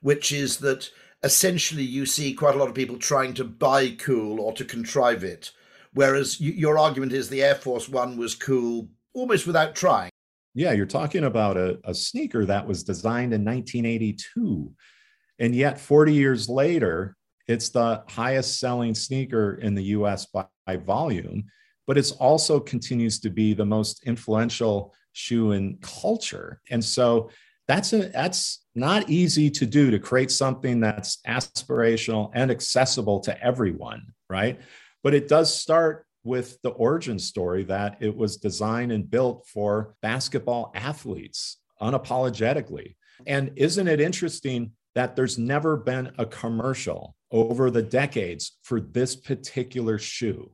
which 0.00 0.30
is 0.30 0.58
that 0.58 0.90
essentially 1.24 1.82
you 1.82 2.06
see 2.06 2.34
quite 2.34 2.54
a 2.54 2.58
lot 2.58 2.68
of 2.68 2.74
people 2.74 2.98
trying 2.98 3.34
to 3.34 3.44
buy 3.44 3.90
cool 3.98 4.40
or 4.40 4.52
to 4.52 4.64
contrive 4.64 5.24
it. 5.24 5.50
Whereas 5.94 6.40
you, 6.40 6.52
your 6.52 6.78
argument 6.78 7.12
is 7.12 7.28
the 7.28 7.42
Air 7.42 7.54
Force 7.54 7.88
One 7.88 8.16
was 8.16 8.34
cool 8.34 8.88
almost 9.14 9.46
without 9.46 9.74
trying. 9.74 10.10
Yeah, 10.54 10.72
you're 10.72 10.86
talking 10.86 11.24
about 11.24 11.56
a, 11.56 11.80
a 11.84 11.94
sneaker 11.94 12.44
that 12.44 12.66
was 12.66 12.84
designed 12.84 13.32
in 13.32 13.44
1982. 13.44 14.72
And 15.40 15.54
yet, 15.54 15.80
40 15.80 16.12
years 16.12 16.48
later, 16.48 17.16
it's 17.48 17.70
the 17.70 18.04
highest 18.08 18.60
selling 18.60 18.94
sneaker 18.94 19.54
in 19.54 19.74
the 19.74 19.82
US 19.84 20.26
by, 20.26 20.46
by 20.66 20.76
volume, 20.76 21.44
but 21.86 21.98
it 21.98 22.12
also 22.20 22.60
continues 22.60 23.18
to 23.20 23.30
be 23.30 23.54
the 23.54 23.64
most 23.64 24.04
influential 24.04 24.94
shoe 25.12 25.52
in 25.52 25.78
culture. 25.80 26.60
And 26.70 26.84
so 26.84 27.30
that's 27.66 27.92
a 27.92 28.08
that's 28.08 28.64
not 28.74 29.08
easy 29.08 29.50
to 29.50 29.66
do 29.66 29.90
to 29.90 29.98
create 29.98 30.30
something 30.30 30.80
that's 30.80 31.18
aspirational 31.26 32.30
and 32.34 32.50
accessible 32.50 33.20
to 33.20 33.42
everyone, 33.42 34.12
right? 34.28 34.60
But 35.02 35.14
it 35.14 35.28
does 35.28 35.54
start 35.54 36.06
with 36.24 36.60
the 36.62 36.70
origin 36.70 37.18
story 37.18 37.64
that 37.64 37.98
it 38.00 38.14
was 38.16 38.38
designed 38.38 38.90
and 38.90 39.08
built 39.10 39.46
for 39.46 39.94
basketball 40.02 40.72
athletes 40.74 41.58
unapologetically. 41.80 42.96
And 43.26 43.52
isn't 43.56 43.88
it 43.88 44.00
interesting 44.00 44.72
that 44.94 45.16
there's 45.16 45.38
never 45.38 45.76
been 45.76 46.10
a 46.18 46.26
commercial 46.26 47.14
over 47.30 47.70
the 47.70 47.82
decades 47.82 48.58
for 48.62 48.80
this 48.80 49.14
particular 49.16 49.98
shoe, 49.98 50.50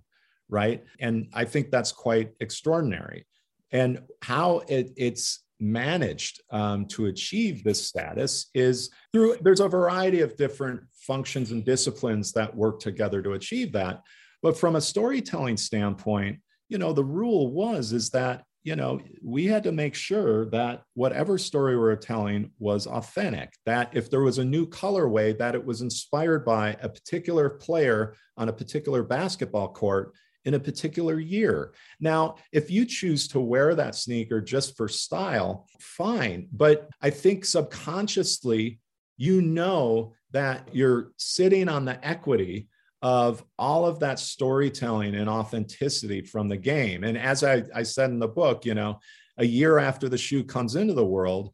right? 0.49 0.83
And 0.99 1.29
I 1.33 1.45
think 1.45 1.71
that's 1.71 1.93
quite 1.93 2.33
extraordinary. 2.41 3.27
And 3.71 4.03
how 4.23 4.63
it, 4.69 4.93
it's 4.97 5.45
managed 5.61 6.43
um, 6.51 6.87
to 6.87 7.07
achieve 7.07 7.63
this 7.63 7.87
status 7.87 8.47
is 8.55 8.91
through 9.13 9.37
there's 9.43 9.61
a 9.61 9.69
variety 9.69 10.21
of 10.21 10.37
different 10.37 10.81
functions 10.93 11.51
and 11.51 11.65
disciplines 11.65 12.33
that 12.33 12.57
work 12.57 12.81
together 12.81 13.23
to 13.23 13.33
achieve 13.33 13.73
that. 13.73 14.03
But 14.43 14.57
from 14.57 14.77
a 14.77 14.81
storytelling 14.81 15.57
standpoint 15.57 16.41
you 16.71 16.79
know 16.79 16.95
the 16.95 17.05
rule 17.05 17.53
was 17.53 17.93
is 17.93 18.09
that 18.11 18.45
you 18.63 18.77
know 18.77 19.01
we 19.23 19.45
had 19.45 19.65
to 19.65 19.73
make 19.73 19.95
sure 19.95 20.47
that 20.47 20.83
whatever 20.95 21.37
story 21.37 21.75
we 21.75 21.83
were 21.83 21.97
telling 21.97 22.51
was 22.59 22.87
authentic 22.87 23.53
that 23.67 23.91
if 23.93 24.09
there 24.09 24.23
was 24.23 24.39
a 24.39 24.45
new 24.45 24.67
colorway 24.67 25.37
that 25.37 25.55
it 25.55 25.65
was 25.65 25.83
inspired 25.83 26.45
by 26.45 26.77
a 26.81 26.89
particular 26.89 27.51
player 27.51 28.15
on 28.39 28.49
a 28.49 28.53
particular 28.53 29.03
basketball 29.03 29.69
court 29.69 30.15
in 30.45 30.55
a 30.55 30.61
particular 30.61 31.21
year. 31.21 31.73
Now, 32.01 32.37
if 32.53 32.71
you 32.71 32.85
choose 32.85 33.29
to 33.29 33.41
wear 33.41 33.75
that 33.75 33.95
sneaker 33.95 34.41
just 34.41 34.77
for 34.77 34.89
style, 34.89 35.67
fine. 35.79 36.49
But 36.53 36.89
I 37.03 37.11
think 37.11 37.45
subconsciously, 37.45 38.81
you 39.17 39.43
know 39.43 40.15
that 40.33 40.69
you're 40.73 41.13
sitting 41.19 41.69
on 41.69 41.85
the 41.85 42.05
equity 42.07 42.69
of 43.03 43.45
all 43.59 43.87
of 43.87 43.99
that 44.01 44.19
storytelling 44.19 45.15
and 45.15 45.29
authenticity 45.29 46.23
from 46.23 46.49
the 46.49 46.57
game. 46.57 47.05
And 47.05 47.17
as 47.17 47.43
I, 47.45 47.63
I 47.75 47.83
said 47.83 48.11
in 48.11 48.19
the 48.19 48.29
book, 48.29 48.65
you 48.65 48.75
know, 48.75 49.01
a 49.39 49.45
year 49.45 49.79
after 49.79 50.09
the 50.09 50.19
shoe 50.19 50.45
comes 50.45 50.77
into 50.77 50.93
the 50.93 51.05
world, 51.05 51.53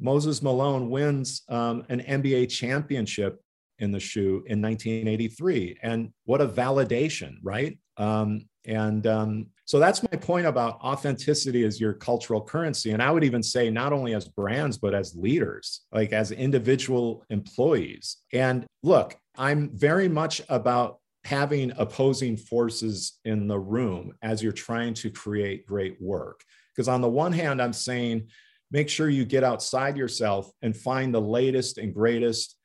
Moses 0.00 0.42
Malone 0.42 0.90
wins 0.90 1.42
um, 1.48 1.84
an 1.88 2.00
NBA 2.00 2.50
championship 2.50 3.40
in 3.78 3.92
the 3.92 4.00
shoe 4.00 4.42
in 4.46 4.60
1983. 4.60 5.78
And 5.82 6.12
what 6.24 6.40
a 6.40 6.48
validation, 6.48 7.36
right? 7.42 7.78
Um, 7.98 8.46
and 8.64 9.06
um, 9.06 9.46
so 9.64 9.78
that's 9.78 10.02
my 10.02 10.18
point 10.18 10.46
about 10.46 10.80
authenticity 10.80 11.64
as 11.64 11.80
your 11.80 11.94
cultural 11.94 12.40
currency. 12.40 12.92
And 12.92 13.02
I 13.02 13.10
would 13.10 13.24
even 13.24 13.42
say 13.42 13.70
not 13.70 13.92
only 13.92 14.14
as 14.14 14.28
brands, 14.28 14.78
but 14.78 14.94
as 14.94 15.16
leaders, 15.16 15.82
like 15.92 16.12
as 16.12 16.30
individual 16.30 17.24
employees. 17.30 18.18
And 18.32 18.66
look, 18.82 19.16
I'm 19.36 19.70
very 19.76 20.08
much 20.08 20.42
about 20.48 20.98
having 21.24 21.72
opposing 21.76 22.36
forces 22.36 23.18
in 23.24 23.48
the 23.48 23.58
room 23.58 24.12
as 24.22 24.42
you're 24.42 24.52
trying 24.52 24.94
to 24.94 25.10
create 25.10 25.66
great 25.66 26.00
work. 26.00 26.42
Because 26.74 26.88
on 26.88 27.00
the 27.00 27.08
one 27.08 27.32
hand, 27.32 27.60
I'm 27.60 27.72
saying, 27.72 28.28
make 28.70 28.88
sure 28.88 29.08
you 29.08 29.24
get 29.24 29.44
outside 29.44 29.96
yourself 29.96 30.50
and 30.62 30.76
find 30.76 31.14
the 31.14 31.20
latest 31.20 31.78
and 31.78 31.92
greatest 31.92 32.56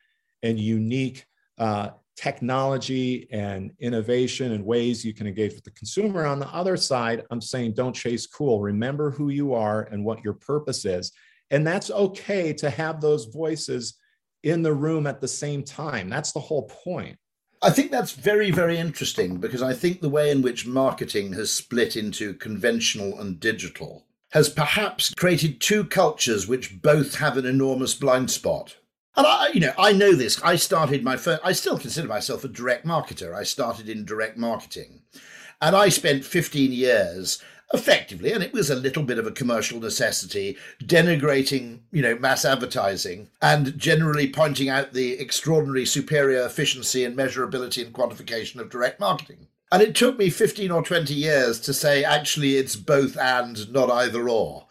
and 0.43 0.59
unique 0.59 1.25
uh, 1.57 1.89
technology 2.15 3.27
and 3.31 3.71
innovation 3.79 4.51
and 4.51 4.65
ways 4.65 5.03
you 5.03 5.13
can 5.13 5.27
engage 5.27 5.53
with 5.53 5.63
the 5.63 5.71
consumer. 5.71 6.25
On 6.25 6.39
the 6.39 6.49
other 6.49 6.77
side, 6.77 7.23
I'm 7.31 7.41
saying 7.41 7.73
don't 7.73 7.95
chase 7.95 8.27
cool. 8.27 8.61
Remember 8.61 9.11
who 9.11 9.29
you 9.29 9.53
are 9.53 9.83
and 9.91 10.05
what 10.05 10.23
your 10.23 10.33
purpose 10.33 10.85
is. 10.85 11.11
And 11.51 11.65
that's 11.65 11.91
okay 11.91 12.53
to 12.53 12.69
have 12.69 13.01
those 13.01 13.25
voices 13.25 13.95
in 14.43 14.61
the 14.61 14.73
room 14.73 15.07
at 15.07 15.21
the 15.21 15.27
same 15.27 15.63
time. 15.63 16.09
That's 16.09 16.31
the 16.31 16.39
whole 16.39 16.63
point. 16.63 17.17
I 17.61 17.69
think 17.69 17.91
that's 17.91 18.11
very, 18.11 18.51
very 18.51 18.77
interesting 18.77 19.37
because 19.37 19.61
I 19.61 19.73
think 19.73 20.01
the 20.01 20.09
way 20.09 20.31
in 20.31 20.41
which 20.41 20.67
marketing 20.67 21.31
has 21.33 21.49
split 21.49 21.95
into 21.95 22.33
conventional 22.33 23.19
and 23.19 23.39
digital 23.39 24.05
has 24.33 24.49
perhaps 24.49 25.13
created 25.13 25.61
two 25.61 25.85
cultures 25.85 26.47
which 26.47 26.81
both 26.81 27.15
have 27.15 27.37
an 27.37 27.45
enormous 27.45 27.93
blind 27.93 28.31
spot. 28.31 28.75
And 29.15 29.27
I, 29.27 29.49
you 29.53 29.59
know, 29.59 29.73
I 29.77 29.93
know 29.93 30.13
this. 30.13 30.41
I 30.41 30.55
started 30.55 31.03
my 31.03 31.17
first, 31.17 31.41
I 31.43 31.51
still 31.51 31.77
consider 31.77 32.07
myself 32.07 32.43
a 32.43 32.47
direct 32.47 32.85
marketer. 32.85 33.35
I 33.35 33.43
started 33.43 33.87
in 33.87 34.05
direct 34.05 34.37
marketing. 34.37 35.01
And 35.61 35.75
I 35.75 35.89
spent 35.89 36.25
15 36.25 36.71
years 36.71 37.41
effectively, 37.73 38.31
and 38.31 38.43
it 38.43 38.53
was 38.53 38.69
a 38.69 38.75
little 38.75 39.03
bit 39.03 39.17
of 39.17 39.25
a 39.25 39.31
commercial 39.31 39.79
necessity, 39.79 40.57
denigrating, 40.83 41.79
you 41.91 42.01
know, 42.01 42.15
mass 42.15 42.45
advertising 42.45 43.29
and 43.41 43.77
generally 43.77 44.27
pointing 44.27 44.69
out 44.69 44.93
the 44.93 45.13
extraordinary 45.13 45.85
superior 45.85 46.45
efficiency 46.45 47.03
and 47.03 47.17
measurability 47.17 47.83
and 47.83 47.93
quantification 47.93 48.59
of 48.59 48.69
direct 48.69 48.99
marketing. 48.99 49.47
And 49.71 49.81
it 49.81 49.95
took 49.95 50.19
me 50.19 50.29
15 50.29 50.69
or 50.69 50.83
20 50.83 51.15
years 51.15 51.59
to 51.61 51.73
say, 51.73 52.03
actually, 52.03 52.57
it's 52.57 52.75
both 52.75 53.17
and, 53.17 53.71
not 53.71 53.89
either 53.89 54.29
or 54.29 54.62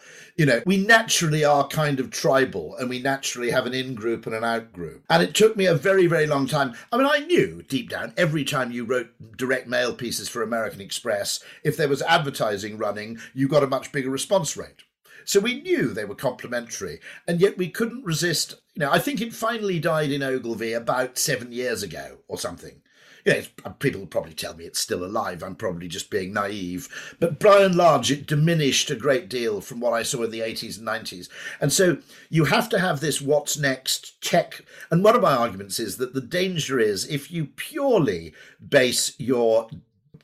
you 0.42 0.46
know, 0.46 0.60
we 0.66 0.76
naturally 0.76 1.44
are 1.44 1.68
kind 1.68 2.00
of 2.00 2.10
tribal 2.10 2.74
and 2.74 2.90
we 2.90 2.98
naturally 2.98 3.52
have 3.52 3.64
an 3.64 3.74
in 3.74 3.94
group 3.94 4.26
and 4.26 4.34
an 4.34 4.42
out 4.42 4.72
group. 4.72 5.04
And 5.08 5.22
it 5.22 5.36
took 5.36 5.56
me 5.56 5.66
a 5.66 5.74
very, 5.76 6.08
very 6.08 6.26
long 6.26 6.48
time. 6.48 6.74
I 6.90 6.96
mean, 6.96 7.06
I 7.06 7.20
knew 7.20 7.62
deep 7.62 7.88
down 7.88 8.12
every 8.16 8.42
time 8.42 8.72
you 8.72 8.84
wrote 8.84 9.10
direct 9.36 9.68
mail 9.68 9.94
pieces 9.94 10.28
for 10.28 10.42
American 10.42 10.80
Express, 10.80 11.44
if 11.62 11.76
there 11.76 11.88
was 11.88 12.02
advertising 12.02 12.76
running, 12.76 13.20
you 13.32 13.46
got 13.46 13.62
a 13.62 13.68
much 13.68 13.92
bigger 13.92 14.10
response 14.10 14.56
rate. 14.56 14.82
So 15.24 15.38
we 15.38 15.62
knew 15.62 15.94
they 15.94 16.04
were 16.04 16.16
complementary, 16.16 16.98
and 17.28 17.40
yet 17.40 17.56
we 17.56 17.68
couldn't 17.68 18.04
resist. 18.04 18.56
You 18.74 18.80
know, 18.80 18.90
I 18.90 18.98
think 18.98 19.20
it 19.20 19.32
finally 19.32 19.78
died 19.78 20.10
in 20.10 20.24
Ogilvy 20.24 20.72
about 20.72 21.18
seven 21.18 21.52
years 21.52 21.84
ago 21.84 22.18
or 22.26 22.36
something 22.36 22.81
uh, 23.26 23.70
people 23.78 24.00
will 24.00 24.06
probably 24.06 24.34
tell 24.34 24.54
me 24.54 24.64
it's 24.64 24.80
still 24.80 25.04
alive. 25.04 25.42
I'm 25.42 25.54
probably 25.54 25.88
just 25.88 26.10
being 26.10 26.32
naive. 26.32 26.88
But 27.20 27.38
by 27.38 27.62
and 27.62 27.74
large, 27.74 28.10
it 28.10 28.26
diminished 28.26 28.90
a 28.90 28.96
great 28.96 29.28
deal 29.28 29.60
from 29.60 29.80
what 29.80 29.92
I 29.92 30.02
saw 30.02 30.22
in 30.22 30.30
the 30.30 30.40
80s 30.40 30.78
and 30.78 30.86
90s. 30.86 31.28
And 31.60 31.72
so 31.72 31.98
you 32.30 32.46
have 32.46 32.68
to 32.70 32.78
have 32.78 33.00
this 33.00 33.20
what's 33.20 33.58
next 33.58 34.20
check. 34.20 34.64
And 34.90 35.04
one 35.04 35.16
of 35.16 35.22
my 35.22 35.34
arguments 35.34 35.78
is 35.78 35.96
that 35.98 36.14
the 36.14 36.20
danger 36.20 36.78
is 36.78 37.08
if 37.08 37.30
you 37.30 37.46
purely 37.46 38.32
base 38.68 39.18
your 39.18 39.68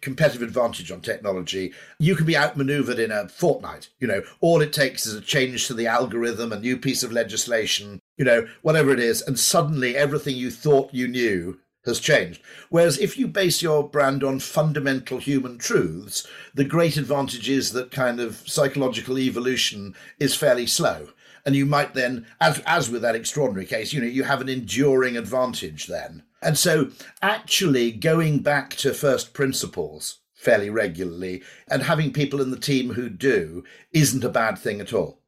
competitive 0.00 0.42
advantage 0.42 0.92
on 0.92 1.00
technology, 1.00 1.72
you 1.98 2.14
can 2.14 2.26
be 2.26 2.36
outmaneuvered 2.36 2.98
in 2.98 3.10
a 3.10 3.28
fortnight. 3.28 3.88
You 3.98 4.08
know, 4.08 4.22
all 4.40 4.60
it 4.60 4.72
takes 4.72 5.06
is 5.06 5.14
a 5.14 5.20
change 5.20 5.66
to 5.66 5.74
the 5.74 5.86
algorithm, 5.86 6.52
a 6.52 6.60
new 6.60 6.76
piece 6.76 7.02
of 7.02 7.12
legislation, 7.12 8.00
you 8.16 8.24
know, 8.24 8.46
whatever 8.62 8.90
it 8.90 9.00
is, 9.00 9.22
and 9.22 9.38
suddenly 9.38 9.96
everything 9.96 10.36
you 10.36 10.50
thought 10.50 10.94
you 10.94 11.08
knew 11.08 11.58
has 11.88 12.00
changed. 12.00 12.40
Whereas 12.68 12.98
if 12.98 13.18
you 13.18 13.26
base 13.26 13.60
your 13.60 13.88
brand 13.88 14.22
on 14.22 14.38
fundamental 14.38 15.18
human 15.18 15.58
truths, 15.58 16.26
the 16.54 16.64
great 16.64 16.96
advantage 16.96 17.48
is 17.48 17.72
that 17.72 17.90
kind 17.90 18.20
of 18.20 18.48
psychological 18.48 19.18
evolution 19.18 19.94
is 20.20 20.36
fairly 20.36 20.66
slow. 20.66 21.08
And 21.44 21.56
you 21.56 21.66
might 21.66 21.94
then, 21.94 22.26
as, 22.40 22.62
as 22.66 22.90
with 22.90 23.02
that 23.02 23.14
extraordinary 23.14 23.66
case, 23.66 23.92
you 23.92 24.00
know, 24.00 24.06
you 24.06 24.24
have 24.24 24.40
an 24.40 24.48
enduring 24.48 25.16
advantage 25.16 25.86
then. 25.86 26.22
And 26.42 26.56
so 26.56 26.90
actually 27.22 27.90
going 27.90 28.40
back 28.40 28.70
to 28.76 28.92
first 28.94 29.32
principles 29.32 30.18
fairly 30.34 30.70
regularly 30.70 31.42
and 31.68 31.82
having 31.82 32.12
people 32.12 32.40
in 32.40 32.50
the 32.50 32.58
team 32.58 32.92
who 32.92 33.08
do 33.08 33.64
isn't 33.92 34.22
a 34.22 34.28
bad 34.28 34.56
thing 34.56 34.80
at 34.80 34.92
all. 34.92 35.20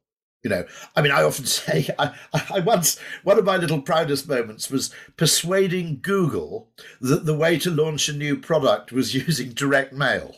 You 0.43 0.49
know, 0.49 0.65
I 0.95 1.01
mean, 1.01 1.11
I 1.11 1.23
often 1.23 1.45
say, 1.45 1.89
I, 1.99 2.13
I 2.33 2.59
once, 2.59 2.99
one 3.23 3.37
of 3.37 3.45
my 3.45 3.57
little 3.57 3.81
proudest 3.81 4.27
moments 4.27 4.69
was 4.69 4.93
persuading 5.17 5.99
Google 6.01 6.69
that 6.99 7.25
the 7.25 7.37
way 7.37 7.59
to 7.59 7.69
launch 7.69 8.09
a 8.09 8.13
new 8.13 8.37
product 8.37 8.91
was 8.91 9.13
using 9.27 9.49
direct 9.49 9.93
mail. 9.93 10.35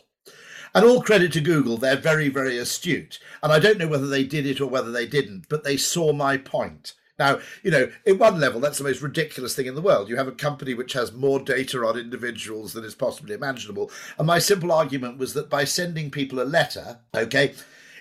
And 0.75 0.83
all 0.85 1.03
credit 1.03 1.31
to 1.33 1.41
Google, 1.41 1.77
they're 1.77 1.95
very, 1.95 2.29
very 2.29 2.57
astute. 2.57 3.19
And 3.43 3.51
I 3.51 3.59
don't 3.59 3.77
know 3.77 3.87
whether 3.87 4.07
they 4.07 4.23
did 4.23 4.47
it 4.47 4.59
or 4.59 4.65
whether 4.65 4.91
they 4.91 5.05
didn't, 5.05 5.47
but 5.47 5.63
they 5.63 5.77
saw 5.77 6.13
my 6.13 6.37
point. 6.37 6.93
Now, 7.19 7.39
you 7.61 7.69
know, 7.69 7.91
at 8.07 8.17
one 8.17 8.39
level, 8.39 8.59
that's 8.59 8.79
the 8.79 8.83
most 8.83 9.03
ridiculous 9.03 9.55
thing 9.55 9.67
in 9.67 9.75
the 9.75 9.81
world. 9.81 10.09
You 10.09 10.15
have 10.15 10.27
a 10.27 10.31
company 10.31 10.73
which 10.73 10.93
has 10.93 11.13
more 11.13 11.39
data 11.39 11.77
on 11.85 11.97
individuals 11.97 12.73
than 12.73 12.83
is 12.83 12.95
possibly 12.95 13.35
imaginable. 13.35 13.91
And 14.17 14.25
my 14.25 14.39
simple 14.39 14.71
argument 14.71 15.19
was 15.19 15.35
that 15.35 15.47
by 15.47 15.63
sending 15.63 16.09
people 16.09 16.41
a 16.41 16.43
letter, 16.43 16.97
okay, 17.13 17.53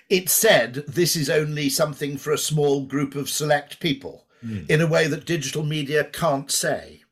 it 0.09 0.29
said 0.29 0.75
this 0.87 1.15
is 1.15 1.29
only 1.29 1.69
something 1.69 2.17
for 2.17 2.31
a 2.31 2.37
small 2.37 2.85
group 2.85 3.15
of 3.15 3.29
select 3.29 3.79
people 3.79 4.25
mm. 4.45 4.69
in 4.69 4.81
a 4.81 4.87
way 4.87 5.07
that 5.07 5.25
digital 5.25 5.63
media 5.63 6.03
can't 6.03 6.51
say. 6.51 7.03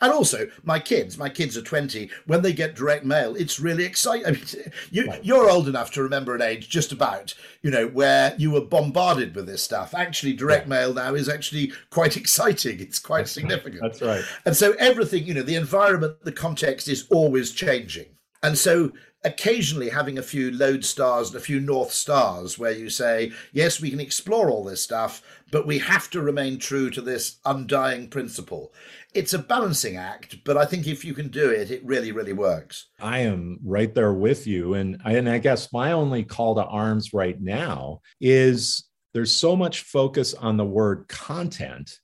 And 0.00 0.12
also, 0.12 0.48
my 0.62 0.78
kids, 0.78 1.18
my 1.18 1.28
kids 1.28 1.56
are 1.56 1.62
20, 1.62 2.10
when 2.26 2.42
they 2.42 2.52
get 2.52 2.74
direct 2.74 3.04
mail, 3.04 3.36
it's 3.36 3.60
really 3.60 3.84
exciting. 3.84 4.26
I 4.26 4.30
mean, 4.32 4.44
you, 4.90 5.06
right. 5.06 5.24
You're 5.24 5.50
old 5.50 5.68
enough 5.68 5.92
to 5.92 6.02
remember 6.02 6.34
an 6.34 6.42
age 6.42 6.68
just 6.68 6.92
about, 6.92 7.34
you 7.62 7.70
know, 7.70 7.86
where 7.88 8.34
you 8.38 8.50
were 8.50 8.60
bombarded 8.60 9.34
with 9.34 9.46
this 9.46 9.62
stuff. 9.62 9.94
Actually, 9.94 10.32
direct 10.32 10.66
yeah. 10.66 10.70
mail 10.70 10.94
now 10.94 11.14
is 11.14 11.28
actually 11.28 11.72
quite 11.90 12.16
exciting. 12.16 12.80
It's 12.80 12.98
quite 12.98 13.20
That's 13.20 13.32
significant. 13.32 13.82
Right. 13.82 13.92
That's 13.92 14.02
right. 14.02 14.24
And 14.44 14.56
so 14.56 14.72
everything, 14.78 15.24
you 15.26 15.34
know, 15.34 15.42
the 15.42 15.56
environment, 15.56 16.24
the 16.24 16.32
context 16.32 16.88
is 16.88 17.06
always 17.10 17.52
changing. 17.52 18.06
And 18.42 18.58
so 18.58 18.92
occasionally 19.24 19.88
having 19.88 20.18
a 20.18 20.22
few 20.22 20.50
lodestars 20.50 21.28
and 21.28 21.36
a 21.36 21.40
few 21.40 21.58
north 21.58 21.92
stars 21.92 22.58
where 22.58 22.72
you 22.72 22.90
say, 22.90 23.32
yes, 23.52 23.80
we 23.80 23.90
can 23.90 24.00
explore 24.00 24.50
all 24.50 24.62
this 24.62 24.82
stuff, 24.82 25.22
but 25.50 25.66
we 25.66 25.78
have 25.78 26.10
to 26.10 26.20
remain 26.20 26.58
true 26.58 26.90
to 26.90 27.00
this 27.00 27.38
undying 27.46 28.08
principle. 28.08 28.72
It's 29.14 29.32
a 29.32 29.38
balancing 29.38 29.96
act, 29.96 30.44
but 30.44 30.56
I 30.56 30.66
think 30.66 30.86
if 30.86 31.04
you 31.04 31.14
can 31.14 31.28
do 31.28 31.50
it, 31.50 31.70
it 31.70 31.84
really, 31.84 32.12
really 32.12 32.32
works. 32.32 32.90
I 33.00 33.20
am 33.20 33.58
right 33.64 33.94
there 33.94 34.12
with 34.12 34.46
you. 34.46 34.74
And 34.74 35.00
I, 35.04 35.12
and 35.12 35.28
I 35.28 35.38
guess 35.38 35.72
my 35.72 35.92
only 35.92 36.24
call 36.24 36.56
to 36.56 36.64
arms 36.64 37.14
right 37.14 37.40
now 37.40 38.00
is 38.20 38.84
there's 39.14 39.32
so 39.32 39.56
much 39.56 39.82
focus 39.82 40.34
on 40.34 40.56
the 40.56 40.64
word 40.64 41.08
content 41.08 41.98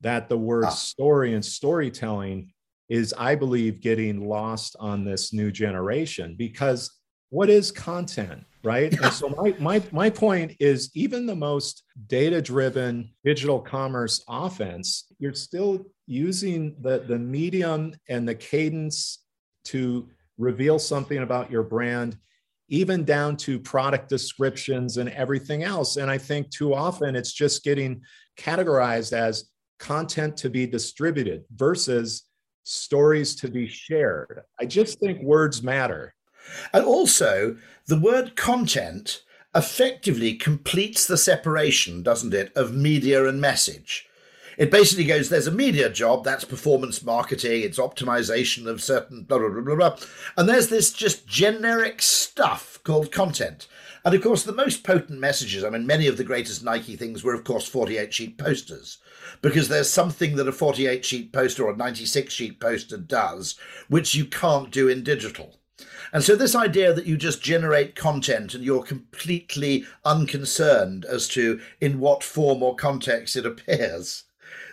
that 0.00 0.28
the 0.28 0.38
word 0.38 0.64
ah. 0.64 0.70
story 0.70 1.34
and 1.34 1.44
storytelling 1.44 2.52
is, 2.88 3.14
I 3.16 3.34
believe, 3.34 3.80
getting 3.80 4.28
lost 4.28 4.76
on 4.80 5.04
this 5.04 5.32
new 5.32 5.50
generation 5.50 6.34
because 6.36 6.90
what 7.30 7.50
is 7.50 7.70
content? 7.70 8.44
right? 8.64 8.92
And 8.92 9.12
so 9.12 9.28
my, 9.30 9.54
my 9.58 9.82
my 9.92 10.10
point 10.10 10.56
is 10.60 10.90
even 10.94 11.26
the 11.26 11.36
most 11.36 11.84
data-driven 12.06 13.10
digital 13.24 13.60
commerce 13.60 14.24
offense, 14.28 15.04
you're 15.18 15.34
still 15.34 15.84
using 16.06 16.76
the, 16.80 17.00
the 17.00 17.18
medium 17.18 17.94
and 18.08 18.28
the 18.28 18.34
cadence 18.34 19.24
to 19.66 20.08
reveal 20.38 20.78
something 20.78 21.18
about 21.18 21.50
your 21.50 21.62
brand, 21.62 22.16
even 22.68 23.04
down 23.04 23.36
to 23.36 23.58
product 23.58 24.08
descriptions 24.08 24.96
and 24.96 25.08
everything 25.10 25.62
else. 25.62 25.96
And 25.96 26.10
I 26.10 26.18
think 26.18 26.50
too 26.50 26.74
often 26.74 27.16
it's 27.16 27.32
just 27.32 27.64
getting 27.64 28.02
categorized 28.38 29.12
as 29.12 29.50
content 29.78 30.36
to 30.38 30.50
be 30.50 30.66
distributed 30.66 31.44
versus 31.54 32.24
stories 32.68 33.34
to 33.36 33.48
be 33.48 33.66
shared. 33.66 34.42
I 34.60 34.66
just 34.66 35.00
think 35.00 35.22
words 35.22 35.62
matter. 35.62 36.14
And 36.72 36.84
also, 36.84 37.56
the 37.86 37.98
word 37.98 38.36
content 38.36 39.22
effectively 39.54 40.34
completes 40.34 41.06
the 41.06 41.16
separation, 41.16 42.02
doesn't 42.02 42.34
it, 42.34 42.52
of 42.54 42.74
media 42.74 43.26
and 43.26 43.40
message. 43.40 44.08
It 44.58 44.70
basically 44.70 45.04
goes 45.04 45.28
there's 45.28 45.46
a 45.46 45.52
media 45.52 45.88
job, 45.88 46.24
that's 46.24 46.44
performance 46.44 47.02
marketing, 47.02 47.62
it's 47.62 47.78
optimization 47.78 48.66
of 48.66 48.82
certain 48.82 49.22
blah, 49.22 49.38
blah, 49.38 49.50
blah, 49.50 49.62
blah, 49.62 49.74
blah. 49.76 49.96
And 50.36 50.48
there's 50.48 50.68
this 50.68 50.92
just 50.92 51.28
generic 51.28 52.02
stuff 52.02 52.80
called 52.82 53.12
content. 53.12 53.68
And 54.04 54.14
of 54.14 54.22
course, 54.22 54.42
the 54.42 54.52
most 54.52 54.84
potent 54.84 55.20
messages, 55.20 55.64
I 55.64 55.70
mean, 55.70 55.86
many 55.86 56.06
of 56.06 56.16
the 56.16 56.24
greatest 56.24 56.64
Nike 56.64 56.96
things 56.96 57.22
were, 57.22 57.34
of 57.34 57.44
course, 57.44 57.68
48 57.68 58.12
sheet 58.12 58.38
posters, 58.38 58.98
because 59.42 59.68
there's 59.68 59.90
something 59.90 60.36
that 60.36 60.48
a 60.48 60.52
48 60.52 61.04
sheet 61.04 61.32
poster 61.32 61.64
or 61.64 61.72
a 61.72 61.76
96 61.76 62.32
sheet 62.32 62.60
poster 62.60 62.96
does, 62.96 63.56
which 63.88 64.14
you 64.14 64.24
can't 64.24 64.70
do 64.70 64.88
in 64.88 65.02
digital. 65.02 65.58
And 66.12 66.24
so, 66.24 66.34
this 66.34 66.54
idea 66.54 66.92
that 66.92 67.06
you 67.06 67.16
just 67.16 67.42
generate 67.42 67.94
content 67.94 68.54
and 68.54 68.64
you're 68.64 68.82
completely 68.82 69.84
unconcerned 70.04 71.04
as 71.04 71.28
to 71.28 71.60
in 71.80 72.00
what 72.00 72.24
form 72.24 72.62
or 72.62 72.74
context 72.74 73.36
it 73.36 73.46
appears, 73.46 74.24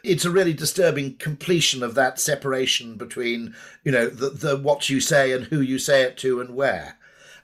it's 0.03 0.25
a 0.25 0.31
really 0.31 0.53
disturbing 0.53 1.17
completion 1.17 1.83
of 1.83 1.95
that 1.95 2.19
separation 2.19 2.95
between, 2.95 3.55
you 3.83 3.91
know, 3.91 4.07
the, 4.07 4.29
the 4.29 4.57
what 4.57 4.89
you 4.89 4.99
say 4.99 5.31
and 5.31 5.45
who 5.45 5.59
you 5.61 5.77
say 5.77 6.03
it 6.03 6.17
to 6.17 6.39
and 6.39 6.55
where. 6.55 6.97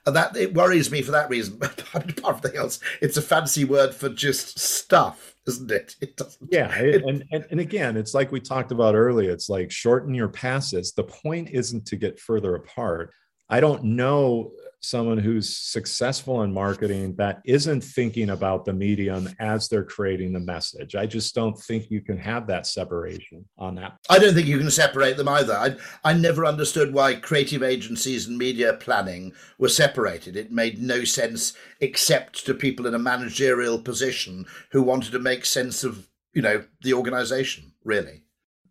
And 0.06 0.16
that 0.16 0.36
it 0.36 0.54
worries 0.54 0.90
me 0.90 1.02
for 1.02 1.12
that 1.12 1.30
reason. 1.30 1.58
But 1.60 1.80
apart 1.80 2.08
from 2.08 2.32
anything 2.32 2.56
else, 2.56 2.80
it's 3.00 3.16
a 3.16 3.22
fancy 3.22 3.64
word 3.64 3.94
for 3.94 4.08
just 4.08 4.58
stuff, 4.58 5.31
isn't 5.46 5.70
it? 5.70 5.96
It 6.00 6.16
doesn't. 6.16 6.52
Yeah, 6.52 6.74
it, 6.78 7.02
and, 7.04 7.24
and 7.32 7.46
and 7.50 7.60
again, 7.60 7.96
it's 7.96 8.14
like 8.14 8.32
we 8.32 8.40
talked 8.40 8.72
about 8.72 8.94
earlier. 8.94 9.30
It's 9.30 9.48
like 9.48 9.70
shorten 9.70 10.14
your 10.14 10.28
passes. 10.28 10.92
The 10.92 11.04
point 11.04 11.50
isn't 11.50 11.86
to 11.86 11.96
get 11.96 12.20
further 12.20 12.54
apart. 12.54 13.12
I 13.48 13.60
don't 13.60 13.84
know 13.84 14.52
someone 14.82 15.18
who's 15.18 15.56
successful 15.56 16.42
in 16.42 16.52
marketing 16.52 17.14
that 17.14 17.40
isn't 17.44 17.82
thinking 17.82 18.30
about 18.30 18.64
the 18.64 18.72
medium 18.72 19.28
as 19.38 19.68
they're 19.68 19.84
creating 19.84 20.32
the 20.32 20.40
message. 20.40 20.96
I 20.96 21.06
just 21.06 21.34
don't 21.34 21.58
think 21.58 21.90
you 21.90 22.00
can 22.00 22.18
have 22.18 22.48
that 22.48 22.66
separation 22.66 23.44
on 23.58 23.76
that. 23.76 23.96
I 24.10 24.18
don't 24.18 24.34
think 24.34 24.48
you 24.48 24.58
can 24.58 24.70
separate 24.70 25.16
them 25.16 25.28
either. 25.28 25.54
I, 25.54 25.76
I 26.02 26.14
never 26.14 26.44
understood 26.44 26.92
why 26.92 27.14
creative 27.14 27.62
agencies 27.62 28.26
and 28.26 28.36
media 28.36 28.74
planning 28.74 29.32
were 29.58 29.68
separated. 29.68 30.36
It 30.36 30.50
made 30.50 30.82
no 30.82 31.04
sense 31.04 31.52
except 31.80 32.44
to 32.46 32.54
people 32.54 32.86
in 32.86 32.94
a 32.94 32.98
managerial 32.98 33.78
position 33.78 34.46
who 34.72 34.82
wanted 34.82 35.12
to 35.12 35.20
make 35.20 35.44
sense 35.44 35.84
of, 35.84 36.08
you 36.34 36.42
know, 36.42 36.64
the 36.82 36.94
organization, 36.94 37.72
really. 37.84 38.24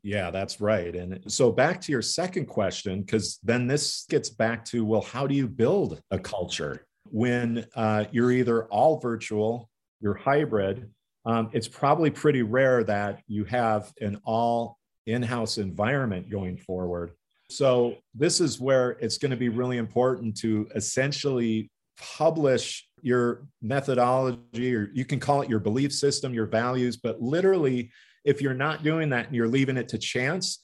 Yeah, 0.04 0.32
that's 0.32 0.60
right. 0.60 0.96
And 0.96 1.20
so 1.28 1.52
back 1.52 1.80
to 1.82 1.92
your 1.92 2.02
second 2.02 2.48
question, 2.48 3.02
because 3.02 3.40
then 3.44 3.68
this 3.68 4.06
gets 4.10 4.30
back 4.30 4.66
to 4.66 4.84
well, 4.84 5.02
how 5.02 5.28
do 5.28 5.36
you 5.36 5.48
build 5.48 6.02
a 6.10 6.18
culture 6.18 6.86
when 7.06 7.66
uh, 7.76 8.06
you're 8.12 8.32
either 8.32 8.66
all 8.66 9.00
virtual, 9.00 9.70
you're 10.00 10.16
hybrid? 10.16 10.90
Um, 11.26 11.50
it's 11.54 11.68
probably 11.68 12.10
pretty 12.10 12.42
rare 12.42 12.84
that 12.84 13.22
you 13.28 13.46
have 13.46 13.92
an 14.02 14.20
all 14.26 14.80
in 15.06 15.22
house 15.22 15.60
environment 15.60 16.32
going 16.32 16.58
forward. 16.58 17.12
So, 17.52 17.98
this 18.16 18.40
is 18.40 18.60
where 18.60 18.92
it's 18.92 19.18
going 19.18 19.32
to 19.32 19.38
be 19.38 19.50
really 19.50 19.78
important 19.78 20.38
to 20.38 20.68
essentially 20.74 21.70
publish 21.98 22.88
your 23.02 23.46
methodology, 23.62 24.74
or 24.74 24.90
you 24.94 25.06
can 25.06 25.20
call 25.20 25.42
it 25.42 25.50
your 25.50 25.60
belief 25.60 25.94
system, 25.94 26.34
your 26.34 26.46
values, 26.48 26.98
but 26.98 27.22
literally 27.22 27.92
if 28.24 28.42
you're 28.42 28.54
not 28.54 28.84
doing 28.84 29.10
that 29.10 29.28
and 29.28 29.36
you're 29.36 29.48
leaving 29.48 29.78
it 29.78 29.90
to 29.90 29.98
chance, 29.98 30.60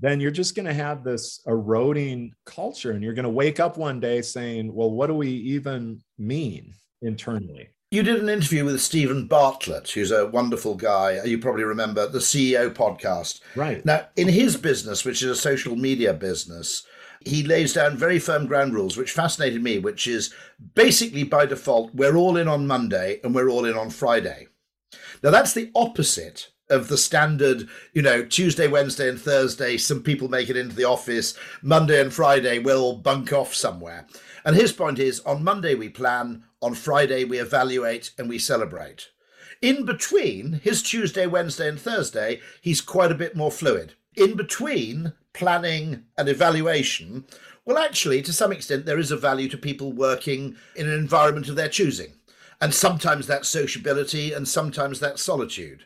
then 0.00 0.20
you're 0.20 0.30
just 0.30 0.54
going 0.54 0.66
to 0.66 0.74
have 0.74 1.04
this 1.04 1.40
eroding 1.46 2.32
culture 2.44 2.92
and 2.92 3.02
you're 3.02 3.14
going 3.14 3.22
to 3.24 3.30
wake 3.30 3.60
up 3.60 3.76
one 3.76 4.00
day 4.00 4.20
saying, 4.20 4.72
well, 4.74 4.90
what 4.90 5.06
do 5.06 5.14
we 5.14 5.28
even 5.28 6.02
mean 6.18 6.74
internally? 7.02 7.68
You 7.92 8.02
did 8.02 8.22
an 8.22 8.28
interview 8.30 8.64
with 8.64 8.80
Steven 8.80 9.26
Bartlett, 9.26 9.90
who's 9.90 10.10
a 10.10 10.26
wonderful 10.28 10.74
guy. 10.74 11.22
You 11.24 11.38
probably 11.38 11.64
remember 11.64 12.08
the 12.08 12.20
CEO 12.20 12.72
podcast. 12.72 13.42
Right. 13.54 13.84
Now, 13.84 14.06
in 14.16 14.28
his 14.28 14.56
business, 14.56 15.04
which 15.04 15.22
is 15.22 15.30
a 15.30 15.36
social 15.36 15.76
media 15.76 16.14
business, 16.14 16.84
he 17.20 17.42
lays 17.44 17.74
down 17.74 17.96
very 17.96 18.18
firm 18.18 18.46
ground 18.46 18.74
rules, 18.74 18.96
which 18.96 19.12
fascinated 19.12 19.62
me, 19.62 19.78
which 19.78 20.06
is 20.06 20.34
basically 20.74 21.22
by 21.22 21.46
default, 21.46 21.94
we're 21.94 22.16
all 22.16 22.38
in 22.38 22.48
on 22.48 22.66
Monday 22.66 23.20
and 23.22 23.34
we're 23.34 23.50
all 23.50 23.66
in 23.66 23.76
on 23.76 23.90
Friday. 23.90 24.48
Now, 25.22 25.30
that's 25.30 25.52
the 25.52 25.70
opposite 25.74 26.48
of 26.72 26.88
the 26.88 26.96
standard, 26.96 27.68
you 27.92 28.02
know, 28.02 28.24
Tuesday, 28.24 28.66
Wednesday, 28.66 29.08
and 29.08 29.20
Thursday, 29.20 29.76
some 29.76 30.02
people 30.02 30.28
make 30.28 30.48
it 30.48 30.56
into 30.56 30.74
the 30.74 30.84
office. 30.84 31.34
Monday 31.60 32.00
and 32.00 32.12
Friday, 32.12 32.58
we'll 32.58 32.94
bunk 32.94 33.32
off 33.32 33.54
somewhere. 33.54 34.06
And 34.44 34.56
his 34.56 34.72
point 34.72 34.98
is 34.98 35.20
on 35.20 35.44
Monday, 35.44 35.74
we 35.74 35.88
plan, 35.88 36.44
on 36.60 36.74
Friday, 36.74 37.24
we 37.24 37.38
evaluate 37.38 38.12
and 38.18 38.28
we 38.28 38.38
celebrate. 38.38 39.10
In 39.60 39.84
between 39.84 40.54
his 40.64 40.82
Tuesday, 40.82 41.26
Wednesday, 41.26 41.68
and 41.68 41.78
Thursday, 41.78 42.40
he's 42.60 42.80
quite 42.80 43.12
a 43.12 43.16
bit 43.16 43.36
more 43.36 43.52
fluid. 43.52 43.94
In 44.16 44.36
between 44.36 45.12
planning 45.32 46.04
and 46.18 46.28
evaluation, 46.28 47.26
well, 47.64 47.78
actually, 47.78 48.22
to 48.22 48.32
some 48.32 48.50
extent, 48.50 48.86
there 48.86 48.98
is 48.98 49.12
a 49.12 49.16
value 49.16 49.48
to 49.50 49.56
people 49.56 49.92
working 49.92 50.56
in 50.74 50.88
an 50.88 50.98
environment 50.98 51.48
of 51.48 51.54
their 51.54 51.68
choosing. 51.68 52.14
And 52.60 52.74
sometimes 52.74 53.26
that's 53.26 53.48
sociability 53.48 54.32
and 54.32 54.48
sometimes 54.48 54.98
that's 54.98 55.22
solitude. 55.22 55.84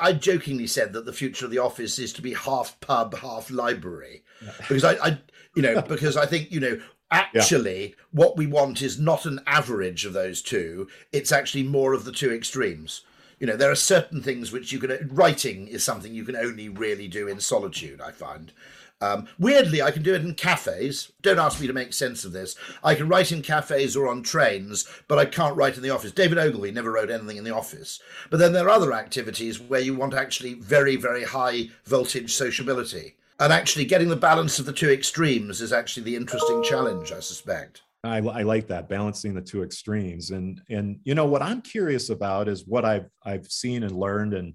I 0.00 0.12
jokingly 0.12 0.66
said 0.66 0.92
that 0.92 1.04
the 1.04 1.12
future 1.12 1.44
of 1.44 1.50
the 1.50 1.58
office 1.58 1.98
is 1.98 2.12
to 2.14 2.22
be 2.22 2.34
half 2.34 2.78
pub, 2.80 3.16
half 3.16 3.50
library, 3.50 4.22
because 4.58 4.84
I, 4.84 4.94
I 4.94 5.18
you 5.54 5.62
know, 5.62 5.82
because 5.88 6.16
I 6.16 6.26
think 6.26 6.50
you 6.50 6.60
know 6.60 6.80
actually 7.10 7.88
yeah. 7.88 7.94
what 8.10 8.36
we 8.36 8.46
want 8.46 8.82
is 8.82 8.98
not 8.98 9.26
an 9.26 9.40
average 9.46 10.04
of 10.04 10.12
those 10.12 10.42
two. 10.42 10.88
It's 11.12 11.32
actually 11.32 11.64
more 11.64 11.92
of 11.92 12.04
the 12.04 12.12
two 12.12 12.32
extremes. 12.32 13.02
You 13.40 13.46
know 13.48 13.56
there 13.56 13.70
are 13.70 13.76
certain 13.76 14.22
things 14.22 14.52
which 14.52 14.72
you 14.72 14.78
can 14.78 15.08
writing 15.12 15.68
is 15.68 15.84
something 15.84 16.14
you 16.14 16.24
can 16.24 16.36
only 16.36 16.68
really 16.68 17.08
do 17.08 17.28
in 17.28 17.40
solitude 17.40 18.00
i 18.00 18.10
find 18.10 18.52
Um, 19.00 19.26
weirdly, 19.38 19.82
I 19.82 19.90
can 19.90 20.02
do 20.02 20.14
it 20.14 20.22
in 20.22 20.34
cafes. 20.34 21.12
Don't 21.22 21.38
ask 21.38 21.60
me 21.60 21.66
to 21.66 21.72
make 21.72 21.92
sense 21.92 22.24
of 22.24 22.32
this. 22.32 22.56
I 22.82 22.94
can 22.94 23.08
write 23.08 23.32
in 23.32 23.42
cafes 23.42 23.96
or 23.96 24.08
on 24.08 24.22
trains, 24.22 24.88
but 25.08 25.18
I 25.18 25.26
can't 25.26 25.56
write 25.56 25.76
in 25.76 25.82
the 25.82 25.90
office. 25.90 26.12
David 26.12 26.38
Ogilvy 26.38 26.70
never 26.70 26.92
wrote 26.92 27.10
anything 27.10 27.36
in 27.36 27.44
the 27.44 27.54
office. 27.54 28.00
But 28.30 28.38
then 28.38 28.52
there 28.52 28.66
are 28.66 28.70
other 28.70 28.92
activities 28.94 29.60
where 29.60 29.80
you 29.80 29.94
want 29.94 30.14
actually 30.14 30.54
very, 30.54 30.96
very 30.96 31.24
high 31.24 31.70
voltage 31.84 32.34
sociability. 32.34 33.16
And 33.40 33.52
actually, 33.52 33.84
getting 33.84 34.08
the 34.08 34.16
balance 34.16 34.58
of 34.58 34.66
the 34.66 34.72
two 34.72 34.90
extremes 34.90 35.60
is 35.60 35.72
actually 35.72 36.04
the 36.04 36.16
interesting 36.16 36.62
challenge, 36.62 37.10
I 37.12 37.20
suspect. 37.20 37.82
I, 38.04 38.18
I, 38.18 38.42
like 38.42 38.66
that 38.68 38.88
balancing 38.88 39.34
the 39.34 39.40
two 39.40 39.62
extremes 39.62 40.30
and 40.30 40.60
and 40.68 41.00
you 41.04 41.14
know 41.14 41.24
what 41.24 41.40
i'm 41.40 41.62
curious 41.62 42.10
about 42.10 42.48
is 42.48 42.66
what 42.66 42.84
i've 42.84 43.08
i've 43.24 43.46
seen 43.46 43.82
and 43.82 43.96
learned 43.96 44.34
and 44.34 44.52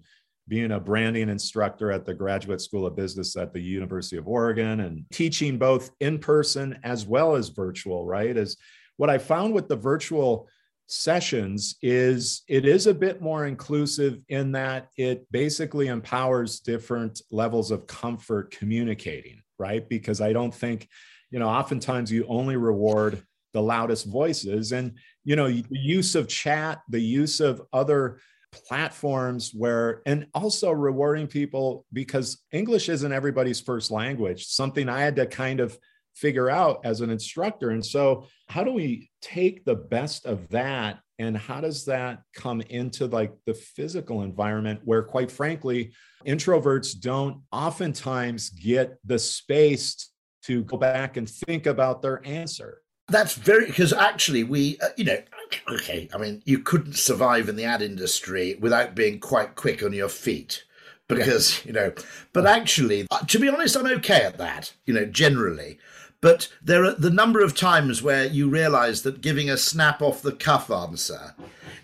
being 0.49 0.71
a 0.71 0.79
branding 0.79 1.29
instructor 1.29 1.91
at 1.91 2.05
the 2.05 2.13
graduate 2.13 2.59
school 2.59 2.85
of 2.85 2.95
business 2.95 3.37
at 3.37 3.53
the 3.53 3.61
university 3.61 4.17
of 4.17 4.27
oregon 4.27 4.81
and 4.81 5.05
teaching 5.13 5.57
both 5.57 5.91
in 5.99 6.19
person 6.19 6.77
as 6.83 7.05
well 7.05 7.35
as 7.35 7.49
virtual 7.49 8.05
right? 8.05 8.35
Is 8.35 8.57
what 8.97 9.09
i 9.09 9.17
found 9.17 9.53
with 9.53 9.69
the 9.69 9.75
virtual 9.75 10.49
sessions 10.87 11.75
is 11.83 12.41
it 12.47 12.65
is 12.65 12.87
a 12.87 12.93
bit 12.93 13.21
more 13.21 13.45
inclusive 13.45 14.19
in 14.29 14.51
that 14.51 14.89
it 14.97 15.31
basically 15.31 15.87
empowers 15.87 16.59
different 16.59 17.21
levels 17.31 17.69
of 17.69 17.87
comfort 17.87 18.51
communicating 18.51 19.41
right? 19.59 19.87
Because 19.87 20.19
i 20.21 20.33
don't 20.33 20.53
think 20.53 20.87
you 21.31 21.39
know 21.39 21.47
oftentimes 21.47 22.11
you 22.11 22.25
only 22.27 22.57
reward 22.57 23.21
the 23.53 23.61
loudest 23.61 24.05
voices 24.05 24.71
and 24.71 24.93
you 25.23 25.35
know 25.35 25.47
the 25.47 25.65
use 25.71 26.15
of 26.15 26.27
chat 26.27 26.81
the 26.89 27.01
use 27.01 27.39
of 27.39 27.61
other 27.73 28.19
platforms 28.51 29.51
where 29.53 30.01
and 30.05 30.25
also 30.33 30.71
rewarding 30.71 31.27
people 31.27 31.85
because 31.93 32.43
english 32.51 32.89
isn't 32.89 33.11
everybody's 33.11 33.61
first 33.61 33.91
language 33.91 34.47
something 34.47 34.89
i 34.89 35.01
had 35.01 35.15
to 35.15 35.25
kind 35.27 35.59
of 35.59 35.77
figure 36.19 36.49
out 36.49 36.81
as 36.83 37.01
an 37.01 37.09
instructor. 37.09 37.69
And 37.69 37.85
so 37.85 38.27
how 38.47 38.63
do 38.63 38.71
we 38.71 39.09
take 39.21 39.63
the 39.63 39.75
best 39.75 40.25
of 40.25 40.49
that? 40.49 40.99
And 41.17 41.37
how 41.37 41.61
does 41.61 41.85
that 41.85 42.21
come 42.33 42.61
into 42.61 43.05
like 43.07 43.33
the 43.45 43.53
physical 43.53 44.21
environment 44.21 44.81
where 44.83 45.03
quite 45.03 45.31
frankly 45.31 45.93
introverts 46.25 46.99
don't 46.99 47.41
oftentimes 47.51 48.49
get 48.49 48.97
the 49.05 49.19
space 49.19 50.11
to 50.43 50.63
go 50.63 50.77
back 50.77 51.17
and 51.17 51.29
think 51.29 51.65
about 51.65 52.01
their 52.01 52.25
answer 52.25 52.81
that's 53.09 53.35
very 53.35 53.65
because 53.65 53.93
actually 53.93 54.43
we, 54.43 54.77
uh, 54.79 54.89
you 54.97 55.05
know, 55.05 55.21
okay. 55.69 56.09
I 56.13 56.17
mean, 56.17 56.41
you 56.45 56.59
couldn't 56.59 56.93
survive 56.93 57.49
in 57.49 57.55
the 57.55 57.65
ad 57.65 57.81
industry 57.81 58.55
without 58.59 58.95
being 58.95 59.19
quite 59.19 59.55
quick 59.55 59.83
on 59.83 59.93
your 59.93 60.09
feet, 60.09 60.63
because 61.07 61.65
you 61.65 61.73
know. 61.73 61.93
But 62.33 62.45
actually, 62.45 63.07
uh, 63.11 63.19
to 63.25 63.39
be 63.39 63.49
honest, 63.49 63.75
I'm 63.75 63.87
okay 63.87 64.23
at 64.23 64.37
that. 64.37 64.73
You 64.85 64.93
know, 64.93 65.05
generally. 65.05 65.79
But 66.21 66.49
there 66.61 66.83
are 66.83 66.93
the 66.93 67.09
number 67.09 67.41
of 67.41 67.55
times 67.55 68.03
where 68.03 68.25
you 68.25 68.49
realise 68.49 69.01
that 69.01 69.21
giving 69.21 69.49
a 69.49 69.55
snap 69.55 70.01
off 70.01 70.21
the 70.21 70.33
cuff 70.33 70.69
answer 70.69 71.33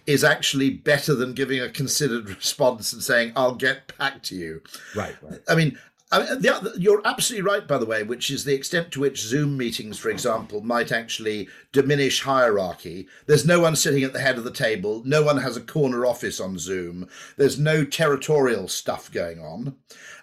is 0.05 0.25
actually 0.25 0.69
better 0.69 1.15
than 1.15 1.33
giving 1.33 1.61
a 1.61 1.69
considered 1.69 2.29
response 2.35 2.91
and 2.93 3.01
saying, 3.01 3.33
"I'll 3.35 3.55
get 3.55 3.97
back 3.97 4.23
to 4.23 4.35
you." 4.35 4.61
Right. 4.95 5.15
right. 5.21 5.39
I 5.47 5.55
mean, 5.55 5.79
I 6.15 6.19
mean, 6.19 6.41
the, 6.41 6.73
you're 6.77 7.01
absolutely 7.03 7.45
right, 7.45 7.67
by 7.67 7.77
the 7.77 7.85
way, 7.85 8.03
which 8.03 8.31
is 8.31 8.45
the 8.45 8.53
extent 8.53 8.91
to 8.91 9.01
which 9.01 9.21
Zoom 9.21 9.57
meetings, 9.57 9.97
for 9.97 10.09
example, 10.09 10.61
might 10.61 10.91
actually 10.91 11.49
diminish 11.73 12.21
hierarchy. 12.21 13.07
There's 13.25 13.45
no 13.45 13.59
one 13.59 13.75
sitting 13.75 14.03
at 14.03 14.13
the 14.13 14.21
head 14.21 14.37
of 14.37 14.45
the 14.45 14.51
table. 14.51 15.01
No 15.05 15.23
one 15.23 15.37
has 15.37 15.57
a 15.57 15.61
corner 15.61 16.05
office 16.05 16.39
on 16.39 16.57
Zoom. 16.57 17.09
There's 17.37 17.59
no 17.59 17.83
territorial 17.83 18.69
stuff 18.69 19.11
going 19.11 19.39
on. 19.39 19.75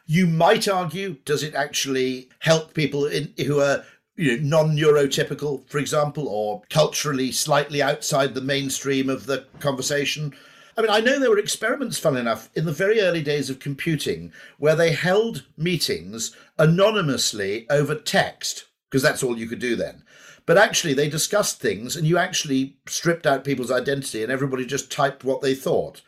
You 0.06 0.26
might 0.26 0.66
argue, 0.66 1.16
does 1.24 1.42
it 1.42 1.54
actually 1.54 2.30
help 2.38 2.72
people 2.72 3.06
in, 3.06 3.34
who 3.46 3.60
are 3.60 3.84
you 4.16 4.40
know, 4.40 4.64
non-neurotypical, 4.64 5.68
for 5.68 5.78
example, 5.78 6.26
or 6.26 6.62
culturally 6.70 7.32
slightly 7.32 7.82
outside 7.82 8.34
the 8.34 8.40
mainstream 8.40 9.10
of 9.10 9.26
the 9.26 9.46
conversation? 9.60 10.34
I 10.76 10.80
mean, 10.80 10.90
I 10.90 11.00
know 11.00 11.18
there 11.18 11.30
were 11.30 11.38
experiments, 11.38 11.98
fun 11.98 12.16
enough, 12.16 12.48
in 12.54 12.64
the 12.64 12.72
very 12.72 13.00
early 13.00 13.22
days 13.22 13.50
of 13.50 13.58
computing 13.58 14.32
where 14.58 14.74
they 14.74 14.92
held 14.92 15.44
meetings 15.56 16.34
anonymously 16.58 17.66
over 17.68 17.94
text, 17.94 18.64
because 18.90 19.02
that's 19.02 19.22
all 19.22 19.38
you 19.38 19.46
could 19.46 19.58
do 19.58 19.76
then. 19.76 20.02
But 20.46 20.56
actually, 20.58 20.94
they 20.94 21.10
discussed 21.10 21.60
things 21.60 21.94
and 21.94 22.06
you 22.06 22.16
actually 22.16 22.76
stripped 22.86 23.26
out 23.26 23.44
people's 23.44 23.70
identity 23.70 24.22
and 24.22 24.32
everybody 24.32 24.64
just 24.64 24.90
typed 24.90 25.24
what 25.24 25.42
they 25.42 25.54
thought. 25.54 26.00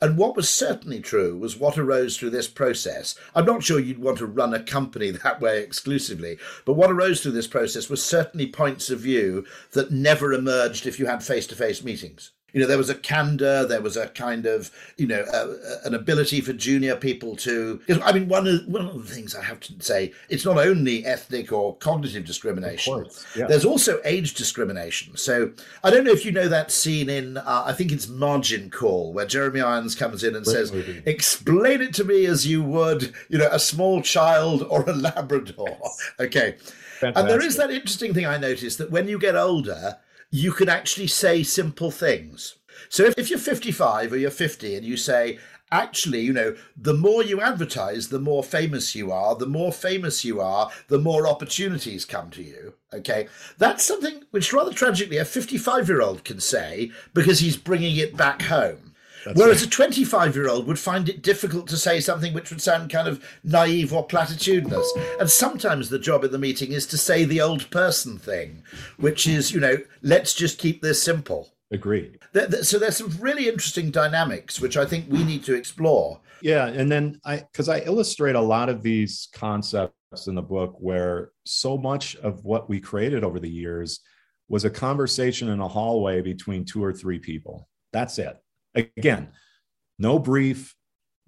And 0.00 0.16
what 0.16 0.34
was 0.34 0.48
certainly 0.48 1.00
true 1.00 1.36
was 1.36 1.56
what 1.56 1.78
arose 1.78 2.16
through 2.16 2.30
this 2.30 2.48
process. 2.48 3.16
I'm 3.34 3.44
not 3.44 3.62
sure 3.62 3.78
you'd 3.78 3.98
want 3.98 4.18
to 4.18 4.26
run 4.26 4.54
a 4.54 4.62
company 4.62 5.10
that 5.22 5.40
way 5.40 5.60
exclusively, 5.60 6.38
but 6.64 6.74
what 6.74 6.90
arose 6.90 7.22
through 7.22 7.32
this 7.32 7.46
process 7.46 7.88
was 7.88 8.04
certainly 8.04 8.46
points 8.46 8.88
of 8.88 9.00
view 9.00 9.46
that 9.72 9.90
never 9.90 10.32
emerged 10.32 10.86
if 10.86 10.98
you 10.98 11.06
had 11.06 11.22
face 11.22 11.46
to 11.48 11.56
face 11.56 11.84
meetings. 11.84 12.30
You 12.52 12.60
know, 12.60 12.66
there 12.66 12.78
was 12.78 12.90
a 12.90 12.94
candor, 12.94 13.66
there 13.66 13.80
was 13.80 13.96
a 13.96 14.08
kind 14.08 14.46
of, 14.46 14.70
you 14.96 15.06
know, 15.06 15.22
uh, 15.32 15.54
an 15.84 15.94
ability 15.94 16.40
for 16.40 16.52
junior 16.52 16.96
people 16.96 17.36
to. 17.36 17.80
I 18.04 18.12
mean, 18.12 18.28
one 18.28 18.46
of 18.46 18.66
one 18.66 18.86
of 18.86 19.06
the 19.06 19.14
things 19.14 19.34
I 19.34 19.42
have 19.42 19.60
to 19.60 19.74
say, 19.80 20.12
it's 20.28 20.44
not 20.44 20.58
only 20.58 21.04
ethnic 21.04 21.52
or 21.52 21.76
cognitive 21.76 22.24
discrimination. 22.24 23.06
Yeah. 23.36 23.46
There's 23.46 23.64
also 23.64 24.00
age 24.04 24.34
discrimination. 24.34 25.16
So 25.16 25.52
I 25.82 25.90
don't 25.90 26.04
know 26.04 26.12
if 26.12 26.24
you 26.24 26.32
know 26.32 26.48
that 26.48 26.70
scene 26.70 27.08
in, 27.08 27.38
uh, 27.38 27.64
I 27.66 27.72
think 27.72 27.92
it's 27.92 28.08
Margin 28.08 28.70
Call, 28.70 29.12
where 29.12 29.26
Jeremy 29.26 29.60
Irons 29.60 29.94
comes 29.94 30.22
in 30.22 30.36
and 30.36 30.44
Great 30.44 30.54
says, 30.54 30.72
movie. 30.72 31.02
"Explain 31.06 31.80
it 31.80 31.94
to 31.94 32.04
me 32.04 32.26
as 32.26 32.46
you 32.46 32.62
would, 32.62 33.12
you 33.28 33.38
know, 33.38 33.48
a 33.50 33.58
small 33.58 34.02
child 34.02 34.66
or 34.68 34.88
a 34.88 34.92
Labrador." 34.92 35.78
okay. 36.20 36.56
Fantastic. 37.02 37.18
And 37.20 37.28
there 37.28 37.44
is 37.44 37.56
that 37.56 37.70
interesting 37.72 38.14
thing 38.14 38.26
I 38.26 38.38
noticed 38.38 38.78
that 38.78 38.92
when 38.92 39.08
you 39.08 39.18
get 39.18 39.34
older, 39.34 39.98
you 40.32 40.50
can 40.50 40.68
actually 40.68 41.06
say 41.06 41.42
simple 41.42 41.90
things. 41.90 42.56
So 42.88 43.04
if, 43.04 43.14
if 43.18 43.30
you're 43.30 43.38
55 43.38 44.12
or 44.12 44.16
you're 44.16 44.30
50 44.30 44.74
and 44.74 44.84
you 44.84 44.96
say, 44.96 45.38
actually, 45.70 46.20
you 46.20 46.32
know, 46.32 46.56
the 46.76 46.94
more 46.94 47.22
you 47.22 47.40
advertise, 47.40 48.08
the 48.08 48.18
more 48.18 48.42
famous 48.42 48.94
you 48.94 49.12
are. 49.12 49.36
The 49.36 49.46
more 49.46 49.72
famous 49.72 50.24
you 50.24 50.40
are, 50.40 50.70
the 50.88 50.98
more 50.98 51.28
opportunities 51.28 52.06
come 52.06 52.30
to 52.30 52.42
you. 52.42 52.74
Okay. 52.94 53.28
That's 53.58 53.84
something 53.84 54.22
which, 54.30 54.52
rather 54.52 54.72
tragically, 54.72 55.18
a 55.18 55.24
55 55.24 55.88
year 55.88 56.00
old 56.00 56.24
can 56.24 56.40
say 56.40 56.90
because 57.12 57.40
he's 57.40 57.56
bringing 57.56 57.96
it 57.96 58.16
back 58.16 58.42
home. 58.42 58.91
That's 59.24 59.38
Whereas 59.38 59.60
right. 59.62 59.66
a 59.66 59.70
25 59.70 60.34
year 60.34 60.48
old 60.48 60.66
would 60.66 60.78
find 60.78 61.08
it 61.08 61.22
difficult 61.22 61.68
to 61.68 61.76
say 61.76 62.00
something 62.00 62.34
which 62.34 62.50
would 62.50 62.60
sound 62.60 62.90
kind 62.90 63.08
of 63.08 63.24
naive 63.44 63.92
or 63.92 64.06
platitudinous. 64.06 64.86
And 65.20 65.30
sometimes 65.30 65.88
the 65.88 65.98
job 65.98 66.24
in 66.24 66.32
the 66.32 66.38
meeting 66.38 66.72
is 66.72 66.86
to 66.86 66.98
say 66.98 67.24
the 67.24 67.40
old 67.40 67.70
person 67.70 68.18
thing, 68.18 68.62
which 68.98 69.26
is, 69.26 69.52
you 69.52 69.60
know, 69.60 69.76
let's 70.02 70.34
just 70.34 70.58
keep 70.58 70.82
this 70.82 71.02
simple. 71.02 71.52
Agreed. 71.70 72.18
So 72.62 72.78
there's 72.78 72.98
some 72.98 73.16
really 73.18 73.48
interesting 73.48 73.90
dynamics 73.90 74.60
which 74.60 74.76
I 74.76 74.84
think 74.84 75.06
we 75.08 75.24
need 75.24 75.44
to 75.44 75.54
explore. 75.54 76.20
Yeah, 76.42 76.66
and 76.66 76.90
then 76.90 77.20
I 77.24 77.36
because 77.36 77.68
I 77.68 77.78
illustrate 77.80 78.34
a 78.34 78.40
lot 78.40 78.68
of 78.68 78.82
these 78.82 79.28
concepts 79.32 80.26
in 80.26 80.34
the 80.34 80.42
book 80.42 80.74
where 80.78 81.30
so 81.46 81.78
much 81.78 82.16
of 82.16 82.44
what 82.44 82.68
we 82.68 82.80
created 82.80 83.24
over 83.24 83.38
the 83.38 83.48
years 83.48 84.00
was 84.48 84.64
a 84.64 84.70
conversation 84.70 85.48
in 85.48 85.60
a 85.60 85.68
hallway 85.68 86.20
between 86.20 86.64
two 86.64 86.82
or 86.82 86.92
three 86.92 87.18
people. 87.18 87.68
That's 87.92 88.18
it. 88.18 88.41
Again, 88.74 89.28
no 89.98 90.18
brief, 90.18 90.74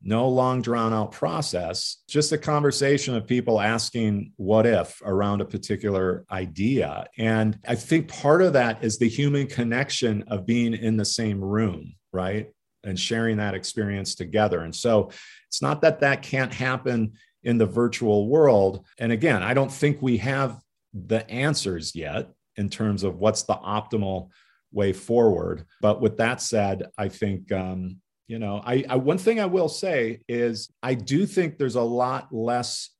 no 0.02 0.28
long 0.28 0.60
drawn 0.60 0.92
out 0.92 1.12
process, 1.12 2.02
just 2.08 2.32
a 2.32 2.38
conversation 2.38 3.14
of 3.14 3.26
people 3.26 3.60
asking 3.60 4.32
what 4.36 4.66
if 4.66 5.00
around 5.04 5.40
a 5.40 5.46
particular 5.46 6.24
idea. 6.30 7.06
And 7.18 7.58
I 7.66 7.74
think 7.74 8.08
part 8.08 8.42
of 8.42 8.52
that 8.52 8.84
is 8.84 8.98
the 8.98 9.08
human 9.08 9.46
connection 9.46 10.22
of 10.28 10.46
being 10.46 10.74
in 10.74 10.96
the 10.96 11.04
same 11.04 11.42
room, 11.42 11.94
right? 12.12 12.50
And 12.82 13.00
sharing 13.00 13.38
that 13.38 13.54
experience 13.54 14.14
together. 14.14 14.60
And 14.60 14.74
so 14.74 15.10
it's 15.48 15.62
not 15.62 15.80
that 15.82 16.00
that 16.00 16.22
can't 16.22 16.52
happen 16.52 17.12
in 17.42 17.56
the 17.56 17.66
virtual 17.66 18.28
world. 18.28 18.84
And 18.98 19.10
again, 19.10 19.42
I 19.42 19.54
don't 19.54 19.72
think 19.72 20.02
we 20.02 20.18
have 20.18 20.60
the 20.92 21.28
answers 21.30 21.94
yet 21.94 22.28
in 22.56 22.68
terms 22.68 23.02
of 23.02 23.18
what's 23.18 23.42
the 23.42 23.54
optimal 23.54 24.28
way 24.74 24.92
forward. 24.92 25.64
But 25.80 26.00
with 26.00 26.18
that 26.18 26.42
said, 26.42 26.88
I 26.98 27.08
think 27.08 27.50
um, 27.52 28.00
you 28.26 28.38
know, 28.38 28.62
I, 28.64 28.84
I 28.88 28.96
one 28.96 29.18
thing 29.18 29.40
I 29.40 29.46
will 29.46 29.68
say 29.68 30.20
is 30.28 30.70
I 30.82 30.94
do 30.94 31.26
think 31.26 31.58
there's 31.58 31.74
a 31.74 31.82
lot 31.82 32.32
less 32.32 32.90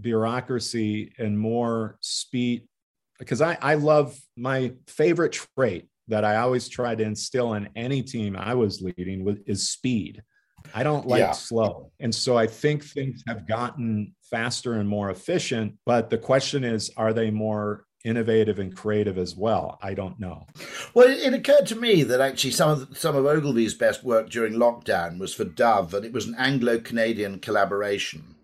bureaucracy 0.00 1.12
and 1.18 1.38
more 1.38 1.98
speed 2.00 2.66
because 3.18 3.42
I, 3.42 3.58
I 3.60 3.74
love 3.74 4.18
my 4.36 4.72
favorite 4.86 5.32
trait 5.32 5.88
that 6.08 6.24
I 6.24 6.36
always 6.36 6.68
try 6.68 6.94
to 6.94 7.04
instill 7.04 7.54
in 7.54 7.68
any 7.76 8.02
team 8.02 8.34
I 8.36 8.54
was 8.54 8.80
leading 8.80 9.24
with 9.24 9.42
is 9.46 9.68
speed. 9.68 10.22
I 10.74 10.82
don't 10.82 11.06
like 11.06 11.20
yeah. 11.20 11.32
slow. 11.32 11.92
And 12.00 12.14
so 12.14 12.36
I 12.36 12.46
think 12.46 12.84
things 12.84 13.22
have 13.26 13.46
gotten 13.46 14.14
faster 14.30 14.74
and 14.74 14.88
more 14.88 15.10
efficient. 15.10 15.74
But 15.86 16.10
the 16.10 16.18
question 16.18 16.64
is, 16.64 16.90
are 16.96 17.12
they 17.12 17.30
more 17.30 17.84
innovative 18.04 18.58
and 18.58 18.70
mm-hmm. 18.70 18.80
creative 18.80 19.18
as 19.18 19.36
well. 19.36 19.78
I 19.82 19.94
don't 19.94 20.18
know. 20.18 20.46
Well, 20.94 21.08
it 21.08 21.34
occurred 21.34 21.66
to 21.66 21.76
me 21.76 22.02
that 22.04 22.20
actually 22.20 22.52
some 22.52 22.70
of 22.70 22.98
some 22.98 23.16
of 23.16 23.26
Ogilvy's 23.26 23.74
best 23.74 24.02
work 24.04 24.30
during 24.30 24.54
lockdown 24.54 25.18
was 25.18 25.34
for 25.34 25.44
Dove, 25.44 25.94
and 25.94 26.04
it 26.04 26.12
was 26.12 26.26
an 26.26 26.34
Anglo-Canadian 26.38 27.40
collaboration. 27.40 28.36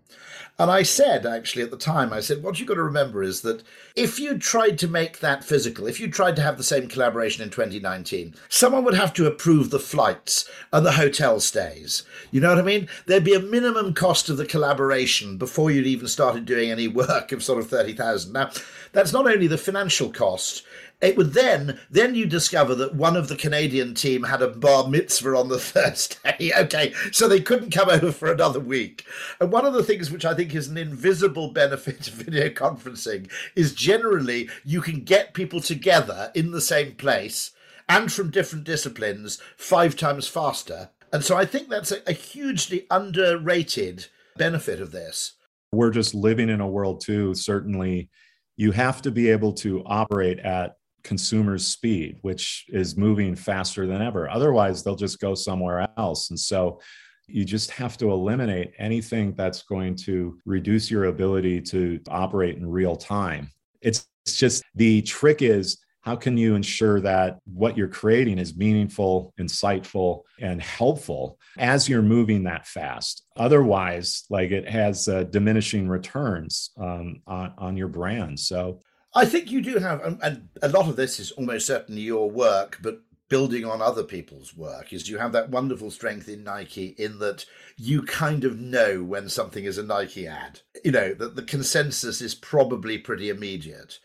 And 0.59 0.71
I 0.71 0.81
said, 0.81 1.23
actually, 1.23 1.61
at 1.61 1.69
the 1.69 1.77
time, 1.77 2.11
I 2.11 2.19
said, 2.19 2.41
what 2.41 2.57
you've 2.57 2.67
got 2.67 2.75
to 2.75 2.83
remember 2.83 3.21
is 3.21 3.41
that 3.41 3.61
if 3.95 4.19
you 4.19 4.39
tried 4.39 4.79
to 4.79 4.87
make 4.87 5.19
that 5.19 5.43
physical, 5.43 5.85
if 5.85 5.99
you 5.99 6.09
tried 6.09 6.35
to 6.37 6.41
have 6.41 6.57
the 6.57 6.63
same 6.63 6.87
collaboration 6.87 7.43
in 7.43 7.51
2019, 7.51 8.33
someone 8.49 8.83
would 8.83 8.95
have 8.95 9.13
to 9.13 9.27
approve 9.27 9.69
the 9.69 9.77
flights 9.77 10.49
and 10.73 10.83
the 10.83 10.93
hotel 10.93 11.39
stays. 11.39 12.03
You 12.31 12.41
know 12.41 12.49
what 12.49 12.57
I 12.57 12.63
mean? 12.63 12.87
There'd 13.05 13.23
be 13.23 13.35
a 13.35 13.39
minimum 13.39 13.93
cost 13.93 14.29
of 14.29 14.37
the 14.37 14.47
collaboration 14.47 15.37
before 15.37 15.69
you'd 15.69 15.85
even 15.85 16.07
started 16.07 16.45
doing 16.45 16.71
any 16.71 16.87
work 16.87 17.31
of 17.31 17.43
sort 17.43 17.59
of 17.59 17.69
30,000. 17.69 18.33
Now, 18.33 18.49
that's 18.93 19.13
not 19.13 19.27
only 19.27 19.45
the 19.45 19.59
financial 19.59 20.11
cost, 20.11 20.63
it 20.99 21.15
would 21.15 21.33
then 21.33 21.79
then 21.91 22.15
you 22.15 22.25
discover 22.25 22.73
that 22.75 22.95
one 22.95 23.15
of 23.15 23.27
the 23.27 23.35
Canadian 23.35 23.93
team 23.93 24.23
had 24.23 24.41
a 24.41 24.47
bar 24.47 24.87
mitzvah 24.87 25.37
on 25.37 25.49
the 25.49 25.59
Thursday. 25.59 26.51
okay, 26.57 26.93
so 27.11 27.27
they 27.27 27.41
couldn't 27.41 27.71
come 27.71 27.89
over 27.89 28.11
for 28.11 28.31
another 28.31 28.59
week. 28.59 29.05
And 29.39 29.51
one 29.51 29.65
of 29.65 29.73
the 29.73 29.83
things 29.83 30.09
which 30.09 30.25
I 30.25 30.33
think 30.33 30.55
is 30.55 30.67
an 30.67 30.77
invisible 30.77 31.51
benefit 31.51 32.07
of 32.07 32.13
video 32.15 32.49
conferencing 32.49 33.29
is 33.55 33.73
generally 33.73 34.49
you 34.63 34.81
can 34.81 35.03
get 35.03 35.33
people 35.33 35.61
together 35.61 36.31
in 36.33 36.51
the 36.51 36.61
same 36.61 36.95
place 36.95 37.51
and 37.87 38.11
from 38.11 38.31
different 38.31 38.65
disciplines 38.65 39.39
five 39.55 39.95
times 39.95 40.27
faster. 40.27 40.89
And 41.13 41.23
so 41.23 41.37
I 41.37 41.45
think 41.45 41.69
that's 41.69 41.91
a, 41.91 42.01
a 42.07 42.11
hugely 42.11 42.85
underrated 42.91 44.07
benefit 44.35 44.81
of 44.81 44.91
this. 44.91 45.33
We're 45.71 45.91
just 45.91 46.13
living 46.15 46.49
in 46.49 46.59
a 46.59 46.67
world 46.67 47.01
too, 47.01 47.33
certainly 47.33 48.09
you 48.57 48.71
have 48.71 49.03
to 49.03 49.11
be 49.11 49.29
able 49.29 49.53
to 49.53 49.83
operate 49.85 50.39
at 50.39 50.77
consumers' 51.07 51.65
speed, 51.65 52.17
which 52.21 52.65
is 52.67 52.97
moving 52.97 53.35
faster 53.35 53.87
than 53.87 54.01
ever. 54.01 54.29
Otherwise, 54.29 54.83
they'll 54.83 54.95
just 54.95 55.19
go 55.19 55.33
somewhere 55.33 55.87
else. 55.97 56.29
And 56.29 56.39
so 56.39 56.79
you 57.27 57.45
just 57.45 57.71
have 57.71 57.97
to 57.97 58.11
eliminate 58.11 58.73
anything 58.77 59.33
that's 59.33 59.63
going 59.63 59.95
to 59.95 60.37
reduce 60.45 60.91
your 60.91 61.05
ability 61.05 61.61
to 61.61 61.99
operate 62.09 62.57
in 62.57 62.69
real 62.69 62.95
time. 62.95 63.49
It's, 63.81 64.05
it's 64.25 64.37
just 64.37 64.63
the 64.75 65.01
trick 65.01 65.41
is 65.41 65.77
how 66.01 66.15
can 66.15 66.37
you 66.37 66.55
ensure 66.55 67.01
that 67.01 67.39
what 67.43 67.75
you're 67.77 67.89
creating 67.89 68.39
is 68.39 68.55
meaningful, 68.55 69.33
insightful, 69.37 70.21
and 70.39 70.61
helpful 70.61 71.37
as 71.57 71.89
you're 71.89 72.01
moving 72.01 72.43
that 72.43 72.65
fast? 72.65 73.25
Otherwise, 73.35 74.23
like 74.29 74.51
it 74.51 74.69
has 74.69 75.09
uh, 75.09 75.23
diminishing 75.23 75.89
returns 75.89 76.71
um, 76.79 77.21
on, 77.27 77.53
on 77.57 77.75
your 77.75 77.89
brand. 77.89 78.39
So 78.39 78.81
I 79.17 79.25
think 79.25 79.51
you 79.51 79.61
do 79.61 79.79
have, 79.79 80.19
and 80.21 80.49
a 80.61 80.69
lot 80.69 80.87
of 80.87 80.95
this 80.95 81.19
is 81.19 81.31
almost 81.31 81.65
certainly 81.65 82.01
your 82.01 82.29
work, 82.29 82.77
but 82.81 83.01
building 83.29 83.65
on 83.65 83.81
other 83.81 84.03
people's 84.03 84.55
work 84.55 84.93
is 84.93 85.09
you 85.09 85.17
have 85.17 85.31
that 85.33 85.49
wonderful 85.49 85.91
strength 85.91 86.29
in 86.29 86.43
Nike 86.43 86.95
in 86.97 87.19
that 87.19 87.45
you 87.75 88.03
kind 88.03 88.43
of 88.43 88.59
know 88.59 89.03
when 89.03 89.27
something 89.27 89.65
is 89.65 89.77
a 89.77 89.83
Nike 89.83 90.27
ad. 90.27 90.61
You 90.85 90.91
know, 90.91 91.13
that 91.15 91.35
the 91.35 91.41
consensus 91.41 92.21
is 92.21 92.35
probably 92.35 92.97
pretty 92.97 93.29
immediate 93.29 93.99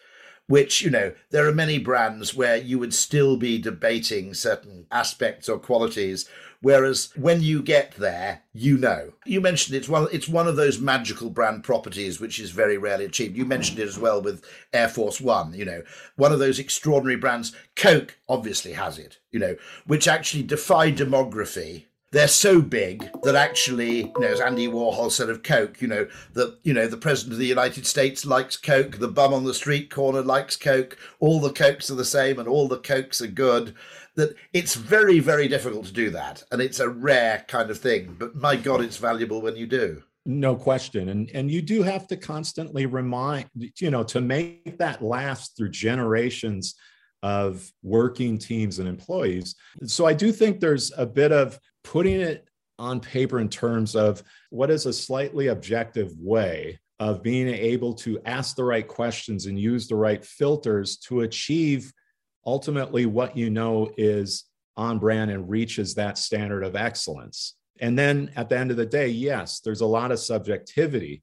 which, 0.49 0.83
you 0.83 0.91
know, 0.91 1.13
there 1.31 1.47
are 1.47 1.55
many 1.55 1.79
brands 1.79 2.35
where 2.35 2.57
you 2.57 2.79
would 2.79 2.93
still 2.93 3.37
be 3.37 3.59
debating 3.59 4.35
certain 4.35 4.87
aspects 4.91 5.49
or 5.49 5.59
qualities. 5.59 6.29
Whereas 6.63 7.11
when 7.17 7.43
you 7.43 7.61
get 7.61 7.97
there, 7.97 8.43
you 8.53 8.79
know. 8.79 9.13
You 9.27 9.41
mentioned 9.41 9.77
it's 9.77 9.89
one 9.89 10.07
it's 10.13 10.29
one 10.29 10.47
of 10.47 10.57
those 10.57 10.79
magical 10.81 11.29
brand 11.29 11.65
properties 11.65 12.21
which 12.21 12.39
is 12.39 12.51
very 12.51 12.79
rarely 12.79 13.05
achieved. 13.05 13.37
You 13.37 13.45
mentioned 13.45 13.81
it 13.81 13.89
as 13.89 13.99
well 13.99 14.23
with 14.23 14.45
Air 14.73 14.89
Force 14.89 15.21
One, 15.21 15.53
you 15.55 15.65
know, 15.65 15.83
one 16.17 16.33
of 16.33 16.39
those 16.39 16.59
extraordinary 16.59 17.17
brands. 17.17 17.53
Coke 17.75 18.17
obviously 18.29 18.73
has 18.73 18.99
it, 18.99 19.19
you 19.33 19.41
know, 19.41 19.57
which 19.87 20.07
actually 20.07 20.45
defy 20.45 20.93
demography 20.93 21.87
they're 22.13 22.29
so 22.29 22.61
big 22.61 23.11
that 23.23 23.35
actually, 23.35 24.03
you 24.03 24.21
know, 24.21 24.29
as 24.29 24.41
Andy 24.41 24.69
Warhol 24.69 25.11
said 25.11 25.31
of 25.31 25.43
Coke, 25.43 25.81
you 25.81 25.89
know, 25.89 26.07
that, 26.35 26.59
you 26.63 26.75
know, 26.75 26.87
the 26.87 26.99
President 26.99 27.33
of 27.33 27.39
the 27.39 27.47
United 27.47 27.87
States 27.87 28.27
likes 28.27 28.59
Coke, 28.59 28.99
the 28.99 29.09
bum 29.09 29.33
on 29.33 29.45
the 29.45 29.55
street 29.55 29.91
corner 29.91 30.21
likes 30.21 30.55
Coke, 30.55 30.99
all 31.21 31.41
the 31.41 31.53
Cokes 31.53 31.91
are 31.91 31.95
the 31.95 32.05
same 32.05 32.39
and 32.39 32.47
all 32.47 32.69
the 32.69 32.77
Cokes 32.77 33.23
are 33.23 33.29
good. 33.29 33.75
That 34.15 34.35
it's 34.53 34.75
very, 34.75 35.21
very 35.21 35.49
difficult 35.49 35.87
to 35.87 35.93
do 35.93 36.11
that. 36.11 36.43
And 36.53 36.61
it's 36.61 36.81
a 36.81 36.89
rare 36.89 37.45
kind 37.49 37.71
of 37.71 37.79
thing. 37.79 38.17
But 38.19 38.35
my 38.35 38.57
God, 38.57 38.83
it's 38.83 38.99
valuable 38.99 39.41
when 39.41 39.57
you 39.57 39.67
do. 39.67 40.03
No 40.25 40.55
question. 40.55 41.09
And 41.09 41.31
and 41.35 41.51
you 41.51 41.63
do 41.63 41.83
have 41.83 42.07
to 42.09 42.17
constantly 42.17 42.87
remind, 42.87 43.47
you 43.79 43.91
know, 43.91 44.05
to 44.05 44.21
make 44.21 44.79
that 44.79 45.03
last 45.03 45.57
through 45.57 45.71
generations 45.71 46.75
of 47.23 47.71
working 47.83 48.39
teams 48.39 48.79
and 48.79 48.89
employees. 48.89 49.55
So 49.87 50.07
I 50.07 50.13
do 50.13 50.33
think 50.33 50.61
there's 50.61 50.93
a 50.97 51.07
bit 51.07 51.33
of 51.33 51.59
putting 51.85 52.21
it 52.21 52.49
on 52.79 53.01
paper 53.01 53.39
in 53.41 53.49
terms 53.49 53.95
of 53.95 54.23
what 54.51 54.71
is 54.71 54.87
a 54.87 54.93
slightly 54.93 55.49
objective 55.49 56.13
way 56.19 56.81
of 56.99 57.23
being 57.23 57.49
able 57.49 57.95
to 57.95 58.21
ask 58.25 58.57
the 58.57 58.65
right 58.65 58.87
questions 58.87 59.47
and 59.47 59.59
use 59.59 59.89
the 59.89 59.97
right 59.97 60.25
filters 60.25 60.97
to 60.97 61.23
achieve 61.23 61.93
ultimately 62.47 63.07
what 63.07 63.37
you 63.37 63.51
know 63.51 63.91
is 63.97 64.45
on 64.77 64.99
brand 64.99 65.31
and 65.31 65.49
reaches 65.49 65.95
that 65.95 66.19
standard 66.19 66.65
of 66.65 66.77
excellence. 66.77 67.57
And 67.81 67.99
then 67.99 68.31
at 68.37 68.49
the 68.49 68.59
end 68.59 68.71
of 68.71 68.77
the 68.77 68.87
day, 68.87 69.09
yes, 69.09 69.61
there's 69.61 69.81
a 69.81 69.87
lot 69.87 70.13
of 70.13 70.19
subjectivity 70.19 71.23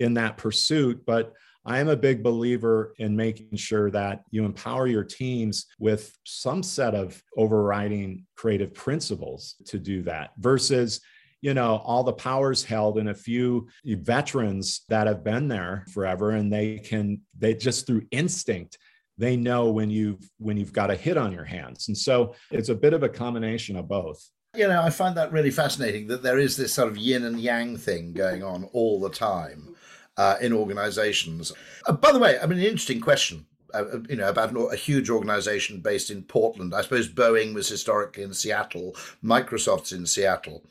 in 0.00 0.14
that 0.14 0.36
pursuit, 0.36 1.04
but 1.06 1.32
I 1.66 1.78
am 1.78 1.88
a 1.88 1.96
big 1.96 2.22
believer 2.22 2.94
in 2.98 3.16
making 3.16 3.56
sure 3.56 3.90
that 3.90 4.22
you 4.30 4.44
empower 4.44 4.86
your 4.86 5.04
teams 5.04 5.66
with 5.78 6.14
some 6.24 6.62
set 6.62 6.94
of 6.94 7.22
overriding 7.38 8.26
creative 8.36 8.74
principles 8.74 9.56
to 9.66 9.78
do 9.78 10.02
that 10.02 10.32
versus 10.38 11.00
you 11.40 11.54
know 11.54 11.76
all 11.84 12.02
the 12.02 12.12
powers 12.12 12.64
held 12.64 12.98
in 12.98 13.08
a 13.08 13.14
few 13.14 13.68
veterans 13.84 14.82
that 14.88 15.06
have 15.06 15.24
been 15.24 15.48
there 15.48 15.84
forever 15.92 16.32
and 16.32 16.52
they 16.52 16.78
can 16.78 17.20
they 17.38 17.54
just 17.54 17.86
through 17.86 18.02
instinct 18.10 18.78
they 19.18 19.36
know 19.36 19.70
when 19.70 19.90
you've 19.90 20.30
when 20.38 20.56
you've 20.56 20.72
got 20.72 20.90
a 20.90 20.96
hit 20.96 21.16
on 21.16 21.32
your 21.32 21.44
hands 21.44 21.88
and 21.88 21.96
so 21.96 22.34
it's 22.50 22.68
a 22.68 22.74
bit 22.74 22.92
of 22.92 23.02
a 23.02 23.08
combination 23.08 23.76
of 23.76 23.88
both 23.88 24.30
you 24.56 24.66
know 24.66 24.82
i 24.82 24.90
find 24.90 25.16
that 25.16 25.32
really 25.32 25.50
fascinating 25.50 26.06
that 26.06 26.22
there 26.22 26.38
is 26.38 26.56
this 26.56 26.72
sort 26.74 26.88
of 26.88 26.96
yin 26.96 27.24
and 27.24 27.40
yang 27.40 27.76
thing 27.76 28.12
going 28.12 28.42
on 28.42 28.64
all 28.72 29.00
the 29.00 29.10
time 29.10 29.74
uh, 30.16 30.36
in 30.40 30.52
organizations. 30.52 31.52
Uh, 31.86 31.92
by 31.92 32.12
the 32.12 32.18
way, 32.18 32.38
I 32.38 32.46
mean, 32.46 32.58
an 32.58 32.64
interesting 32.64 33.00
question. 33.00 33.46
Uh, 33.72 33.84
uh 33.92 33.98
you 34.08 34.16
know, 34.16 34.28
about 34.28 34.54
a 34.72 34.76
huge 34.76 35.10
organization 35.10 35.80
based 35.80 36.10
in 36.10 36.22
Portland. 36.22 36.74
I 36.74 36.82
suppose 36.82 37.08
Boeing 37.08 37.54
was 37.54 37.68
historically 37.68 38.22
in 38.22 38.32
Seattle, 38.32 38.94
Microsoft's 39.22 39.92
in 39.92 40.06
Seattle. 40.06 40.62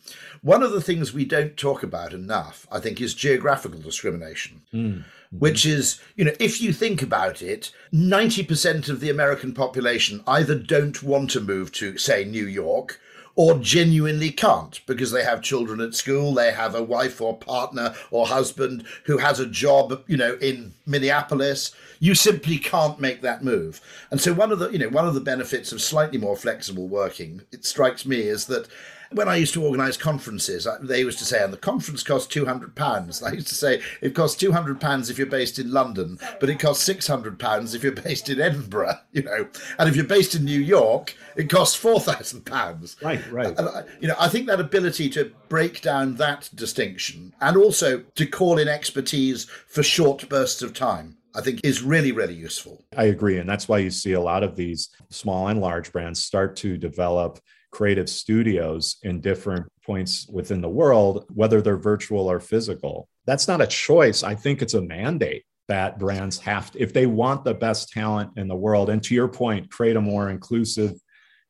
One 0.41 0.63
of 0.63 0.71
the 0.71 0.81
things 0.81 1.13
we 1.13 1.25
don't 1.25 1.57
talk 1.57 1.83
about 1.83 2.13
enough, 2.13 2.67
I 2.71 2.79
think, 2.79 3.01
is 3.01 3.13
geographical 3.13 3.81
discrimination. 3.81 4.61
Mm 4.73 5.03
Mm-hmm. 5.33 5.39
which 5.39 5.65
is, 5.65 5.99
you 6.15 6.25
know, 6.25 6.33
if 6.39 6.61
you 6.61 6.71
think 6.73 7.01
about 7.01 7.41
it, 7.41 7.71
90% 7.91 8.87
of 8.89 8.99
the 8.99 9.09
American 9.09 9.53
population 9.53 10.23
either 10.27 10.55
don't 10.55 11.01
want 11.01 11.31
to 11.31 11.41
move 11.41 11.71
to, 11.73 11.97
say, 11.97 12.23
New 12.23 12.45
York 12.45 12.99
or 13.35 13.57
genuinely 13.57 14.29
can't 14.29 14.81
because 14.85 15.11
they 15.11 15.23
have 15.23 15.41
children 15.41 15.81
at 15.81 15.95
school, 15.95 16.35
they 16.35 16.51
have 16.51 16.75
a 16.75 16.83
wife 16.83 17.19
or 17.19 17.35
partner 17.35 17.95
or 18.11 18.27
husband 18.27 18.85
who 19.05 19.17
has 19.17 19.39
a 19.39 19.47
job, 19.47 20.03
you 20.05 20.15
know, 20.15 20.37
in 20.39 20.73
Minneapolis. 20.85 21.73
You 21.99 22.13
simply 22.13 22.59
can't 22.59 22.99
make 22.99 23.21
that 23.21 23.43
move. 23.43 23.81
And 24.11 24.21
so 24.21 24.33
one 24.33 24.51
of 24.51 24.59
the, 24.59 24.69
you 24.69 24.77
know, 24.77 24.89
one 24.89 25.07
of 25.07 25.15
the 25.15 25.21
benefits 25.21 25.71
of 25.71 25.81
slightly 25.81 26.19
more 26.19 26.35
flexible 26.35 26.87
working, 26.87 27.41
it 27.51 27.65
strikes 27.65 28.05
me, 28.05 28.19
is 28.19 28.45
that 28.47 28.67
when 29.15 29.27
I 29.27 29.35
used 29.35 29.53
to 29.53 29.63
organise 29.63 29.97
conferences, 29.97 30.67
they 30.81 30.99
used 30.99 31.19
to 31.19 31.25
say, 31.25 31.43
and 31.43 31.53
the 31.53 31.57
conference 31.57 32.03
costs 32.03 32.27
two 32.27 32.45
hundred 32.45 32.75
pounds. 32.75 33.23
I 33.23 33.31
used 33.31 33.47
to 33.47 33.55
say 33.55 33.81
it 34.01 34.15
costs 34.15 34.37
two 34.37 34.51
hundred 34.51 34.79
pounds 34.79 35.09
if 35.09 35.17
you're 35.17 35.27
based 35.27 35.59
in 35.59 35.71
London, 35.71 36.19
but 36.39 36.49
it 36.49 36.59
costs 36.59 36.83
six 36.83 37.07
hundred 37.07 37.39
pounds 37.39 37.73
if 37.73 37.83
you're 37.83 37.91
based 37.91 38.29
in 38.29 38.41
Edinburgh. 38.41 38.93
You 39.13 39.21
know, 39.21 39.47
and 39.77 39.87
if 39.87 39.95
you're 39.95 40.05
based 40.05 40.33
in 40.33 40.43
New 40.43 40.59
York, 40.59 41.15
it 41.35 41.47
costs 41.47 41.75
four 41.75 41.99
thousand 41.99 42.47
pounds. 42.47 42.95
Right, 42.99 43.21
right. 43.31 43.55
And 43.59 43.69
I, 43.69 43.83
you 43.99 44.07
know, 44.07 44.15
I 44.19 44.27
think 44.27 44.47
that 44.47 44.59
ability 44.59 45.07
to 45.11 45.31
break 45.49 45.81
down 45.81 46.15
that 46.15 46.49
distinction 46.55 47.31
and 47.39 47.55
also 47.55 47.99
to 47.99 48.25
call 48.25 48.57
in 48.57 48.67
expertise 48.67 49.45
for 49.67 49.83
short 49.83 50.27
bursts 50.29 50.63
of 50.63 50.73
time 50.73 51.17
I 51.35 51.41
think 51.41 51.61
is 51.63 51.81
really, 51.81 52.11
really 52.11 52.35
useful. 52.35 52.83
I 52.95 53.05
agree. 53.05 53.39
And 53.39 53.49
that's 53.49 53.67
why 53.67 53.79
you 53.79 53.89
see 53.89 54.13
a 54.13 54.21
lot 54.21 54.43
of 54.43 54.55
these 54.55 54.89
small 55.09 55.47
and 55.47 55.59
large 55.59 55.91
brands 55.91 56.23
start 56.23 56.55
to 56.57 56.77
develop 56.77 57.39
creative 57.73 58.07
studios 58.07 58.97
in 59.01 59.19
different 59.19 59.65
points 59.83 60.27
within 60.29 60.61
the 60.61 60.69
world, 60.69 61.25
whether 61.33 61.59
they're 61.59 61.75
virtual 61.75 62.29
or 62.29 62.39
physical. 62.39 63.09
That's 63.25 63.47
not 63.47 63.61
a 63.61 63.67
choice. 63.67 64.21
I 64.23 64.35
think 64.35 64.61
it's 64.61 64.75
a 64.75 64.81
mandate 64.81 65.43
that 65.67 65.97
brands 65.97 66.37
have 66.37 66.69
to, 66.71 66.81
if 66.81 66.93
they 66.93 67.07
want 67.07 67.43
the 67.43 67.53
best 67.53 67.89
talent 67.89 68.29
in 68.37 68.47
the 68.47 68.55
world, 68.55 68.89
and 68.91 69.01
to 69.03 69.15
your 69.15 69.27
point, 69.27 69.71
create 69.71 69.95
a 69.95 70.01
more 70.01 70.29
inclusive 70.29 70.93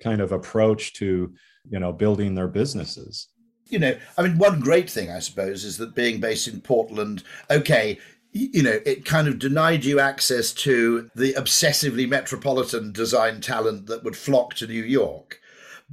kind 0.02 0.22
of 0.22 0.32
approach 0.32 0.94
to, 0.94 1.34
you 1.70 1.80
know, 1.80 1.92
building 1.92 2.36
their 2.36 2.48
businesses. 2.48 3.28
You 3.66 3.80
know, 3.80 3.98
I 4.18 4.22
mean, 4.22 4.38
one 4.38 4.62
great 4.62 4.90
thing, 4.90 5.12
I 5.12 5.20
suppose, 5.20 5.66
is 5.66 5.78
that 5.78 5.96
being 5.96 6.22
based 6.22 6.48
in 6.48 6.62
Portland, 6.62 7.24
okay, 7.50 8.00
you 8.32 8.64
know, 8.64 8.80
it 8.86 9.04
kind 9.04 9.28
of 9.28 9.40
denied 9.40 9.84
you 9.84 10.00
access 10.00 10.54
to 10.54 11.10
the 11.16 11.34
obsessively 11.34 12.08
metropolitan 12.08 12.92
design 12.94 13.42
talent 13.42 13.88
that 13.88 14.04
would 14.04 14.16
flock 14.16 14.54
to 14.56 14.68
New 14.68 14.84
York 14.84 15.40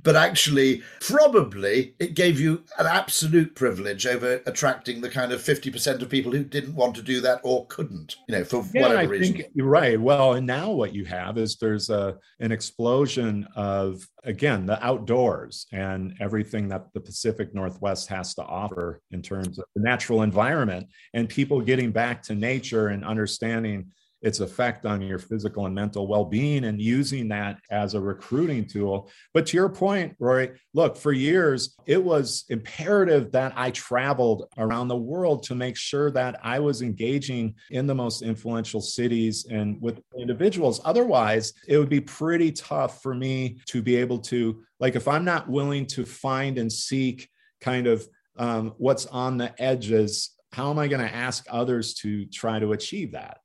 but 0.03 0.17
actually, 0.17 0.83
probably 1.01 1.95
it 1.99 2.15
gave 2.15 2.41
you 2.41 2.65
an 2.79 2.87
absolute 2.87 3.55
privilege 3.55 4.07
over 4.07 4.41
attracting 4.47 5.01
the 5.01 5.11
kind 5.11 5.33
of 5.33 5.41
50% 5.41 6.01
of 6.01 6.09
people 6.09 6.33
who 6.33 6.45
didn't 6.45 6.75
want 6.75 6.95
to 6.97 7.03
do 7.03 7.21
that 7.21 7.41
or 7.43 7.67
couldn't, 7.67 8.17
you 8.29 8.37
know, 8.37 8.45
for 8.45 8.65
yeah, 8.73 8.83
whatever 8.83 9.01
I 9.01 9.05
reason. 9.05 9.37
Think 9.37 9.47
you're 9.55 9.67
right. 9.67 10.01
Well, 10.01 10.35
and 10.35 10.47
now 10.47 10.71
what 10.71 10.95
you 10.95 11.05
have 11.07 11.39
is 11.39 11.57
there's 11.57 11.91
a 11.91 12.17
an 12.41 12.53
explosion 12.53 13.47
of 13.57 14.07
again 14.25 14.67
the 14.67 14.83
outdoors 14.85 15.67
and 15.73 16.15
everything 16.21 16.69
that 16.69 16.87
the 16.95 17.01
Pacific 17.01 17.55
Northwest 17.55 18.09
has 18.09 18.35
to 18.35 18.43
offer 18.43 19.01
in 19.11 19.23
terms 19.23 19.59
of 19.59 19.65
the 19.75 19.83
natural 19.83 20.23
environment 20.23 20.87
and 21.15 21.29
people 21.29 21.61
getting 21.61 21.91
back 21.91 22.23
to 22.23 22.35
nature 22.35 22.89
and 22.89 23.05
understanding 23.05 23.87
its 24.23 24.41
effect 24.41 24.87
on 24.87 25.01
your 25.01 25.19
physical 25.19 25.67
and 25.67 25.75
mental 25.75 26.07
well-being 26.07 26.65
and 26.65 26.81
using 26.81 27.29
that 27.29 27.59
as 27.71 27.95
a 27.95 28.01
recruiting 28.01 28.67
tool. 28.67 29.11
But 29.33 29.47
to 29.47 29.57
your 29.57 29.69
point 29.69 30.15
roy 30.19 30.51
look 30.75 30.97
for 30.97 31.13
years 31.13 31.77
it 31.87 32.03
was 32.03 32.45
imperative 32.49 33.33
that 33.33 33.53
i 33.57 33.71
traveled 33.71 34.49
around 34.59 34.89
the 34.89 34.97
world 34.97 35.43
to 35.43 35.55
make 35.55 35.77
sure 35.77 36.11
that 36.11 36.39
i 36.43 36.59
was 36.59 36.83
engaging 36.83 37.55
in 37.71 37.87
the 37.87 37.95
most 37.95 38.23
influential 38.23 38.81
cities 38.81 39.47
and 39.51 39.81
with 39.81 40.01
individuals. 40.19 40.81
Otherwise 40.85 41.53
it 41.67 41.79
would 41.79 41.89
be 41.89 42.01
pretty 42.01 42.53
tough 42.53 43.03
for 43.03 43.15
me 43.15 43.59
to 43.67 43.83
be 43.83 43.97
able 43.97 44.19
to 44.19 44.63
like 44.79 44.97
if 44.97 45.09
i'm 45.09 45.25
not 45.25 45.49
willing 45.49 45.87
to 45.87 46.05
find 46.05 46.59
and 46.59 46.73
seek 46.73 47.29
kind 47.61 47.87
of 47.87 48.07
um, 48.39 48.75
what's 48.79 49.07
on 49.07 49.37
the 49.37 49.53
edges 49.61 50.37
how 50.53 50.71
am 50.71 50.79
i 50.79 50.89
going 50.89 51.07
to 51.07 51.15
ask 51.15 51.47
others 51.51 51.95
to 51.95 52.25
try 52.27 52.59
to 52.59 52.73
achieve 52.73 53.13
that 53.13 53.39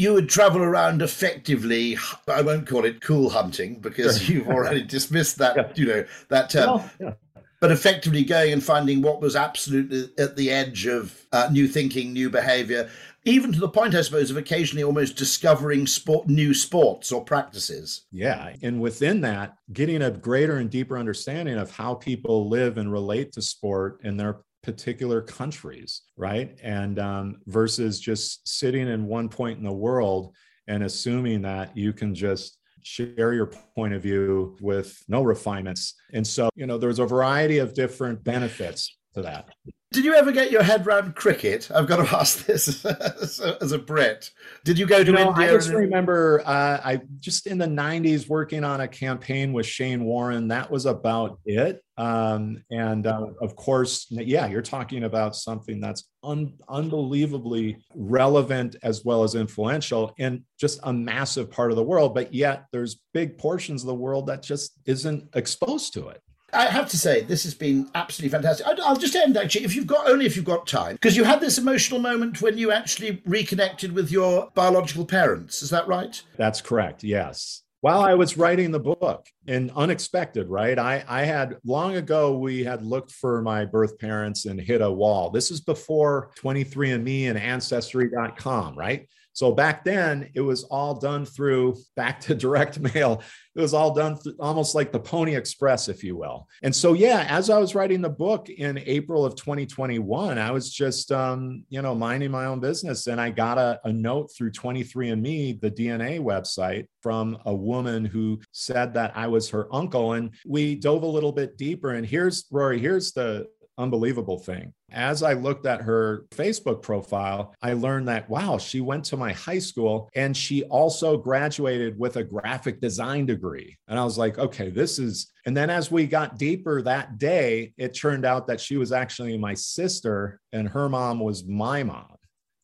you 0.00 0.14
would 0.14 0.30
travel 0.30 0.62
around 0.62 1.02
effectively. 1.02 1.98
I 2.26 2.40
won't 2.40 2.66
call 2.66 2.84
it 2.86 3.02
cool 3.02 3.28
hunting 3.28 3.80
because 3.80 4.28
you've 4.28 4.48
already 4.48 4.82
dismissed 4.96 5.36
that, 5.38 5.56
yeah. 5.56 5.72
you 5.74 5.86
know, 5.86 6.04
that 6.28 6.50
term. 6.50 6.82
yeah. 6.98 7.12
But 7.60 7.70
effectively 7.70 8.24
going 8.24 8.54
and 8.54 8.64
finding 8.64 9.02
what 9.02 9.20
was 9.20 9.36
absolutely 9.36 10.08
at 10.16 10.34
the 10.34 10.50
edge 10.50 10.86
of 10.86 11.26
uh, 11.30 11.50
new 11.52 11.68
thinking, 11.68 12.14
new 12.14 12.30
behavior, 12.30 12.88
even 13.26 13.52
to 13.52 13.60
the 13.60 13.68
point, 13.68 13.94
I 13.94 14.00
suppose, 14.00 14.30
of 14.30 14.38
occasionally 14.38 14.82
almost 14.82 15.16
discovering 15.18 15.86
sport, 15.86 16.26
new 16.26 16.54
sports 16.54 17.12
or 17.12 17.22
practices. 17.22 18.06
Yeah. 18.10 18.54
And 18.62 18.80
within 18.80 19.20
that, 19.20 19.58
getting 19.74 20.00
a 20.00 20.10
greater 20.10 20.56
and 20.56 20.70
deeper 20.70 20.96
understanding 20.96 21.58
of 21.58 21.70
how 21.70 21.94
people 21.94 22.48
live 22.48 22.78
and 22.78 22.90
relate 22.90 23.32
to 23.32 23.42
sport 23.42 24.00
and 24.02 24.18
their 24.18 24.38
particular 24.62 25.22
countries, 25.22 26.02
right? 26.16 26.58
And 26.62 26.98
um, 26.98 27.36
versus 27.46 28.00
just 28.00 28.46
sitting 28.46 28.88
in 28.88 29.06
one 29.06 29.28
point 29.28 29.58
in 29.58 29.64
the 29.64 29.72
world 29.72 30.34
and 30.68 30.82
assuming 30.82 31.42
that 31.42 31.76
you 31.76 31.92
can 31.92 32.14
just 32.14 32.58
share 32.82 33.32
your 33.32 33.46
point 33.74 33.94
of 33.94 34.02
view 34.02 34.56
with 34.60 35.02
no 35.08 35.22
refinements. 35.22 35.94
And 36.12 36.26
so, 36.26 36.48
you 36.54 36.66
know, 36.66 36.78
there's 36.78 36.98
a 36.98 37.06
variety 37.06 37.58
of 37.58 37.74
different 37.74 38.22
benefits 38.24 38.96
to 39.14 39.22
that. 39.22 39.48
Did 39.92 40.04
you 40.04 40.14
ever 40.14 40.30
get 40.30 40.52
your 40.52 40.62
head 40.62 40.86
around 40.86 41.16
cricket? 41.16 41.68
I've 41.74 41.88
got 41.88 41.96
to 41.96 42.16
ask 42.16 42.46
this 42.46 42.84
as, 42.84 43.40
a, 43.40 43.60
as 43.60 43.72
a 43.72 43.78
Brit. 43.78 44.30
Did 44.64 44.78
you 44.78 44.86
go 44.86 45.02
to 45.02 45.10
no, 45.10 45.30
India? 45.30 45.50
I 45.50 45.52
just 45.52 45.70
remember 45.70 46.42
uh, 46.46 46.80
I 46.84 47.00
just 47.18 47.48
in 47.48 47.58
the 47.58 47.66
'90s 47.66 48.28
working 48.28 48.62
on 48.62 48.82
a 48.82 48.86
campaign 48.86 49.52
with 49.52 49.66
Shane 49.66 50.04
Warne. 50.04 50.46
That 50.46 50.70
was 50.70 50.86
about 50.86 51.40
it. 51.44 51.82
Um, 51.96 52.62
and 52.70 53.08
uh, 53.08 53.26
of 53.42 53.56
course, 53.56 54.06
yeah, 54.10 54.46
you're 54.46 54.62
talking 54.62 55.04
about 55.04 55.34
something 55.34 55.80
that's 55.80 56.04
un- 56.22 56.54
unbelievably 56.68 57.78
relevant 57.96 58.76
as 58.84 59.04
well 59.04 59.24
as 59.24 59.34
influential 59.34 60.14
in 60.18 60.44
just 60.58 60.78
a 60.84 60.92
massive 60.92 61.50
part 61.50 61.72
of 61.72 61.76
the 61.76 61.82
world. 61.82 62.14
But 62.14 62.32
yet, 62.32 62.66
there's 62.70 63.00
big 63.12 63.38
portions 63.38 63.82
of 63.82 63.88
the 63.88 63.94
world 63.94 64.28
that 64.28 64.44
just 64.44 64.78
isn't 64.86 65.30
exposed 65.34 65.94
to 65.94 66.10
it. 66.10 66.22
I 66.52 66.66
have 66.66 66.88
to 66.90 66.98
say, 66.98 67.22
this 67.22 67.44
has 67.44 67.54
been 67.54 67.88
absolutely 67.94 68.30
fantastic. 68.30 68.66
I'll 68.66 68.96
just 68.96 69.16
end 69.16 69.36
actually, 69.36 69.64
if 69.64 69.74
you've 69.74 69.86
got 69.86 70.08
only 70.08 70.26
if 70.26 70.36
you've 70.36 70.44
got 70.44 70.66
time, 70.66 70.94
because 70.94 71.16
you 71.16 71.24
had 71.24 71.40
this 71.40 71.58
emotional 71.58 72.00
moment 72.00 72.42
when 72.42 72.58
you 72.58 72.72
actually 72.72 73.22
reconnected 73.24 73.92
with 73.92 74.10
your 74.10 74.50
biological 74.54 75.04
parents. 75.04 75.62
Is 75.62 75.70
that 75.70 75.86
right? 75.86 76.22
That's 76.36 76.60
correct. 76.60 77.04
Yes. 77.04 77.62
While 77.82 78.02
I 78.02 78.14
was 78.14 78.36
writing 78.36 78.72
the 78.72 78.80
book, 78.80 79.26
and 79.50 79.72
unexpected, 79.74 80.48
right? 80.48 80.78
I, 80.78 81.04
I 81.08 81.22
had 81.22 81.56
long 81.64 81.96
ago, 81.96 82.38
we 82.38 82.62
had 82.62 82.84
looked 82.84 83.10
for 83.10 83.42
my 83.42 83.64
birth 83.64 83.98
parents 83.98 84.46
and 84.46 84.60
hit 84.60 84.80
a 84.80 84.90
wall. 84.90 85.30
This 85.30 85.50
is 85.50 85.60
before 85.60 86.30
23andMe 86.40 87.28
and 87.28 87.36
Ancestry.com, 87.38 88.76
right? 88.76 89.08
So 89.32 89.52
back 89.52 89.84
then, 89.84 90.30
it 90.34 90.40
was 90.40 90.64
all 90.64 90.94
done 90.94 91.24
through 91.24 91.76
back 91.96 92.20
to 92.20 92.34
direct 92.34 92.78
mail. 92.94 93.22
It 93.54 93.60
was 93.60 93.74
all 93.74 93.94
done 93.94 94.18
almost 94.38 94.74
like 94.74 94.92
the 94.92 95.00
Pony 95.00 95.34
Express, 95.34 95.88
if 95.88 96.04
you 96.04 96.16
will. 96.16 96.46
And 96.62 96.74
so, 96.74 96.92
yeah, 96.92 97.26
as 97.28 97.50
I 97.50 97.58
was 97.58 97.74
writing 97.74 98.00
the 98.00 98.08
book 98.08 98.48
in 98.48 98.78
April 98.78 99.24
of 99.24 99.34
2021, 99.34 100.38
I 100.38 100.50
was 100.50 100.72
just, 100.72 101.10
um, 101.10 101.64
you 101.68 101.82
know, 101.82 101.94
minding 101.94 102.30
my 102.30 102.46
own 102.46 102.60
business. 102.60 103.06
And 103.06 103.20
I 103.20 103.30
got 103.30 103.58
a, 103.58 103.80
a 103.84 103.92
note 103.92 104.30
through 104.36 104.52
23andMe, 104.52 105.60
the 105.60 105.70
DNA 105.70 106.20
website, 106.20 106.86
from 107.02 107.38
a 107.44 107.54
woman 107.54 108.04
who 108.04 108.40
said 108.52 108.94
that 108.94 109.16
I 109.16 109.26
was 109.26 109.50
her 109.50 109.74
uncle. 109.74 110.12
And 110.12 110.32
we 110.46 110.76
dove 110.76 111.02
a 111.02 111.06
little 111.06 111.32
bit 111.32 111.58
deeper. 111.58 111.94
And 111.94 112.06
here's, 112.06 112.46
Rory, 112.50 112.78
here's 112.78 113.12
the, 113.12 113.46
unbelievable 113.78 114.38
thing. 114.38 114.72
As 114.90 115.22
I 115.22 115.32
looked 115.32 115.66
at 115.66 115.82
her 115.82 116.26
Facebook 116.30 116.82
profile, 116.82 117.54
I 117.62 117.72
learned 117.72 118.08
that, 118.08 118.28
wow, 118.28 118.58
she 118.58 118.80
went 118.80 119.04
to 119.06 119.16
my 119.16 119.32
high 119.32 119.58
school 119.58 120.08
and 120.14 120.36
she 120.36 120.64
also 120.64 121.16
graduated 121.16 121.98
with 121.98 122.16
a 122.16 122.24
graphic 122.24 122.80
design 122.80 123.26
degree. 123.26 123.78
And 123.88 123.98
I 123.98 124.04
was 124.04 124.18
like, 124.18 124.38
okay, 124.38 124.70
this 124.70 124.98
is. 124.98 125.32
And 125.46 125.56
then 125.56 125.70
as 125.70 125.90
we 125.90 126.06
got 126.06 126.38
deeper 126.38 126.82
that 126.82 127.18
day, 127.18 127.72
it 127.76 127.94
turned 127.94 128.24
out 128.24 128.46
that 128.48 128.60
she 128.60 128.76
was 128.76 128.92
actually 128.92 129.38
my 129.38 129.54
sister 129.54 130.40
and 130.52 130.68
her 130.68 130.88
mom 130.88 131.20
was 131.20 131.44
my 131.44 131.82
mom. 131.82 132.16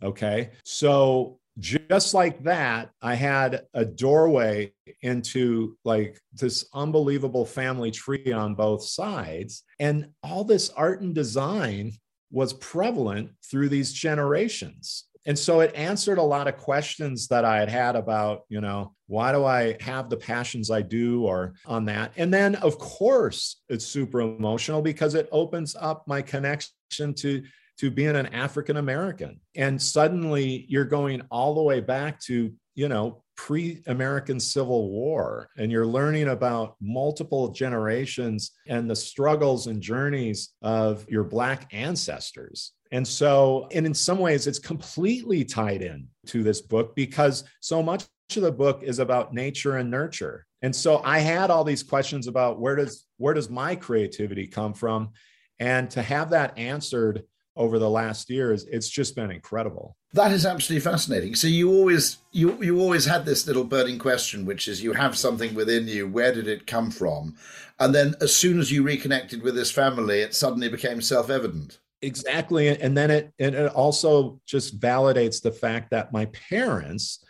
Okay. 0.02 0.50
So 0.64 1.38
just 1.58 2.12
like 2.14 2.42
that, 2.44 2.90
I 3.00 3.14
had 3.14 3.62
a 3.72 3.84
doorway 3.84 4.72
into 5.02 5.76
like 5.84 6.20
this 6.32 6.66
unbelievable 6.74 7.46
family 7.46 7.90
tree 7.90 8.32
on 8.32 8.54
both 8.54 8.84
sides. 8.84 9.62
And 9.78 10.08
all 10.22 10.44
this 10.44 10.70
art 10.70 11.00
and 11.00 11.14
design 11.14 11.92
was 12.30 12.52
prevalent 12.52 13.30
through 13.50 13.70
these 13.70 13.92
generations. 13.92 15.04
And 15.26 15.36
so 15.36 15.60
it 15.60 15.74
answered 15.74 16.18
a 16.18 16.22
lot 16.22 16.46
of 16.46 16.56
questions 16.56 17.26
that 17.28 17.44
I 17.44 17.58
had 17.58 17.68
had 17.68 17.96
about, 17.96 18.42
you 18.48 18.60
know, 18.60 18.94
why 19.08 19.32
do 19.32 19.44
I 19.44 19.76
have 19.80 20.08
the 20.08 20.16
passions 20.16 20.70
I 20.70 20.82
do 20.82 21.24
or 21.24 21.54
on 21.66 21.84
that? 21.86 22.12
And 22.16 22.32
then, 22.32 22.54
of 22.56 22.78
course, 22.78 23.60
it's 23.68 23.84
super 23.84 24.20
emotional 24.20 24.82
because 24.82 25.14
it 25.14 25.28
opens 25.32 25.74
up 25.74 26.06
my 26.06 26.22
connection 26.22 27.12
to 27.14 27.42
to 27.78 27.90
being 27.90 28.16
an 28.16 28.26
African 28.26 28.76
American. 28.76 29.40
And 29.54 29.80
suddenly 29.80 30.66
you're 30.68 30.84
going 30.84 31.22
all 31.30 31.54
the 31.54 31.62
way 31.62 31.80
back 31.80 32.20
to, 32.22 32.52
you 32.74 32.88
know, 32.88 33.22
pre 33.36 33.82
American 33.86 34.40
Civil 34.40 34.90
War, 34.90 35.48
and 35.56 35.70
you're 35.70 35.86
learning 35.86 36.28
about 36.28 36.76
multiple 36.80 37.48
generations 37.48 38.52
and 38.66 38.90
the 38.90 38.96
struggles 38.96 39.66
and 39.66 39.80
journeys 39.80 40.54
of 40.62 41.08
your 41.08 41.24
Black 41.24 41.72
ancestors. 41.72 42.72
And 42.92 43.06
so, 43.06 43.68
and 43.72 43.84
in 43.84 43.94
some 43.94 44.18
ways, 44.18 44.46
it's 44.46 44.58
completely 44.58 45.44
tied 45.44 45.82
in 45.82 46.08
to 46.26 46.42
this 46.42 46.60
book 46.60 46.94
because 46.94 47.44
so 47.60 47.82
much 47.82 48.04
of 48.36 48.42
the 48.42 48.52
book 48.52 48.82
is 48.82 48.98
about 48.98 49.34
nature 49.34 49.76
and 49.76 49.90
nurture. 49.90 50.46
And 50.62 50.74
so 50.74 51.00
I 51.04 51.18
had 51.18 51.50
all 51.50 51.64
these 51.64 51.82
questions 51.82 52.26
about 52.26 52.58
where 52.58 52.76
does 52.76 53.06
where 53.18 53.34
does 53.34 53.50
my 53.50 53.76
creativity 53.76 54.46
come 54.46 54.74
from? 54.74 55.10
And 55.58 55.90
to 55.90 56.02
have 56.02 56.30
that 56.30 56.58
answered 56.58 57.24
over 57.56 57.78
the 57.78 57.90
last 57.90 58.30
years 58.30 58.64
it's 58.64 58.88
just 58.88 59.16
been 59.16 59.30
incredible. 59.30 59.96
That 60.12 60.32
is 60.32 60.46
absolutely 60.46 60.90
fascinating. 60.90 61.34
So 61.34 61.48
you 61.48 61.70
always 61.70 62.18
you 62.32 62.62
you 62.62 62.80
always 62.80 63.04
had 63.04 63.24
this 63.24 63.46
little 63.46 63.64
burning 63.64 63.98
question 63.98 64.44
which 64.44 64.68
is 64.68 64.82
you 64.82 64.92
have 64.92 65.16
something 65.16 65.54
within 65.54 65.88
you. 65.88 66.08
Where 66.08 66.32
did 66.32 66.48
it 66.48 66.66
come 66.66 66.90
from? 66.90 67.34
And 67.78 67.94
then 67.94 68.14
as 68.20 68.34
soon 68.34 68.58
as 68.58 68.70
you 68.70 68.82
reconnected 68.82 69.42
with 69.42 69.54
this 69.54 69.70
family 69.70 70.20
it 70.20 70.34
suddenly 70.34 70.68
became 70.68 71.00
self-evident. 71.00 71.78
Exactly. 72.02 72.68
And 72.68 72.96
then 72.96 73.10
it 73.10 73.32
and 73.38 73.54
it 73.54 73.72
also 73.72 74.40
just 74.46 74.78
validates 74.78 75.42
the 75.42 75.52
fact 75.52 75.90
that 75.90 76.12
my 76.12 76.26
parents 76.26 77.24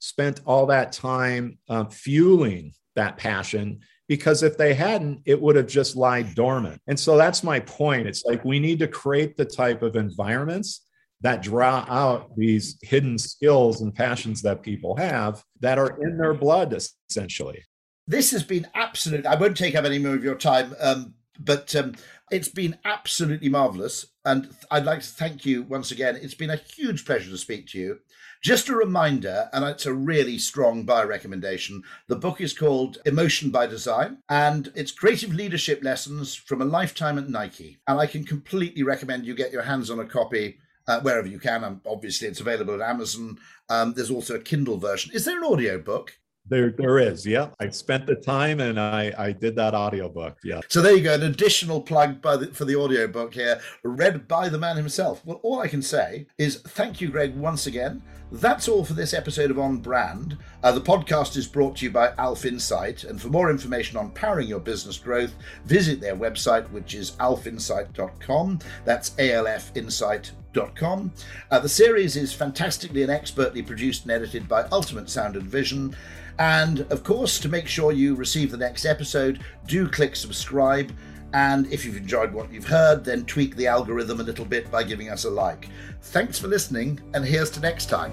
spent 0.00 0.40
all 0.46 0.66
that 0.66 0.92
time 0.92 1.58
uh, 1.68 1.84
fueling 1.84 2.72
that 2.94 3.16
passion 3.16 3.80
because 4.08 4.42
if 4.42 4.56
they 4.56 4.74
hadn't, 4.74 5.20
it 5.26 5.40
would 5.40 5.56
have 5.56 5.66
just 5.68 5.96
lied 5.96 6.34
dormant. 6.34 6.80
And 6.86 6.98
so 6.98 7.16
that's 7.16 7.44
my 7.44 7.60
point. 7.60 8.08
It's 8.08 8.24
like 8.24 8.44
we 8.44 8.58
need 8.58 8.78
to 8.80 8.88
create 8.88 9.36
the 9.36 9.44
type 9.44 9.82
of 9.82 9.96
environments 9.96 10.86
that 11.20 11.42
draw 11.42 11.84
out 11.88 12.34
these 12.36 12.78
hidden 12.82 13.18
skills 13.18 13.82
and 13.82 13.94
passions 13.94 14.42
that 14.42 14.62
people 14.62 14.96
have 14.96 15.42
that 15.60 15.78
are 15.78 15.98
in 16.02 16.16
their 16.16 16.34
blood, 16.34 16.74
essentially. 17.10 17.62
This 18.06 18.30
has 18.30 18.42
been 18.42 18.66
absolute. 18.74 19.26
I 19.26 19.36
won't 19.36 19.56
take 19.56 19.74
up 19.74 19.84
any 19.84 19.98
more 19.98 20.14
of 20.14 20.24
your 20.24 20.36
time. 20.36 20.74
Um, 20.80 21.14
But 21.40 21.74
um, 21.76 21.94
it's 22.30 22.48
been 22.48 22.76
absolutely 22.84 23.48
marvelous. 23.48 24.06
And 24.24 24.50
I'd 24.72 24.84
like 24.84 25.02
to 25.02 25.06
thank 25.06 25.46
you 25.46 25.62
once 25.62 25.92
again. 25.92 26.16
It's 26.20 26.34
been 26.34 26.50
a 26.50 26.56
huge 26.56 27.04
pleasure 27.04 27.30
to 27.30 27.38
speak 27.38 27.68
to 27.68 27.78
you. 27.78 27.98
Just 28.40 28.68
a 28.68 28.76
reminder, 28.76 29.48
and 29.52 29.64
it's 29.64 29.84
a 29.84 29.92
really 29.92 30.38
strong 30.38 30.84
buy 30.84 31.02
recommendation. 31.02 31.82
The 32.06 32.16
book 32.16 32.40
is 32.40 32.56
called 32.56 32.98
Emotion 33.04 33.50
by 33.50 33.66
Design, 33.66 34.18
and 34.28 34.72
it's 34.76 34.92
creative 34.92 35.34
leadership 35.34 35.82
lessons 35.82 36.36
from 36.36 36.62
a 36.62 36.66
lifetime 36.66 37.18
at 37.18 37.28
Nike. 37.28 37.80
And 37.88 37.98
I 37.98 38.06
can 38.06 38.22
completely 38.24 38.84
recommend 38.84 39.26
you 39.26 39.34
get 39.34 39.52
your 39.52 39.62
hands 39.62 39.90
on 39.90 39.98
a 39.98 40.04
copy 40.04 40.58
uh, 40.86 41.00
wherever 41.00 41.26
you 41.26 41.40
can. 41.40 41.64
And 41.64 41.80
obviously, 41.84 42.28
it's 42.28 42.40
available 42.40 42.74
at 42.74 42.88
Amazon. 42.88 43.38
Um, 43.68 43.94
there's 43.94 44.10
also 44.10 44.36
a 44.36 44.40
Kindle 44.40 44.78
version. 44.78 45.10
Is 45.12 45.24
there 45.24 45.38
an 45.38 45.52
audio 45.52 45.78
book? 45.78 46.18
There, 46.48 46.70
there 46.70 46.98
is. 46.98 47.26
Yeah, 47.26 47.48
I 47.60 47.68
spent 47.68 48.06
the 48.06 48.14
time 48.14 48.60
and 48.60 48.80
I, 48.80 49.12
I 49.18 49.32
did 49.32 49.54
that 49.56 49.74
audiobook. 49.74 50.38
Yeah. 50.42 50.60
So 50.68 50.80
there 50.80 50.96
you 50.96 51.02
go. 51.02 51.14
An 51.14 51.22
additional 51.22 51.80
plug 51.80 52.22
by 52.22 52.36
the, 52.36 52.46
for 52.48 52.64
the 52.64 52.76
audiobook 52.76 53.34
here, 53.34 53.60
read 53.82 54.26
by 54.26 54.48
the 54.48 54.58
man 54.58 54.76
himself. 54.76 55.24
Well, 55.24 55.40
all 55.42 55.60
I 55.60 55.68
can 55.68 55.82
say 55.82 56.26
is 56.38 56.56
thank 56.56 57.00
you, 57.00 57.08
Greg, 57.08 57.36
once 57.36 57.66
again. 57.66 58.02
That's 58.30 58.68
all 58.68 58.84
for 58.84 58.92
this 58.92 59.14
episode 59.14 59.50
of 59.50 59.58
On 59.58 59.78
Brand. 59.78 60.36
Uh, 60.62 60.72
the 60.72 60.82
podcast 60.82 61.36
is 61.36 61.46
brought 61.46 61.76
to 61.76 61.86
you 61.86 61.90
by 61.90 62.12
Alf 62.18 62.44
Insight, 62.44 63.04
and 63.04 63.20
for 63.20 63.28
more 63.28 63.50
information 63.50 63.96
on 63.96 64.10
powering 64.10 64.48
your 64.48 64.60
business 64.60 64.98
growth, 64.98 65.34
visit 65.64 65.98
their 65.98 66.14
website, 66.14 66.70
which 66.70 66.94
is 66.94 67.12
alfinsight.com. 67.12 68.58
That's 68.84 69.10
alfinsight.com. 69.10 71.12
Uh, 71.50 71.58
the 71.58 71.68
series 71.70 72.16
is 72.16 72.34
fantastically 72.34 73.02
and 73.02 73.10
expertly 73.10 73.62
produced 73.62 74.02
and 74.02 74.12
edited 74.12 74.46
by 74.46 74.64
Ultimate 74.72 75.08
Sound 75.08 75.36
and 75.36 75.46
Vision. 75.46 75.96
And 76.38 76.80
of 76.90 77.02
course, 77.02 77.38
to 77.40 77.48
make 77.48 77.66
sure 77.66 77.92
you 77.92 78.14
receive 78.14 78.50
the 78.50 78.56
next 78.56 78.84
episode, 78.84 79.40
do 79.66 79.88
click 79.88 80.14
subscribe. 80.16 80.92
And 81.34 81.70
if 81.72 81.84
you've 81.84 81.96
enjoyed 81.96 82.32
what 82.32 82.52
you've 82.52 82.66
heard, 82.66 83.04
then 83.04 83.24
tweak 83.24 83.56
the 83.56 83.66
algorithm 83.66 84.20
a 84.20 84.22
little 84.22 84.46
bit 84.46 84.70
by 84.70 84.82
giving 84.82 85.10
us 85.10 85.24
a 85.24 85.30
like. 85.30 85.68
Thanks 86.00 86.38
for 86.38 86.48
listening, 86.48 87.00
and 87.12 87.24
here's 87.24 87.50
to 87.50 87.60
next 87.60 87.86
time. 87.86 88.12